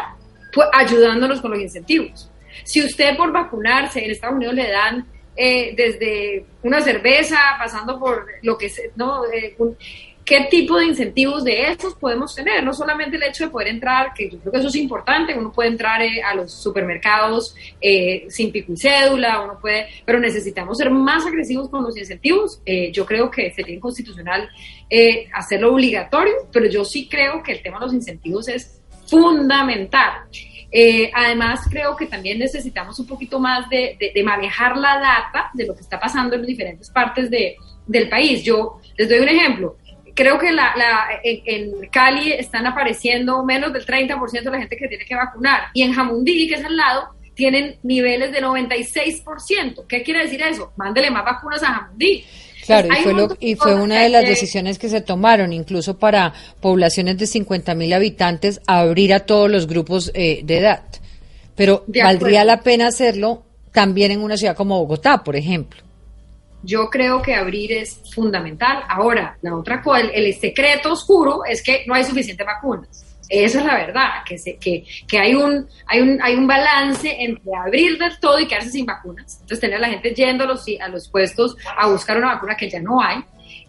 Pues 0.53 0.67
ayudándonos 0.73 1.41
con 1.41 1.51
los 1.51 1.59
incentivos. 1.59 2.29
Si 2.63 2.83
usted 2.83 3.15
por 3.17 3.31
vacunarse 3.31 4.03
en 4.03 4.11
Estados 4.11 4.35
Unidos 4.35 4.55
le 4.55 4.69
dan 4.69 5.07
eh, 5.35 5.73
desde 5.75 6.45
una 6.63 6.81
cerveza, 6.81 7.37
pasando 7.59 7.99
por 7.99 8.25
lo 8.41 8.57
que 8.57 8.69
se, 8.69 8.91
¿no? 8.95 9.23
Eh, 9.25 9.55
¿Qué 10.28 10.47
tipo 10.51 10.78
de 10.78 10.88
incentivos 10.88 11.45
de 11.45 11.71
estos 11.71 11.95
podemos 11.95 12.36
tener? 12.36 12.61
No 12.61 12.73
solamente 12.73 13.15
el 13.15 13.23
hecho 13.23 13.45
de 13.45 13.49
poder 13.49 13.69
entrar, 13.69 14.13
que 14.13 14.30
yo 14.30 14.38
creo 14.39 14.51
que 14.51 14.59
eso 14.59 14.67
es 14.67 14.75
importante, 14.75 15.34
uno 15.34 15.53
puede 15.53 15.69
entrar 15.69 16.01
eh, 16.01 16.21
a 16.21 16.36
los 16.36 16.51
supermercados 16.51 17.55
sin 18.28 18.51
pico 18.51 18.73
y 18.73 18.78
cédula, 18.78 19.39
uno 19.39 19.57
puede, 19.59 19.88
pero 20.05 20.19
necesitamos 20.19 20.78
ser 20.78 20.91
más 20.91 21.25
agresivos 21.25 21.69
con 21.69 21.82
los 21.84 21.97
incentivos. 21.97 22.61
yo 22.91 23.05
creo 23.05 23.32
que 23.32 23.51
sería 23.53 23.75
inconstitucional 23.75 24.49
hacerlo 25.34 25.73
obligatorio, 25.73 26.34
pero 26.51 26.67
yo 26.67 26.84
sí 26.84 27.07
creo 27.07 27.41
que 27.41 27.53
el 27.53 27.61
tema 27.61 27.80
de 27.80 27.86
los 27.86 27.93
incentivos 27.93 28.49
es 28.49 28.82
fundamental. 29.07 30.28
Eh, 30.71 31.09
además, 31.13 31.61
creo 31.69 31.95
que 31.95 32.07
también 32.07 32.39
necesitamos 32.39 32.99
un 32.99 33.07
poquito 33.07 33.39
más 33.39 33.69
de, 33.69 33.97
manejar 34.23 34.78
la 34.78 34.99
data 34.99 35.49
de 35.53 35.65
lo 35.65 35.73
que 35.73 35.82
está 35.82 35.99
pasando 35.99 36.36
en 36.36 36.45
diferentes 36.45 36.89
partes 36.89 37.30
de, 37.30 37.55
del 37.86 38.09
país. 38.09 38.43
Yo 38.43 38.80
les 38.97 39.07
doy 39.07 39.19
un 39.19 39.30
ejemplo. 39.30 39.78
Creo 40.18 40.39
que 40.39 40.51
la, 40.51 40.74
en, 41.24 41.88
Cali 41.91 42.32
están 42.32 42.65
apareciendo 42.65 43.45
menos 43.45 43.72
del 43.72 43.86
30% 43.86 44.32
de 44.41 44.49
la 44.49 44.57
gente 44.57 44.76
que 44.76 44.88
tiene 44.88 45.05
que 45.05 45.13
vacunar. 45.13 45.65
Y 45.76 45.84
en 45.84 45.93
Jamundí, 45.93 46.47
que 46.47 46.55
es 46.55 46.65
al 46.65 46.76
lado, 46.76 47.09
tienen 47.36 47.78
niveles 47.84 48.32
de 48.32 48.41
96%. 48.41 49.86
¿Qué 49.88 50.01
quiere 50.01 50.24
decir 50.24 50.41
eso? 50.41 50.74
Mándele 50.76 51.11
más 51.11 51.24
vacunas 51.24 51.61
a 51.61 51.68
Jamundí. 51.68 52.26
Claro, 52.65 52.88
y 52.91 53.03
fue, 53.03 53.28
y 53.39 53.55
fue 53.55 53.76
una 53.76 54.01
de 54.01 54.09
las 54.09 54.26
decisiones 54.26 54.80
que 54.80 54.89
se 54.89 55.01
tomaron, 55.01 55.53
incluso 55.53 55.99
para 55.99 56.34
poblaciones 56.61 57.20
de 57.20 57.28
50 57.28 57.76
mil 57.76 57.93
habitantes, 57.93 58.59
abrir 58.65 59.13
a 59.13 59.20
todos 59.20 59.51
los 59.51 59.68
grupos 59.68 60.11
eh, 60.15 60.41
de 60.43 60.57
edad. 60.57 60.82
Pero 61.55 61.86
valdría 61.88 62.43
la 62.43 62.61
pena 62.61 62.88
hacerlo 62.88 63.43
también 63.72 64.09
en 64.09 64.24
una 64.24 64.36
ciudad 64.36 64.55
como 64.55 64.80
Bogotá, 64.80 65.24
por 65.24 65.36
ejemplo. 65.36 65.86
Yo 66.63 66.89
creo 66.89 67.21
que 67.21 67.35
abrir 67.35 67.71
es 67.71 68.01
fundamental. 68.13 68.83
Ahora, 68.89 69.37
la 69.41 69.55
otra 69.55 69.81
cosa, 69.81 70.01
el 70.01 70.33
secreto 70.33 70.93
oscuro 70.93 71.45
es 71.45 71.61
que 71.61 71.83
no 71.85 71.93
hay 71.93 72.03
suficientes 72.03 72.45
vacunas. 72.45 73.03
Esa 73.29 73.59
es 73.59 73.65
la 73.65 73.75
verdad, 73.75 74.09
que, 74.25 74.37
se, 74.37 74.57
que, 74.57 74.85
que 75.07 75.19
hay, 75.19 75.35
un, 75.35 75.67
hay, 75.85 75.99
un, 75.99 76.19
hay 76.21 76.35
un 76.35 76.47
balance 76.47 77.13
entre 77.19 77.51
abrir 77.55 77.97
del 77.97 78.17
todo 78.19 78.39
y 78.39 78.47
quedarse 78.47 78.69
sin 78.69 78.85
vacunas. 78.85 79.39
Entonces, 79.41 79.59
tener 79.59 79.77
a 79.77 79.81
la 79.81 79.89
gente 79.89 80.13
yendo 80.13 80.45
a 80.45 80.47
los, 80.47 80.65
a 80.79 80.87
los 80.87 81.09
puestos 81.09 81.57
a 81.77 81.87
buscar 81.87 82.17
una 82.17 82.35
vacuna 82.35 82.55
que 82.55 82.69
ya 82.69 82.79
no 82.79 83.01
hay. 83.01 83.17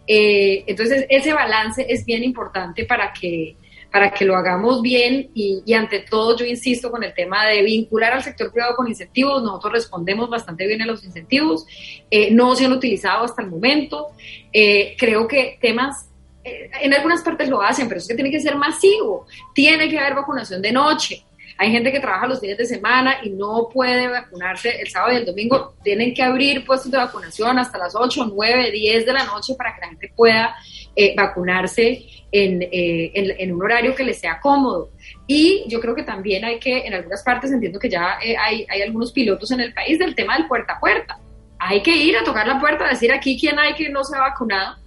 Eh, 0.07 0.63
entonces, 0.65 1.05
ese 1.09 1.33
balance 1.33 1.85
es 1.87 2.05
bien 2.05 2.23
importante 2.23 2.85
para 2.85 3.11
que, 3.11 3.57
para 3.91 4.11
que 4.11 4.25
lo 4.25 4.35
hagamos 4.35 4.81
bien 4.81 5.31
y, 5.33 5.63
y, 5.65 5.73
ante 5.73 5.99
todo 5.99 6.37
yo 6.37 6.45
insisto 6.45 6.91
con 6.91 7.03
el 7.03 7.13
tema 7.13 7.47
de 7.47 7.63
vincular 7.63 8.13
al 8.13 8.23
sector 8.23 8.51
privado 8.51 8.75
con 8.75 8.87
incentivos, 8.87 9.41
nosotros 9.41 9.73
respondemos 9.73 10.29
bastante 10.29 10.67
bien 10.67 10.81
a 10.81 10.85
los 10.85 11.03
incentivos, 11.03 11.65
eh, 12.11 12.31
no 12.31 12.55
se 12.55 12.65
han 12.65 12.73
utilizado 12.73 13.25
hasta 13.25 13.41
el 13.41 13.49
momento, 13.49 14.09
eh, 14.53 14.95
creo 14.97 15.27
que 15.27 15.57
temas 15.59 16.09
eh, 16.43 16.69
en 16.81 16.93
algunas 16.93 17.21
partes 17.21 17.49
lo 17.49 17.61
hacen, 17.61 17.87
pero 17.87 17.99
es 17.99 18.07
que 18.07 18.15
tiene 18.15 18.31
que 18.31 18.39
ser 18.39 18.55
masivo. 18.55 19.25
Tiene 19.53 19.89
que 19.89 19.99
haber 19.99 20.15
vacunación 20.15 20.61
de 20.61 20.71
noche. 20.71 21.23
Hay 21.61 21.71
gente 21.71 21.91
que 21.91 21.99
trabaja 21.99 22.25
los 22.25 22.39
fines 22.39 22.57
de 22.57 22.65
semana 22.65 23.17
y 23.21 23.31
no 23.31 23.67
puede 23.67 24.07
vacunarse 24.07 24.79
el 24.79 24.87
sábado 24.87 25.11
y 25.11 25.17
el 25.17 25.25
domingo. 25.25 25.75
Tienen 25.83 26.13
que 26.13 26.23
abrir 26.23 26.65
puestos 26.65 26.89
de 26.89 26.97
vacunación 26.97 27.59
hasta 27.59 27.77
las 27.77 27.93
8, 27.93 28.31
9, 28.33 28.71
10 28.71 29.05
de 29.05 29.11
la 29.11 29.25
noche 29.25 29.55
para 29.55 29.75
que 29.75 29.81
la 29.81 29.87
gente 29.89 30.09
pueda 30.15 30.55
eh, 30.95 31.13
vacunarse 31.17 32.05
eh, 32.31 33.11
en, 33.13 33.51
un 33.51 33.61
horario 33.61 33.93
que 33.93 34.05
les 34.05 34.19
sea 34.19 34.39
cómodo. 34.39 34.91
Y 35.27 35.65
yo 35.67 35.81
creo 35.81 35.93
que 35.93 36.03
también 36.03 36.45
hay 36.45 36.59
que, 36.59 36.87
en 36.87 36.93
algunas 36.93 37.23
partes 37.23 37.51
entiendo 37.51 37.77
que 37.77 37.89
ya 37.89 38.17
hay, 38.17 38.65
hay 38.69 38.81
algunos 38.81 39.11
pilotos 39.11 39.51
en 39.51 39.59
el 39.59 39.73
país 39.73 39.99
del 39.99 40.15
tema 40.15 40.37
del 40.37 40.47
puerta 40.47 40.75
a 40.75 40.79
puerta. 40.79 41.19
Hay 41.59 41.83
que 41.83 41.93
ir 41.93 42.15
a 42.15 42.23
tocar 42.23 42.47
la 42.47 42.57
puerta, 42.57 42.85
a 42.85 42.91
decir 42.91 43.11
aquí 43.11 43.37
quién 43.37 43.59
hay 43.59 43.73
que 43.73 43.89
no 43.89 44.05
se 44.05 44.15
ha 44.15 44.21
vacunado 44.21 44.77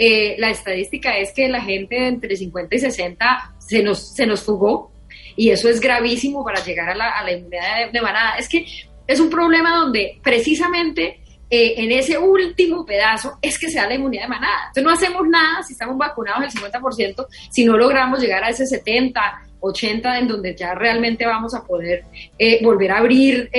eh, 0.00 0.36
la 0.38 0.50
estadística 0.50 1.18
es 1.18 1.32
que 1.32 1.48
la 1.48 1.60
gente 1.60 2.06
entre 2.06 2.36
50 2.36 2.72
y 2.72 2.78
60 2.78 3.54
se 3.58 3.82
nos, 3.82 4.14
se 4.14 4.26
nos 4.26 4.42
fugó 4.42 4.92
y 5.38 5.50
eso 5.50 5.70
es 5.70 5.80
gravísimo 5.80 6.44
para 6.44 6.62
llegar 6.62 6.90
a 6.90 6.94
la, 6.94 7.32
inmunidad 7.32 7.90
de, 7.90 8.02
manada. 8.02 8.36
Es 8.36 8.48
que 8.48 8.66
es 9.06 9.20
un 9.20 9.30
problema 9.30 9.76
donde 9.76 10.18
precisamente 10.22 11.20
eh, 11.48 11.74
en 11.78 11.92
ese 11.92 12.18
último 12.18 12.84
pedazo 12.84 13.38
es 13.40 13.58
que 13.58 13.70
se 13.70 13.78
da 13.78 13.86
la 13.86 13.94
inmunidad 13.94 14.24
de 14.24 14.28
manada. 14.28 14.66
Entonces 14.66 14.84
no 14.84 14.90
hacemos 14.90 15.28
nada 15.28 15.62
si 15.62 15.72
estamos 15.72 15.96
vacunados 15.96 16.54
el 16.54 16.60
50%, 16.60 17.26
si 17.50 17.64
no 17.64 17.78
logramos 17.78 18.20
llegar 18.20 18.44
a 18.44 18.50
ese 18.50 18.66
70, 18.66 19.20
80, 19.60 20.18
en 20.18 20.28
donde 20.28 20.54
ya 20.54 20.74
realmente 20.74 21.24
vamos 21.24 21.54
a 21.54 21.64
poder 21.64 22.04
eh, 22.38 22.62
volver 22.62 22.90
a 22.90 22.98
abrir 22.98 23.50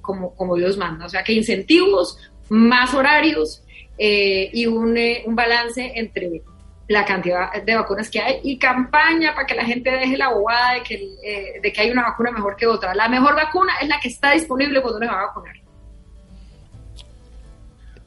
como, 0.00 0.34
como 0.34 0.56
Dios 0.56 0.78
manda. 0.78 1.04
O 1.04 1.08
sea, 1.08 1.22
que 1.22 1.32
incentivos, 1.32 2.16
más 2.48 2.94
horarios, 2.94 3.64
eh, 3.96 4.50
y 4.52 4.66
un, 4.66 4.96
eh, 4.96 5.22
un 5.24 5.36
balance 5.36 5.92
entre 5.94 6.42
la 6.88 7.04
cantidad 7.04 7.50
de 7.62 7.74
vacunas 7.74 8.10
que 8.10 8.20
hay 8.20 8.40
y 8.42 8.58
campaña 8.58 9.34
para 9.34 9.46
que 9.46 9.54
la 9.54 9.64
gente 9.64 9.90
deje 9.90 10.16
la 10.16 10.30
bobada 10.30 10.74
de 10.74 10.82
que, 10.82 10.94
eh, 10.94 11.60
de 11.62 11.72
que 11.72 11.80
hay 11.80 11.90
una 11.90 12.02
vacuna 12.02 12.30
mejor 12.30 12.56
que 12.56 12.66
otra. 12.66 12.94
La 12.94 13.08
mejor 13.08 13.34
vacuna 13.34 13.72
es 13.80 13.88
la 13.88 13.98
que 14.00 14.08
está 14.08 14.32
disponible 14.32 14.82
cuando 14.82 14.98
uno 14.98 15.06
se 15.06 15.12
va 15.12 15.20
a 15.20 15.26
vacunar. 15.26 15.54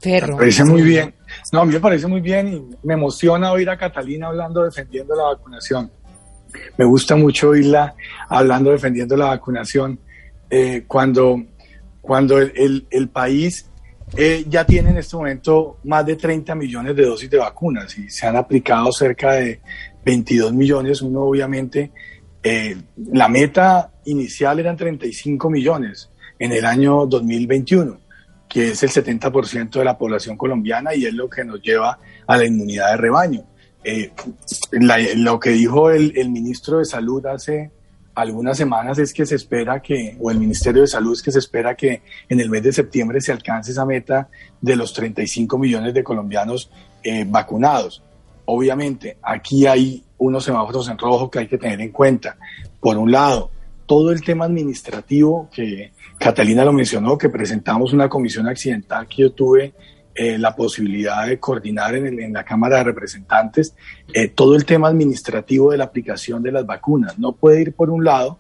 Me 0.06 0.36
parece 0.36 0.64
muy 0.64 0.84
bien. 0.84 1.14
No, 1.52 1.62
a 1.62 1.66
mí 1.66 1.74
me 1.74 1.80
parece 1.80 2.08
muy 2.08 2.22
bien 2.22 2.48
y 2.54 2.88
me 2.88 2.94
emociona 2.94 3.52
oír 3.52 3.70
a 3.70 3.78
Catalina 3.78 4.28
hablando 4.28 4.64
defendiendo 4.64 5.16
la 5.16 5.24
vacunación. 5.24 5.92
Me 6.78 6.86
gusta 6.86 7.16
mucho 7.16 7.50
oírla 7.50 7.96
hablando 8.30 8.72
defendiendo 8.72 9.18
la 9.18 9.26
vacunación. 9.26 10.00
cuando 10.88 11.42
cuando 12.02 12.40
el, 12.40 12.54
el, 12.56 12.88
el 12.90 13.10
país 13.10 13.70
eh, 14.16 14.46
ya 14.48 14.66
tiene 14.66 14.92
en 14.92 14.98
este 14.98 15.18
momento 15.18 15.80
más 15.84 16.06
de 16.06 16.16
30 16.16 16.56
millones 16.56 16.96
de 16.96 17.06
dosis 17.06 17.30
de 17.30 17.38
vacunas 17.38 17.98
y 17.98 18.10
se 18.10 18.26
han 18.26 18.38
aplicado 18.38 18.92
cerca 18.92 19.34
de 19.34 19.60
22 20.06 20.54
millones. 20.54 21.02
Uno 21.02 21.24
obviamente, 21.24 21.92
eh, 22.42 22.78
la 23.12 23.28
meta 23.28 23.92
inicial 24.06 24.60
eran 24.60 24.78
35 24.78 25.50
millones 25.50 26.10
en 26.40 26.54
el 26.54 26.66
año 26.66 27.06
2021, 27.06 28.00
que 28.48 28.70
es 28.70 28.84
el 28.84 28.90
70% 28.90 29.80
de 29.80 29.86
la 29.86 29.98
población 29.98 30.38
colombiana 30.38 30.96
y 30.96 31.06
es 31.06 31.14
lo 31.14 31.30
que 31.30 31.44
nos 31.44 31.62
lleva 31.62 32.00
a 32.26 32.38
la 32.38 32.46
inmunidad 32.46 32.92
de 32.92 32.98
rebaño. 32.98 33.44
Eh, 33.84 34.12
lo 34.72 35.40
que 35.40 35.52
dijo 35.52 35.92
el, 35.92 36.14
el 36.16 36.30
ministro 36.30 36.80
de 36.80 36.86
Salud 36.86 37.26
hace 37.26 37.72
algunas 38.18 38.58
semanas 38.58 38.98
es 38.98 39.14
que 39.14 39.28
se 39.28 39.36
espera 39.36 39.80
que, 39.80 40.18
o 40.20 40.32
el 40.32 40.40
Ministerio 40.40 40.82
de 40.82 40.88
Salud 40.88 41.14
es 41.14 41.22
que 41.22 41.32
se 41.32 41.38
espera 41.38 41.76
que 41.76 42.02
en 42.28 42.40
el 42.40 42.50
mes 42.50 42.64
de 42.64 42.74
septiembre 42.74 43.22
se 43.22 43.32
alcance 43.32 43.72
esa 43.72 43.86
meta 43.86 44.28
de 44.60 44.76
los 44.76 44.92
35 44.92 45.56
millones 45.60 45.94
de 45.94 46.04
colombianos 46.04 46.72
eh, 47.04 47.26
vacunados. 47.28 48.02
Obviamente, 48.46 49.20
aquí 49.22 49.68
hay 49.68 50.04
unos 50.18 50.44
semáforos 50.44 50.90
en 50.90 50.98
rojo 50.98 51.30
que 51.30 51.40
hay 51.40 51.48
que 51.48 51.60
tener 51.60 51.80
en 51.80 51.92
cuenta. 51.92 52.38
Por 52.80 52.98
un 52.98 53.12
lado, 53.12 53.52
todo 53.86 54.12
el 54.12 54.24
tema 54.24 54.46
administrativo 54.46 55.48
que 55.52 55.92
Catalina 56.18 56.66
lo 56.66 56.74
mencionó, 56.74 57.20
que 57.20 57.30
presentamos 57.30 57.94
una 57.94 58.10
comisión 58.10 58.48
accidental 58.48 59.08
que 59.08 59.22
yo 59.22 59.32
tuve 59.32 59.76
eh, 60.20 60.40
la 60.40 60.56
posibilidad 60.56 61.28
de 61.28 61.40
coordinar 61.40 61.94
en, 61.94 62.34
la 62.34 62.44
Cámara 62.44 62.78
de 62.78 62.86
Representantes 62.86 63.76
eh, 64.12 64.30
todo 64.30 64.56
el 64.56 64.66
tema 64.66 64.88
administrativo 64.88 65.72
de 65.72 65.78
la 65.78 65.84
aplicación 65.84 66.42
de 66.42 66.52
las 66.52 66.66
vacunas. 66.66 67.20
No 67.20 67.34
puede 67.34 67.62
ir 67.62 67.74
por 67.74 67.92
un 67.92 68.04
lado 68.04 68.40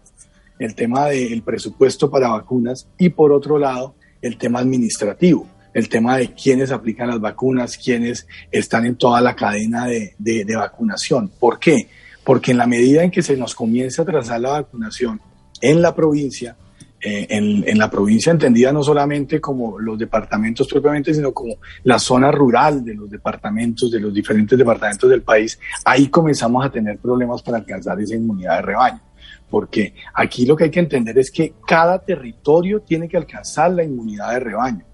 el 0.58 0.74
tema 0.74 1.06
del 1.10 1.44
presupuesto 1.44 2.10
para 2.10 2.30
vacunas 2.30 2.88
y 2.98 3.10
por 3.10 3.32
otro 3.32 3.60
lado 3.60 3.94
el 4.24 4.40
tema 4.40 4.58
administrativo, 4.58 5.48
el 5.72 5.88
tema 5.88 6.18
de 6.18 6.34
quiénes 6.34 6.72
aplican 6.72 7.10
las 7.10 7.20
vacunas, 7.20 7.78
quiénes 7.78 8.26
están 8.52 8.88
en 8.88 8.96
toda 8.96 9.22
la 9.22 9.36
cadena 9.36 9.86
de, 9.86 10.16
de 10.18 10.56
vacunación. 10.56 11.30
¿Por 11.40 11.60
qué? 11.60 11.88
Porque 12.24 12.52
en 12.52 12.58
la 12.58 12.66
medida 12.66 13.04
en 13.04 13.12
que 13.12 13.22
se 13.22 13.38
nos 13.38 13.54
comience 13.54 14.02
a 14.02 14.06
trazar 14.06 14.42
la 14.42 14.50
vacunación 14.50 15.22
en 15.62 15.82
la 15.82 15.94
provincia, 15.94 16.56
eh, 17.00 17.28
en, 17.30 17.78
la 17.78 17.92
provincia 17.92 18.32
entendida 18.32 18.72
no 18.72 18.82
solamente 18.82 19.40
como 19.40 19.80
los 19.80 20.00
departamentos 20.00 20.68
propiamente, 20.68 21.14
sino 21.14 21.32
como 21.32 21.58
la 21.84 22.00
zona 22.00 22.32
rural 22.32 22.84
de 22.84 22.96
los 22.96 23.10
departamentos, 23.10 23.92
de 23.92 24.00
los 24.00 24.12
diferentes 24.12 24.58
departamentos 24.58 25.08
del 25.08 25.22
país, 25.22 25.60
ahí 25.86 26.08
comenzamos 26.08 26.66
a 26.66 26.72
tener 26.72 26.98
problemas 26.98 27.44
para 27.44 27.58
alcanzar 27.58 28.02
esa 28.02 28.16
inmunidad 28.16 28.56
de 28.56 28.62
rebaño. 28.64 29.02
Porque 29.48 29.94
aquí 30.14 30.46
lo 30.46 30.56
que 30.56 30.66
hay 30.66 30.72
que 30.72 30.80
entender 30.80 31.18
es 31.20 31.30
que 31.30 31.54
cada 31.68 32.04
territorio 32.04 32.82
tiene 32.82 33.08
que 33.08 33.18
alcanzar 33.18 33.72
la 33.72 33.84
inmunidad 33.84 34.32
de 34.32 34.40
rebaño. 34.40 34.86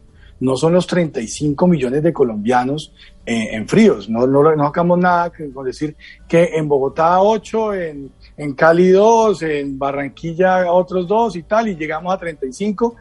No 0.42 0.58
son 0.58 0.74
los 0.74 0.86
35 0.86 1.68
millones 1.68 2.04
de 2.04 2.12
colombianos 2.12 2.94
eh, 3.26 3.56
en 3.56 3.66
fríos. 3.66 4.10
No, 4.10 4.28
no, 4.28 4.56
no 4.56 4.66
sacamos 4.66 5.00
nada 5.00 5.32
con 5.54 5.66
decir 5.66 5.96
que 6.28 6.50
en 6.56 6.68
Bogotá 6.68 7.22
8, 7.22 7.74
en 7.76 8.12
en 8.38 8.54
Cali 8.54 8.90
dos, 8.90 9.42
en 9.44 9.78
Barranquilla 9.78 10.72
otros 10.72 11.08
dos 11.08 11.36
y 11.36 11.44
tal, 11.44 11.68
y 11.68 11.76
llegamos 11.76 12.14
a 12.14 12.18
35 12.18 12.96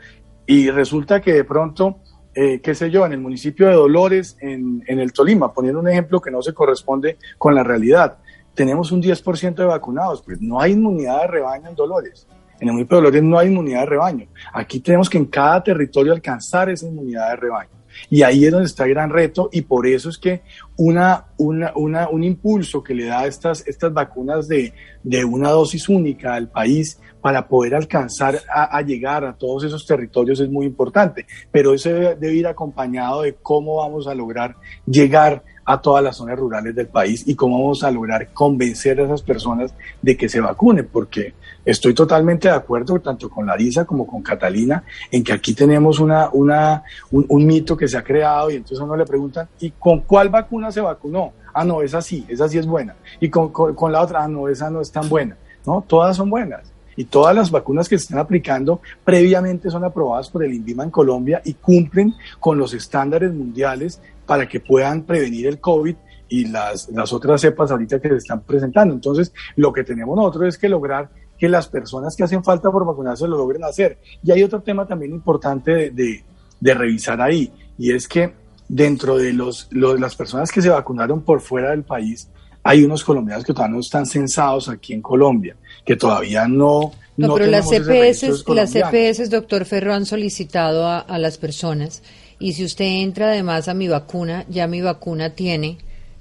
y 0.47 0.71
resulta 0.71 1.21
que 1.21 1.33
de 1.33 1.45
pronto, 1.45 2.01
eh, 2.35 2.61
qué 2.61 2.75
sé 2.75 2.91
yo, 2.91 3.07
en 3.07 3.13
el 3.13 3.21
municipio 3.21 3.69
de 3.69 3.75
Dolores, 3.75 4.37
en, 4.41 4.83
en 4.87 4.99
el 4.99 5.13
Tolima, 5.13 5.53
poniendo 5.53 5.81
un 5.81 5.89
ejemplo 5.89 6.21
que 6.21 6.31
no 6.31 6.43
se 6.43 6.53
corresponde 6.53 7.19
con 7.39 7.55
la 7.55 7.63
realidad, 7.63 8.19
tenemos 8.55 8.93
un 8.93 9.03
10% 9.03 9.55
de 9.55 9.65
vacunados, 9.65 10.23
pues 10.23 10.41
no 10.41 10.61
hay 10.61 10.73
inmunidad 10.73 11.23
de 11.23 11.27
rebaño 11.29 11.69
en 11.69 11.75
Dolores. 11.75 12.27
En 12.61 12.69
el 12.69 12.75
municipio 12.75 12.99
de 12.99 13.03
Dolores 13.03 13.23
no 13.23 13.39
hay 13.39 13.49
inmunidad 13.49 13.81
de 13.81 13.87
rebaño. 13.87 14.27
Aquí 14.53 14.81
tenemos 14.81 15.11
que 15.11 15.19
en 15.19 15.27
cada 15.27 15.63
territorio 15.63 16.13
alcanzar 16.13 16.71
esa 16.71 16.87
inmunidad 16.87 17.31
de 17.31 17.37
rebaño. 17.37 17.71
Y 18.11 18.23
ahí 18.23 18.45
es 18.45 18.53
donde 18.53 18.67
está 18.67 18.85
el 18.85 18.91
gran 18.91 19.11
reto 19.11 19.49
y 19.53 19.63
por 19.63 19.87
eso 19.87 20.09
es 20.09 20.19
que 20.19 20.43
una, 20.77 21.27
una, 21.39 21.73
una, 21.77 22.09
un 22.09 22.25
impulso 22.25 22.83
que 22.83 22.95
le 22.95 23.07
da 23.07 23.27
estas, 23.27 23.67
estas 23.67 23.93
vacunas 23.93 24.49
de, 24.49 24.73
de 25.03 25.25
una 25.25 25.51
dosis 25.51 25.89
única 25.89 26.35
al 26.35 26.49
país 26.49 26.99
para 27.23 27.47
poder 27.47 27.77
alcanzar 27.77 28.41
a, 28.53 28.83
llegar 28.83 29.25
a 29.25 29.33
todos 29.33 29.65
esos 29.65 29.87
territorios 29.87 30.41
es 30.41 30.51
muy 30.51 30.67
importante. 30.67 31.25
Pero 31.51 31.73
eso 31.73 31.89
debe, 31.89 32.35
ir 32.35 32.47
acompañado 32.49 33.23
de 33.23 33.37
cómo 33.41 33.77
vamos 33.77 34.09
a 34.09 34.15
lograr 34.15 34.57
llegar 34.87 35.45
a 35.65 35.81
todas 35.81 36.03
las 36.03 36.17
zonas 36.17 36.39
rurales 36.39 36.75
del 36.75 36.89
país 36.89 37.25
y 37.27 37.35
cómo 37.35 37.61
vamos 37.61 37.85
a 37.85 37.91
lograr 37.91 38.33
convencer 38.33 39.01
a 39.01 39.05
esas 39.05 39.23
personas 39.23 39.75
de 40.01 40.17
que 40.17 40.29
se 40.29 40.41
vacunen, 40.41 40.89
porque 40.91 41.35
estoy 41.65 41.95
totalmente 41.95 42.49
de 42.49 42.55
acuerdo 42.55 42.99
tanto 43.01 43.31
con 43.31 43.47
Larisa 43.47 43.85
como 43.85 44.07
con 44.07 44.23
Catalina 44.23 44.83
en 45.11 45.23
que 45.23 45.33
aquí 45.33 45.55
tenemos 45.55 46.01
una, 46.01 46.31
una, 46.33 46.83
un, 47.11 47.47
mito 47.47 47.77
que 47.77 47.87
se 47.87 47.97
ha 47.97 48.03
creado 48.03 48.51
y 48.51 48.57
entonces 48.57 48.81
a 48.81 48.85
uno 48.85 48.97
le 48.97 49.07
preguntan, 49.07 49.49
¿y 49.61 49.71
con 49.71 50.01
cuál 50.01 50.29
vacuna 50.29 50.73
se 50.73 50.81
vacunó? 50.81 51.33
Ah, 51.55 51.65
no, 51.65 51.83
esa 51.83 52.01
sí, 52.01 52.25
esa 52.29 52.49
sí 52.49 52.59
es 52.59 52.67
buena. 52.67 52.97
Y 53.21 53.29
con, 53.29 53.51
con, 53.51 53.93
la 53.93 54.01
otra, 54.01 54.25
ah, 54.25 54.29
no, 54.29 54.49
esa 54.49 54.71
no 54.71 54.81
es 54.81 54.91
tan 54.91 55.09
buena. 55.09 55.37
No, 55.67 55.85
todas 55.87 56.17
son 56.17 56.31
buenas. 56.31 56.72
Y 56.97 57.05
todas 57.05 57.35
las 57.35 57.51
vacunas 57.51 57.89
que 57.89 57.99
se 57.99 58.05
están 58.05 58.19
aplicando 58.19 58.81
previamente 59.05 59.71
son 59.71 59.85
aprobadas 59.85 60.31
por 60.31 60.45
el 60.45 60.55
INVIMA 60.55 60.85
en 60.85 60.91
Colombia 60.91 61.43
y 61.45 61.55
cumplen 61.55 62.15
con 62.41 62.59
los 62.59 62.75
estándares 62.75 63.33
mundiales 63.33 64.01
para 64.27 64.49
que 64.49 64.61
puedan 64.61 65.03
prevenir 65.03 65.47
el 65.47 65.61
COVID 65.61 65.97
y 66.29 66.47
las, 66.47 66.89
las 66.89 67.13
otras 67.13 67.41
cepas 67.41 67.71
ahorita 67.71 68.01
que 68.01 68.09
se 68.09 68.17
están 68.17 68.41
presentando. 68.41 68.95
Entonces, 68.95 69.33
lo 69.57 69.73
que 69.73 69.85
tenemos 69.85 70.17
nosotros 70.17 70.49
es 70.49 70.59
que 70.59 70.69
lograr 70.69 71.11
que 71.43 71.49
las 71.49 71.67
personas 71.67 72.15
que 72.15 72.23
hacen 72.23 72.45
falta 72.45 72.71
por 72.71 72.87
vacunarse 72.87 73.27
lo 73.27 73.37
logren 73.37 73.65
hacer. 73.65 73.99
Y 74.23 74.31
hay 74.31 74.43
otro 74.45 74.63
tema 74.63 74.87
también 74.87 75.13
importante 75.13 75.91
de, 75.91 76.25
de, 76.61 76.75
revisar 76.75 77.21
ahí, 77.21 77.53
y 77.77 77.93
es 77.93 78.07
que 78.07 78.33
dentro 78.69 79.17
de 79.17 79.33
los, 79.33 79.69
las 79.73 80.15
personas 80.15 80.53
que 80.53 80.63
se 80.63 80.69
vacunaron 80.69 81.23
por 81.23 81.41
fuera 81.41 81.71
del 81.73 81.83
país, 81.83 82.31
hay 82.63 82.85
unos 82.85 83.05
colombianos 83.05 83.45
que 83.45 83.53
todavía 83.53 83.75
no 83.75 83.81
están 83.81 84.07
censados 84.07 84.69
aquí 84.69 84.93
en 84.93 85.03
Colombia, 85.03 85.57
que 85.85 85.97
todavía 85.97 86.47
no... 86.47 86.93
No, 87.15 87.35
pero 87.35 87.47
las 87.47 87.69
CPS, 87.69 88.45
las 88.49 88.73
CPS, 88.73 89.29
doctor 89.29 89.67
Ferro, 89.67 89.93
han 89.93 90.07
solicitado 90.07 90.87
a, 90.87 91.01
a 91.01 91.19
las 91.19 91.37
personas 91.37 92.03
y 92.39 92.55
si 92.55 92.65
usted 92.65 92.87
entra 92.87 93.29
además 93.29 93.69
a 93.69 93.75
mi 93.75 93.87
vacuna, 93.87 94.45
ya 94.49 94.67
mi 94.67 94.81
vacuna 94.81 95.31
tiene 95.31 95.79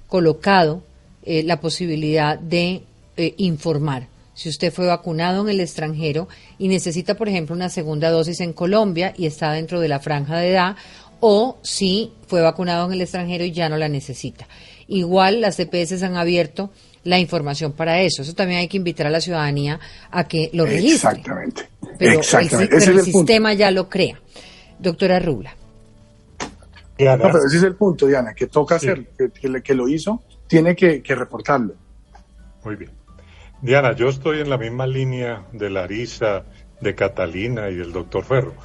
colocado 0.07 0.83
eh, 1.23 1.41
la 1.43 1.59
posibilidad 1.59 2.37
de 2.37 2.83
eh, 3.17 3.33
informar. 3.37 4.07
Si 4.33 4.49
usted 4.49 4.73
fue 4.73 4.87
vacunado 4.87 5.41
en 5.41 5.49
el 5.49 5.59
extranjero 5.59 6.27
y 6.59 6.67
necesita, 6.67 7.15
por 7.15 7.29
ejemplo, 7.29 7.55
una 7.55 7.69
segunda 7.69 8.09
dosis 8.09 8.39
en 8.41 8.53
Colombia 8.53 9.13
y 9.17 9.25
está 9.25 9.51
dentro 9.51 9.79
de 9.79 9.87
la 9.87 9.99
franja 9.99 10.37
de 10.37 10.51
edad, 10.51 10.75
o 11.19 11.57
si 11.61 12.11
fue 12.27 12.41
vacunado 12.41 12.85
en 12.87 12.93
el 12.93 13.01
extranjero 13.01 13.43
y 13.43 13.51
ya 13.51 13.69
no 13.69 13.77
la 13.77 13.89
necesita. 13.89 14.47
Igual 14.91 15.39
las 15.39 15.55
CPS 15.55 16.03
han 16.03 16.17
abierto 16.17 16.69
la 17.05 17.17
información 17.17 17.71
para 17.71 18.01
eso. 18.01 18.23
Eso 18.23 18.35
también 18.35 18.59
hay 18.59 18.67
que 18.67 18.75
invitar 18.75 19.07
a 19.07 19.09
la 19.09 19.21
ciudadanía 19.21 19.79
a 20.11 20.27
que 20.27 20.49
lo 20.51 20.65
registre. 20.65 21.11
Exactamente. 21.11 21.69
Pero 21.97 22.19
el, 22.19 23.01
sistema 23.01 23.53
ya 23.53 23.71
lo 23.71 23.87
crea. 23.87 24.19
Doctora 24.79 25.17
Rubla. 25.19 25.55
No, 26.99 27.17
pero 27.17 27.45
ese 27.47 27.57
es 27.57 27.63
el 27.63 27.75
punto, 27.75 28.05
Diana, 28.05 28.33
que 28.33 28.47
toca 28.47 28.75
hacer, 28.75 29.07
que, 29.17 29.61
que, 29.63 29.73
lo 29.73 29.87
hizo, 29.87 30.23
tiene 30.45 30.75
que, 30.75 31.01
reportarlo. 31.07 31.73
Muy 32.65 32.75
bien. 32.75 32.91
Diana, 33.61 33.95
yo 33.95 34.09
estoy 34.09 34.41
en 34.41 34.49
la 34.49 34.57
misma 34.57 34.85
línea 34.87 35.45
de 35.53 35.69
Larisa, 35.69 36.43
de 36.81 36.95
Catalina 36.95 37.69
y 37.69 37.75
del 37.75 37.93
doctor 37.93 38.25
Ferro. 38.25 38.55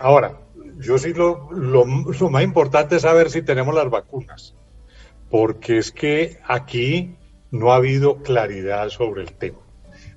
Ahora, 0.00 0.38
yo 0.80 0.98
sí 0.98 1.14
lo, 1.14 1.52
lo, 1.52 1.84
lo, 1.84 2.30
más 2.30 2.42
importante 2.42 2.96
es 2.96 3.02
saber 3.02 3.30
si 3.30 3.42
tenemos 3.42 3.74
las 3.74 3.88
vacunas, 3.88 4.54
porque 5.30 5.78
es 5.78 5.92
que 5.92 6.38
aquí 6.46 7.16
no 7.50 7.72
ha 7.72 7.76
habido 7.76 8.22
claridad 8.22 8.88
sobre 8.88 9.22
el 9.22 9.32
tema. 9.32 9.58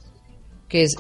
que 0.68 0.84
es 0.84 0.96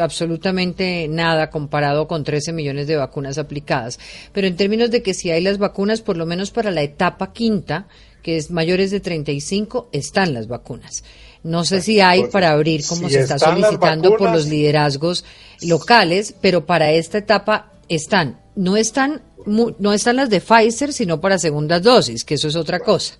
absolutamente 0.00 1.06
nada 1.08 1.50
comparado 1.50 2.06
con 2.06 2.24
13 2.24 2.52
millones 2.52 2.86
de 2.86 2.96
vacunas 2.96 3.36
aplicadas. 3.36 3.98
Pero 4.32 4.46
en 4.46 4.56
términos 4.56 4.90
de 4.90 5.02
que 5.02 5.12
si 5.12 5.30
hay 5.30 5.42
las 5.42 5.58
vacunas, 5.58 6.00
por 6.00 6.16
lo 6.16 6.24
menos 6.24 6.50
para 6.50 6.70
la 6.70 6.82
etapa 6.82 7.32
quinta, 7.32 7.88
que 8.22 8.36
es 8.36 8.50
mayores 8.50 8.90
de 8.90 9.00
35, 9.00 9.88
están 9.92 10.34
las 10.34 10.48
vacunas. 10.48 11.04
No 11.42 11.64
sé 11.64 11.80
si 11.80 12.00
hay 12.00 12.26
para 12.26 12.50
abrir, 12.50 12.84
como 12.86 13.08
se 13.08 13.20
está 13.20 13.38
solicitando 13.38 14.16
por 14.16 14.32
los 14.32 14.46
liderazgos 14.46 15.24
locales, 15.62 16.34
pero 16.40 16.66
para 16.66 16.90
esta 16.92 17.18
etapa 17.18 17.72
están. 17.88 18.40
No 18.56 18.76
están, 18.76 19.22
no 19.46 19.92
están 19.92 20.16
las 20.16 20.30
de 20.30 20.40
Pfizer, 20.40 20.92
sino 20.92 21.20
para 21.20 21.38
segundas 21.38 21.82
dosis, 21.82 22.24
que 22.24 22.34
eso 22.34 22.48
es 22.48 22.56
otra 22.56 22.80
cosa. 22.80 23.14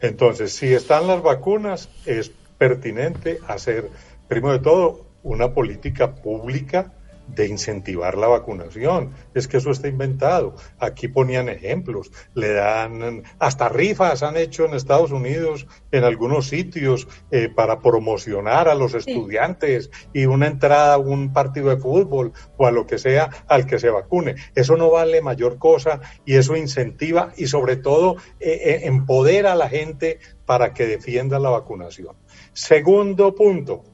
Entonces, 0.00 0.52
si 0.52 0.72
están 0.72 1.06
las 1.06 1.22
vacunas, 1.22 1.88
es 2.06 2.30
pertinente 2.56 3.38
hacer 3.46 3.90
primero 4.28 4.54
de 4.54 4.60
todo, 4.60 5.06
una 5.22 5.52
política 5.52 6.14
pública 6.14 6.92
de 7.34 7.46
incentivar 7.46 8.16
la 8.16 8.28
vacunación. 8.28 9.12
Es 9.34 9.48
que 9.48 9.58
eso 9.58 9.70
está 9.70 9.88
inventado. 9.88 10.54
Aquí 10.78 11.08
ponían 11.08 11.48
ejemplos, 11.48 12.10
le 12.34 12.52
dan 12.52 13.22
hasta 13.38 13.68
rifas 13.68 14.22
han 14.22 14.36
hecho 14.36 14.64
en 14.64 14.74
Estados 14.74 15.12
Unidos 15.12 15.66
en 15.90 16.04
algunos 16.04 16.48
sitios 16.48 17.08
eh, 17.30 17.48
para 17.48 17.80
promocionar 17.80 18.68
a 18.68 18.74
los 18.74 18.94
estudiantes 18.94 19.90
y 20.12 20.26
una 20.26 20.46
entrada 20.46 20.94
a 20.94 20.98
un 20.98 21.32
partido 21.32 21.68
de 21.70 21.76
fútbol 21.76 22.32
o 22.56 22.66
a 22.66 22.70
lo 22.70 22.86
que 22.86 22.98
sea 22.98 23.30
al 23.48 23.66
que 23.66 23.78
se 23.78 23.90
vacune. 23.90 24.36
Eso 24.54 24.76
no 24.76 24.90
vale 24.90 25.20
mayor 25.20 25.58
cosa 25.58 26.00
y 26.24 26.34
eso 26.34 26.56
incentiva 26.56 27.32
y 27.36 27.46
sobre 27.46 27.76
todo 27.76 28.16
eh, 28.40 28.60
eh, 28.64 28.80
empodera 28.84 29.52
a 29.52 29.56
la 29.56 29.68
gente 29.68 30.18
para 30.44 30.72
que 30.72 30.86
defienda 30.86 31.38
la 31.38 31.50
vacunación. 31.50 32.16
Segundo 32.52 33.34
punto, 33.34 33.84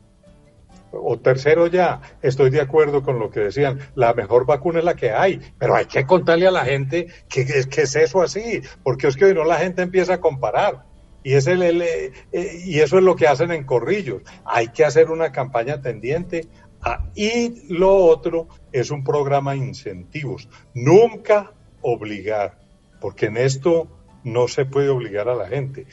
o 1.03 1.19
tercero 1.19 1.67
ya, 1.67 2.01
estoy 2.23 2.51
de 2.51 2.61
acuerdo 2.61 3.03
con 3.03 3.19
lo 3.19 3.31
que 3.31 3.41
decían, 3.41 3.79
la 3.95 4.15
mejor 4.15 4.47
vacuna 4.47 4.79
es 4.79 4.85
la 4.85 4.95
que 4.95 5.11
hay, 5.11 5.41
pero 5.59 5.75
hay 5.75 5.87
que 5.87 6.07
contarle 6.07 6.47
a 6.47 6.51
la 6.51 6.65
gente 6.65 7.09
que, 7.29 7.43
es 7.43 7.97
eso 7.97 8.23
así, 8.23 8.63
porque 8.83 9.09
es 9.09 9.17
que 9.17 9.27
hoy 9.27 9.35
no 9.35 9.45
la 9.45 9.59
gente 9.59 9.83
empieza 9.83 10.15
a 10.15 10.21
comparar. 10.21 10.85
Y, 11.23 11.35
es 11.35 11.47
el, 11.47 11.63
eh, 11.63 12.13
y 12.33 12.81
eso 12.81 12.99
es 12.99 13.05
lo 13.05 13.17
que 13.17 13.27
hacen 13.27 13.51
en 13.51 13.65
corrillos. 13.65 14.23
Hay 14.45 14.69
que 14.69 14.85
hacer 14.85 15.11
una 15.11 15.33
campaña 15.33 15.81
tendiente. 15.81 16.49
y 17.15 17.73
lo 17.73 17.95
otro 17.97 18.49
es 18.73 18.91
un 18.91 19.03
programa 19.05 19.53
de 19.53 19.59
incentivos. 19.59 20.51
Nunca 20.75 21.53
obligar, 21.81 22.59
porque 23.01 23.27
en 23.27 23.39
esto 23.39 23.89
no 24.23 24.49
se 24.49 24.65
puede 24.65 24.89
obligar 24.89 25.29
a 25.29 25.35
la 25.35 25.49
gente. 25.49 25.87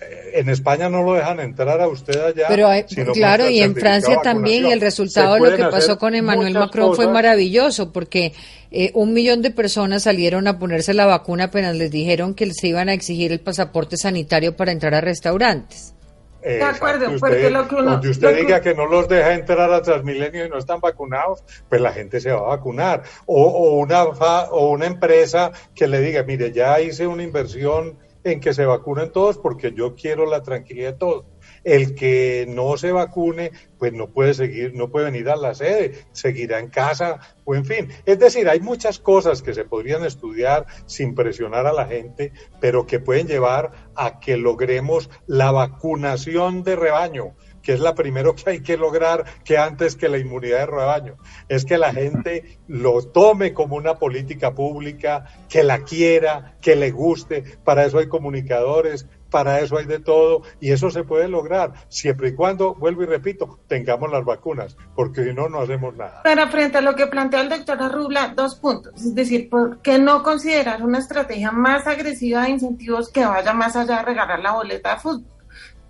Eh, 0.00 0.40
en 0.40 0.48
España 0.48 0.88
no 0.88 1.02
lo 1.02 1.14
dejan 1.14 1.40
entrar 1.40 1.80
a 1.80 1.88
usted 1.88 2.20
allá. 2.20 2.46
Pero 2.48 2.68
claro, 3.12 3.48
y 3.48 3.60
en 3.60 3.74
Francia 3.74 4.20
también 4.22 4.66
el 4.66 4.80
resultado 4.80 5.34
de 5.34 5.50
lo 5.50 5.56
que 5.56 5.64
pasó 5.64 5.98
con 5.98 6.14
Emmanuel 6.14 6.54
Macron 6.54 6.94
fue 6.94 7.08
maravilloso, 7.08 7.92
porque 7.92 8.32
eh, 8.70 8.90
un 8.94 9.12
millón 9.12 9.42
de 9.42 9.50
personas 9.50 10.02
salieron 10.04 10.48
a 10.48 10.58
ponerse 10.58 10.94
la 10.94 11.06
vacuna 11.06 11.44
apenas 11.44 11.76
les 11.76 11.90
dijeron 11.90 12.34
que 12.34 12.52
se 12.52 12.68
iban 12.68 12.88
a 12.88 12.92
exigir 12.92 13.32
el 13.32 13.40
pasaporte 13.40 13.96
sanitario 13.96 14.56
para 14.56 14.72
entrar 14.72 14.94
a 14.94 15.00
restaurantes. 15.00 15.94
de 16.42 16.62
acuerdo, 16.62 17.06
porque 17.20 17.50
lo 17.50 17.68
que 17.68 17.76
uno... 17.76 18.00
usted 18.02 18.36
diga 18.36 18.60
que... 18.60 18.74
no 18.74 18.86
los 18.86 19.08
deja 19.08 19.32
entrar 19.34 19.72
a 19.72 19.80
Transmilenio 19.80 20.46
y 20.46 20.48
no 20.48 20.58
están 20.58 20.80
vacunados, 20.80 21.44
pues 21.68 21.80
la 21.80 21.92
gente 21.92 22.20
se 22.20 22.32
va 22.32 22.38
a 22.38 22.56
vacunar. 22.56 23.04
O, 23.26 23.44
o, 23.44 23.74
una, 23.78 24.02
o 24.02 24.70
una 24.70 24.86
empresa 24.86 25.52
que 25.74 25.86
le 25.86 26.00
diga, 26.00 26.24
mire, 26.24 26.52
ya 26.52 26.80
hice 26.80 27.06
una 27.06 27.22
inversión 27.22 27.96
en 28.24 28.40
que 28.40 28.54
se 28.54 28.64
vacunen 28.64 29.12
todos 29.12 29.38
porque 29.38 29.72
yo 29.72 29.94
quiero 29.94 30.26
la 30.26 30.42
tranquilidad 30.42 30.92
de 30.92 30.98
todos. 30.98 31.26
El 31.62 31.94
que 31.94 32.46
no 32.48 32.76
se 32.76 32.90
vacune, 32.90 33.52
pues 33.78 33.92
no 33.92 34.10
puede 34.10 34.34
seguir, 34.34 34.74
no 34.74 34.90
puede 34.90 35.06
venir 35.06 35.28
a 35.28 35.36
la 35.36 35.54
sede, 35.54 36.06
seguirá 36.12 36.58
en 36.58 36.68
casa 36.68 37.20
o 37.44 37.54
en 37.54 37.64
fin. 37.64 37.88
Es 38.06 38.18
decir, 38.18 38.48
hay 38.48 38.60
muchas 38.60 38.98
cosas 38.98 39.42
que 39.42 39.54
se 39.54 39.64
podrían 39.64 40.04
estudiar 40.04 40.66
sin 40.86 41.14
presionar 41.14 41.66
a 41.66 41.72
la 41.72 41.86
gente, 41.86 42.32
pero 42.60 42.86
que 42.86 42.98
pueden 42.98 43.28
llevar 43.28 43.72
a 43.94 44.20
que 44.20 44.36
logremos 44.36 45.10
la 45.26 45.52
vacunación 45.52 46.64
de 46.64 46.76
rebaño 46.76 47.34
que 47.64 47.72
es 47.72 47.80
la 47.80 47.94
primero 47.94 48.34
que 48.36 48.50
hay 48.50 48.60
que 48.60 48.76
lograr 48.76 49.24
que 49.42 49.58
antes 49.58 49.96
que 49.96 50.08
la 50.08 50.18
inmunidad 50.18 50.58
de 50.58 50.66
rebaño, 50.66 51.16
es 51.48 51.64
que 51.64 51.78
la 51.78 51.92
gente 51.92 52.58
lo 52.68 53.02
tome 53.02 53.52
como 53.52 53.76
una 53.76 53.94
política 53.94 54.54
pública, 54.54 55.24
que 55.48 55.64
la 55.64 55.82
quiera, 55.82 56.56
que 56.60 56.76
le 56.76 56.90
guste, 56.90 57.42
para 57.64 57.84
eso 57.84 57.98
hay 57.98 58.08
comunicadores, 58.08 59.06
para 59.34 59.58
eso 59.58 59.78
hay 59.78 59.86
de 59.86 59.98
todo 59.98 60.42
y 60.60 60.70
eso 60.70 60.90
se 60.90 61.02
puede 61.02 61.26
lograr 61.26 61.72
siempre 61.88 62.28
y 62.28 62.34
cuando, 62.34 62.76
vuelvo 62.76 63.02
y 63.02 63.06
repito, 63.06 63.58
tengamos 63.66 64.08
las 64.12 64.24
vacunas, 64.24 64.76
porque 64.94 65.24
si 65.24 65.32
no, 65.32 65.48
no 65.48 65.60
hacemos 65.60 65.96
nada. 65.96 66.20
Pero 66.22 66.46
frente 66.48 66.78
a 66.78 66.80
lo 66.80 66.94
que 66.94 67.08
planteó 67.08 67.40
el 67.40 67.48
doctor 67.48 67.82
Arrubla, 67.82 68.32
dos 68.36 68.54
puntos. 68.54 68.94
Es 68.94 69.12
decir, 69.12 69.50
¿por 69.50 69.78
qué 69.78 69.98
no 69.98 70.22
considerar 70.22 70.84
una 70.84 70.98
estrategia 70.98 71.50
más 71.50 71.84
agresiva 71.88 72.44
de 72.44 72.50
incentivos 72.50 73.10
que 73.10 73.24
vaya 73.26 73.52
más 73.52 73.74
allá 73.74 73.96
de 73.96 74.02
regalar 74.04 74.38
la 74.38 74.52
boleta 74.52 74.94
de 74.94 75.00
fútbol? 75.00 75.33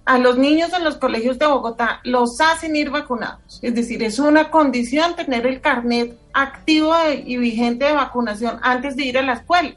A 0.05 0.19
los 0.19 0.37
niños 0.37 0.73
en 0.73 0.85
los 0.85 0.97
colegios 0.97 1.39
de 1.39 1.47
Bogotá 1.47 2.01
los 2.05 2.41
hacen 2.41 2.77
ir 2.77 2.91
vacunados. 2.91 3.59
Es 3.63 3.75
decir, 3.75 4.03
es 4.03 4.19
una 4.19 4.51
condición 4.51 5.17
tener 5.17 5.47
el 5.47 5.61
carnet 5.61 6.17
activo 6.33 6.95
y 7.25 7.37
vigente 7.37 7.87
de 7.87 7.93
vacunación 7.93 8.59
antes 8.63 8.97
de 8.97 9.05
ir 9.05 9.19
a 9.19 9.23
la 9.23 9.35
escuela. 9.35 9.77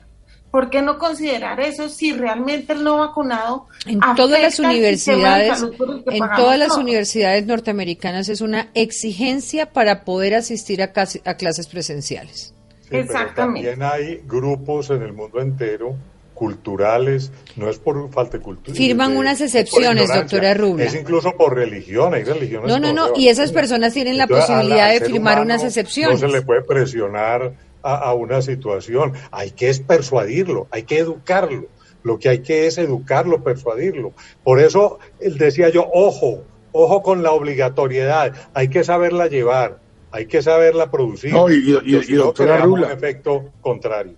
¿Por 0.52 0.70
qué 0.70 0.82
no 0.82 0.98
considerar 0.98 1.60
eso 1.60 1.90
si 1.90 2.14
realmente 2.14 2.74
el 2.74 2.84
no 2.84 2.98
vacunado 2.98 3.68
en 3.86 4.00
todas 4.16 4.42
las 4.42 4.60
universidades 4.60 5.62
en 6.08 6.24
todas 6.36 6.58
las 6.58 6.78
universidades 6.78 7.46
norteamericanas 7.46 8.30
es 8.30 8.40
una 8.42 8.70
exigencia 8.74 9.72
para 9.72 10.04
poder 10.04 10.36
asistir 10.36 10.82
a, 10.82 10.94
a 11.26 11.34
clases 11.36 11.68
presenciales? 11.68 12.54
Exactamente. 12.90 13.68
también 13.76 13.84
hay 13.84 14.22
grupos 14.26 14.90
en 14.90 15.02
el 15.02 15.12
mundo 15.12 15.42
entero 15.42 15.96
culturales, 16.38 17.32
no 17.56 17.70
es 17.70 17.80
por 17.80 18.10
falta 18.12 18.38
de 18.38 18.44
cultura. 18.44 18.78
Firman 18.78 19.18
unas 19.18 19.42
excepciones, 19.42 20.08
doctora 20.08 20.54
Rubio. 20.54 20.86
Es 20.86 20.94
incluso 20.94 21.36
por 21.36 21.56
religión, 21.56 22.14
hay 22.14 22.24
religiones. 22.24 22.68
No, 22.68 22.80
no, 22.80 22.94
no, 22.94 23.16
y 23.16 23.28
esas 23.28 23.52
personas 23.52 23.94
tienen 23.94 24.18
la 24.18 24.28
posibilidad 24.28 24.92
de 24.92 25.02
firmar 25.02 25.42
unas 25.42 25.64
excepciones. 25.64 26.22
No 26.22 26.28
se 26.28 26.34
le 26.34 26.44
puede 26.44 26.62
presionar 26.62 27.54
a, 27.82 28.14
una 28.14 28.42
situación, 28.42 29.14
hay 29.32 29.52
que 29.52 29.70
es 29.70 29.80
persuadirlo, 29.80 30.68
hay 30.72 30.84
que 30.84 31.00
educarlo. 31.00 31.68
Lo 32.04 32.20
que 32.20 32.30
hay 32.30 32.40
que 32.40 32.68
es 32.68 32.78
educarlo, 32.78 33.44
persuadirlo. 33.44 34.14
Por 34.44 34.60
eso 34.60 35.00
él 35.20 35.38
decía 35.38 35.70
yo, 35.70 35.90
ojo, 35.92 36.44
ojo 36.72 37.02
con 37.02 37.24
la 37.24 37.32
obligatoriedad, 37.32 38.34
hay 38.54 38.68
que 38.70 38.84
saberla 38.84 39.28
llevar, 39.28 39.80
hay 40.12 40.28
que 40.28 40.42
saberla 40.42 40.92
producir. 40.92 41.34
No, 41.34 41.50
y, 41.50 41.56
y, 41.84 42.14
doctora 42.14 42.66
un 42.68 42.84
efecto 42.84 43.52
contrario 43.62 44.16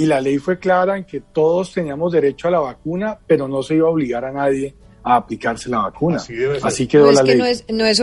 y 0.00 0.06
la 0.06 0.18
ley 0.18 0.38
fue 0.38 0.58
clara 0.58 0.96
en 0.96 1.04
que 1.04 1.20
todos 1.20 1.74
teníamos 1.74 2.10
derecho 2.10 2.48
a 2.48 2.50
la 2.50 2.60
vacuna, 2.60 3.18
pero 3.26 3.46
no 3.46 3.62
se 3.62 3.74
iba 3.74 3.86
a 3.86 3.90
obligar 3.90 4.24
a 4.24 4.32
nadie 4.32 4.74
a 5.02 5.16
aplicarse 5.16 5.68
la 5.68 5.78
vacuna. 5.78 6.16
Así, 6.62 6.86
quedó 6.86 7.06
no 7.06 7.12
la 7.12 7.20
es 7.20 7.26
ley. 7.26 7.36
Que 7.36 7.38
no 7.38 7.44
es, 7.44 7.64
no 7.68 7.84
es 7.84 8.00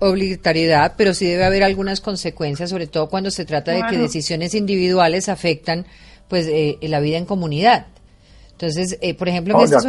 obligatoriedad, 0.00 0.94
pero 0.96 1.14
sí 1.14 1.26
debe 1.26 1.44
haber 1.44 1.62
algunas 1.62 2.00
consecuencias, 2.00 2.70
sobre 2.70 2.88
todo 2.88 3.08
cuando 3.08 3.30
se 3.30 3.44
trata 3.44 3.70
de 3.70 3.82
que 3.88 3.96
decisiones 3.96 4.56
individuales 4.56 5.28
afectan 5.28 5.86
pues 6.26 6.48
eh, 6.48 6.78
la 6.82 6.98
vida 6.98 7.16
en 7.18 7.26
comunidad. 7.26 7.86
Entonces, 8.52 8.98
eh, 9.00 9.14
por 9.14 9.28
ejemplo, 9.28 9.56
en, 9.56 9.64
estas 9.64 9.86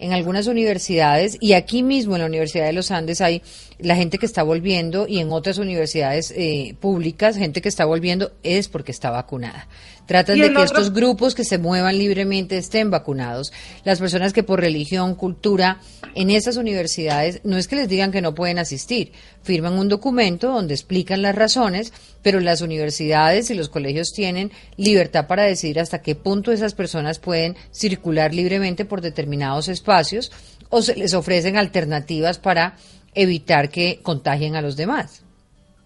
en 0.00 0.12
algunas 0.14 0.46
universidades 0.46 1.36
y 1.40 1.52
aquí 1.52 1.82
mismo 1.82 2.16
en 2.16 2.22
la 2.22 2.26
Universidad 2.26 2.64
de 2.64 2.72
los 2.72 2.90
Andes 2.90 3.20
hay 3.20 3.42
la 3.84 3.96
gente 3.96 4.18
que 4.18 4.26
está 4.26 4.42
volviendo 4.42 5.06
y 5.06 5.18
en 5.18 5.30
otras 5.30 5.58
universidades 5.58 6.32
eh, 6.36 6.74
públicas, 6.80 7.36
gente 7.36 7.62
que 7.62 7.68
está 7.68 7.84
volviendo 7.84 8.32
es 8.42 8.68
porque 8.68 8.92
está 8.92 9.10
vacunada. 9.10 9.68
Tratan 10.06 10.38
de 10.38 10.52
que 10.52 10.62
estos 10.62 10.92
grupos 10.92 11.34
que 11.34 11.44
se 11.44 11.56
muevan 11.56 11.96
libremente 11.96 12.58
estén 12.58 12.90
vacunados. 12.90 13.52
Las 13.84 14.00
personas 14.00 14.34
que 14.34 14.42
por 14.42 14.60
religión, 14.60 15.14
cultura, 15.14 15.80
en 16.14 16.30
esas 16.30 16.58
universidades, 16.58 17.40
no 17.44 17.56
es 17.56 17.68
que 17.68 17.76
les 17.76 17.88
digan 17.88 18.12
que 18.12 18.20
no 18.20 18.34
pueden 18.34 18.58
asistir, 18.58 19.12
firman 19.42 19.78
un 19.78 19.88
documento 19.88 20.52
donde 20.52 20.74
explican 20.74 21.22
las 21.22 21.34
razones, 21.34 21.92
pero 22.22 22.40
las 22.40 22.60
universidades 22.60 23.50
y 23.50 23.54
los 23.54 23.70
colegios 23.70 24.12
tienen 24.14 24.52
libertad 24.76 25.26
para 25.26 25.44
decidir 25.44 25.80
hasta 25.80 26.02
qué 26.02 26.14
punto 26.14 26.52
esas 26.52 26.74
personas 26.74 27.18
pueden 27.18 27.56
circular 27.70 28.34
libremente 28.34 28.84
por 28.84 29.00
determinados 29.00 29.68
espacios 29.68 30.30
o 30.68 30.82
se 30.82 30.96
les 30.96 31.14
ofrecen 31.14 31.56
alternativas 31.56 32.38
para 32.38 32.76
evitar 33.14 33.68
que 33.68 34.00
contagien 34.02 34.56
a 34.56 34.62
los 34.62 34.76
demás. 34.76 35.24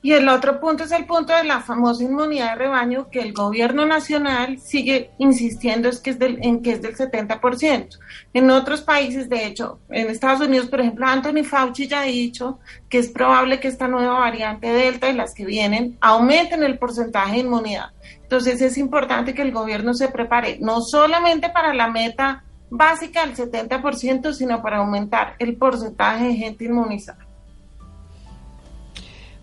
Y 0.01 0.13
el 0.13 0.29
otro 0.29 0.61
punto 0.61 0.85
es 0.85 0.93
el 0.93 1.07
punto 1.07 1.35
de 1.35 1.43
la 1.43 1.61
famosa 1.61 2.05
inmunidad 2.05 2.53
de 2.53 2.59
rebaño 2.59 3.11
que 3.11 3.21
el 3.21 3.33
gobierno 3.33 3.85
nacional 3.85 4.59
sigue 4.61 5.11
insistiendo 5.19 5.89
es 5.89 5.99
que 5.99 6.11
es 6.11 6.19
del, 6.21 6.39
en 6.41 6.63
que 6.63 6.71
es 6.71 6.83
del 6.83 6.97
70%. 6.97 7.99
En 8.33 8.51
otros 8.51 8.83
países, 8.83 9.29
de 9.29 9.45
hecho, 9.45 9.81
en 9.91 10.09
Estados 10.09 10.47
Unidos, 10.47 10.69
por 10.69 10.81
ejemplo, 10.81 11.05
Anthony 11.05 11.43
Fauci 11.43 11.89
ya 11.89 12.03
ha 12.03 12.05
dicho 12.05 12.61
que 12.89 12.99
es 12.99 13.09
probable 13.09 13.59
que 13.59 13.67
esta 13.67 13.89
nueva 13.89 14.21
variante 14.21 14.73
Delta 14.73 15.11
y 15.11 15.15
las 15.15 15.35
que 15.35 15.45
vienen 15.45 15.99
aumenten 16.01 16.63
el 16.63 16.79
porcentaje 16.79 17.33
de 17.33 17.39
inmunidad. 17.39 17.91
Entonces 18.23 18.61
es 18.63 18.79
importante 18.79 19.35
que 19.35 19.43
el 19.43 19.53
gobierno 19.53 19.95
se 19.95 20.09
prepare 20.09 20.59
no 20.61 20.81
solamente 20.81 21.49
para 21.49 21.75
la 21.75 21.89
meta 21.89 22.45
básica 22.71 23.27
del 23.27 23.37
70%, 23.37 24.33
sino 24.33 24.63
para 24.63 24.79
aumentar 24.79 25.35
el 25.39 25.57
porcentaje 25.57 26.29
de 26.29 26.35
gente 26.35 26.65
inmunizada. 26.65 27.27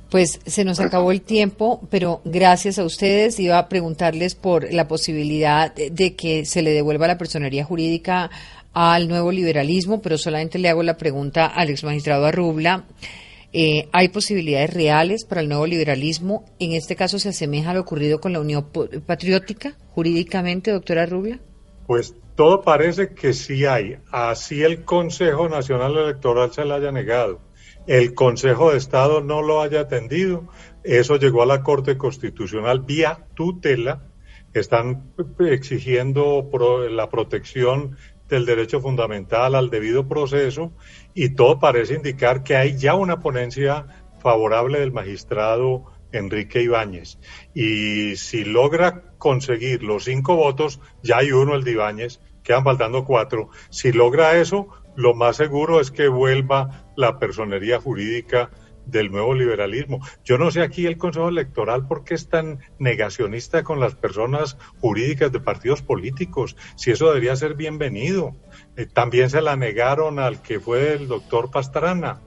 Pues 0.10 0.40
se 0.46 0.64
nos 0.64 0.80
acabó 0.80 1.12
el 1.12 1.22
tiempo, 1.22 1.82
pero 1.90 2.22
gracias 2.24 2.80
a 2.80 2.86
ustedes 2.86 3.40
iba 3.40 3.58
a 3.58 3.68
preguntarles 3.68 4.36
por 4.36 4.72
la 4.72 4.88
posibilidad 4.88 5.74
de 5.74 6.16
que 6.16 6.46
se 6.46 6.62
le 6.62 6.72
devuelva 6.72 7.08
la 7.08 7.18
personería 7.18 7.66
jurídica 7.66 8.30
al 8.74 9.08
nuevo 9.08 9.32
liberalismo, 9.32 10.02
pero 10.02 10.18
solamente 10.18 10.60
le 10.60 10.70
hago 10.70 10.84
la 10.84 10.98
pregunta 10.98 11.48
al 11.48 11.70
ex 11.70 11.84
magistrado 11.84 12.26
Arrubla. 12.26 12.86
Eh, 13.52 13.88
¿Hay 13.94 14.10
posibilidades 14.10 14.74
reales 14.74 15.24
para 15.26 15.42
el 15.42 15.48
nuevo 15.48 15.66
liberalismo? 15.66 16.44
¿En 16.60 16.74
este 16.74 16.96
caso 16.96 17.18
se 17.20 17.30
asemeja 17.30 17.72
a 17.72 17.74
lo 17.74 17.82
ocurrido 17.82 18.20
con 18.20 18.34
la 18.34 18.42
Unión 18.42 18.68
Patriótica 19.06 19.76
jurídicamente, 19.92 20.72
doctora 20.72 21.06
Rubla? 21.06 21.40
Pues 21.88 22.16
todo 22.36 22.62
parece 22.62 23.14
que 23.14 23.34
sí 23.34 23.66
hay. 23.66 23.98
Así 24.12 24.64
el 24.64 24.84
Consejo 24.84 25.50
Nacional 25.50 25.98
Electoral 25.98 26.52
se 26.52 26.66
la 26.66 26.76
haya 26.76 26.92
negado 26.92 27.42
el 27.88 28.16
Consejo 28.16 28.72
de 28.72 28.78
Estado 28.78 29.22
no 29.22 29.42
lo 29.42 29.62
haya 29.62 29.82
atendido. 29.82 30.48
Eso 30.84 31.18
llegó 31.18 31.44
a 31.44 31.46
la 31.46 31.64
Corte 31.64 31.98
Constitucional 31.98 32.80
vía 32.82 33.28
tutela. 33.36 34.04
Están 34.54 35.12
exigiendo 35.40 36.50
la 36.90 37.10
protección 37.10 37.98
del 38.28 38.46
derecho 38.46 38.82
fundamental 38.82 39.54
al 39.54 39.70
debido 39.70 40.08
proceso 40.08 40.72
y 41.14 41.36
todo 41.36 41.60
parece 41.60 41.94
indicar 41.94 42.44
que 42.44 42.56
hay 42.56 42.78
ya 42.78 42.96
una 42.96 43.20
ponencia 43.20 43.86
favorable 44.20 44.80
del 44.80 44.92
magistrado 44.92 45.86
Enrique 46.18 46.61
Ibáñez. 46.61 47.20
Y 47.53 48.16
si 48.16 48.43
logra 48.43 49.03
conseguir 49.18 49.84
los 49.84 50.05
cinco 50.05 50.36
votos, 50.36 50.80
ya 51.03 51.18
hay 51.18 51.32
uno, 51.32 51.55
el 51.55 51.63
de 51.63 51.72
Ibáñez, 51.72 52.20
quedan 52.43 52.63
faltando 52.63 53.05
cuatro. 53.05 53.49
Si 53.70 53.91
logra 53.91 54.39
eso, 54.39 54.68
lo 54.95 55.13
más 55.13 55.38
seguro 55.38 55.80
es 55.82 55.91
que 55.91 56.07
vuelva 56.07 56.91
la 56.95 57.20
personería 57.20 57.80
jurídica 57.80 58.51
del 58.86 59.11
nuevo 59.11 59.34
liberalismo. 59.34 59.99
Yo 60.24 60.38
no 60.38 60.51
sé 60.51 60.61
aquí 60.61 60.86
el 60.86 60.97
Consejo 60.97 61.30
Electoral 61.30 61.88
por 61.88 62.03
qué 62.03 62.13
es 62.13 62.30
tan 62.30 62.59
negacionista 62.78 63.63
con 63.63 63.80
las 63.80 63.95
personas 63.95 64.57
jurídicas 64.80 65.32
de 65.32 65.39
partidos 65.39 65.82
políticos, 65.82 66.55
si 66.76 66.91
eso 66.91 67.07
debería 67.07 67.36
ser 67.36 67.55
bienvenido. 67.55 68.36
Eh, 68.78 68.86
también 68.86 69.30
se 69.30 69.41
la 69.41 69.55
negaron 69.55 70.20
al 70.20 70.41
que 70.41 70.59
fue 70.59 70.93
el 70.93 71.07
doctor 71.07 71.49
Pastrana 71.51 72.22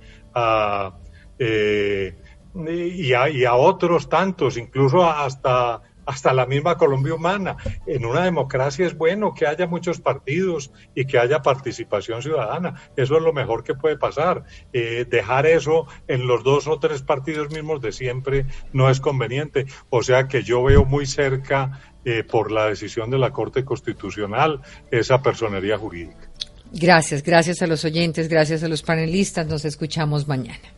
eh, 1.39 2.17
y, 2.55 3.13
y 3.13 3.45
a 3.45 3.55
otros 3.55 4.09
tantos, 4.09 4.57
incluso 4.57 5.05
hasta 5.05 5.83
hasta 6.09 6.33
la 6.33 6.47
misma 6.47 6.79
Colombia 6.79 7.15
humana. 7.15 7.59
En 7.87 8.07
una 8.07 8.25
democracia 8.25 8.87
es 8.87 8.97
bueno 8.97 9.35
que 9.35 9.47
haya 9.47 9.67
muchos 9.67 10.01
partidos 10.01 10.73
y 10.95 11.05
que 11.05 11.19
haya 11.19 11.43
participación 11.43 12.23
ciudadana. 12.23 12.81
Eso 12.97 13.19
es 13.19 13.23
lo 13.23 13.35
mejor 13.35 13.63
que 13.63 13.75
puede 13.75 13.99
pasar. 13.99 14.45
Eh, 14.73 15.05
dejar 15.07 15.45
eso 15.45 15.87
en 16.09 16.27
los 16.27 16.43
dos 16.45 16.67
o 16.67 16.79
tres 16.79 17.03
partidos 17.03 17.51
mismos 17.51 17.83
de 17.83 17.93
siempre 17.93 18.47
no 18.73 18.89
es 18.89 19.01
conveniente. 19.01 19.67
O 19.91 20.03
sea 20.03 20.29
que 20.29 20.43
yo 20.43 20.63
veo 20.63 20.87
muy 20.87 21.05
cerca, 21.05 21.79
eh, 22.07 22.25
por 22.25 22.53
la 22.53 22.65
decisión 22.69 23.11
de 23.11 23.19
la 23.19 23.31
Corte 23.31 23.67
Constitucional, 23.67 24.63
esa 24.91 25.21
personería 25.21 25.77
jurídica. 25.77 26.31
Gracias, 26.73 27.23
gracias 27.23 27.61
a 27.61 27.67
los 27.67 27.85
oyentes, 27.85 28.29
gracias 28.29 28.63
a 28.63 28.69
los 28.69 28.83
panelistas. 28.83 29.47
Nos 29.47 29.67
escuchamos 29.67 30.27
mañana. 30.27 30.73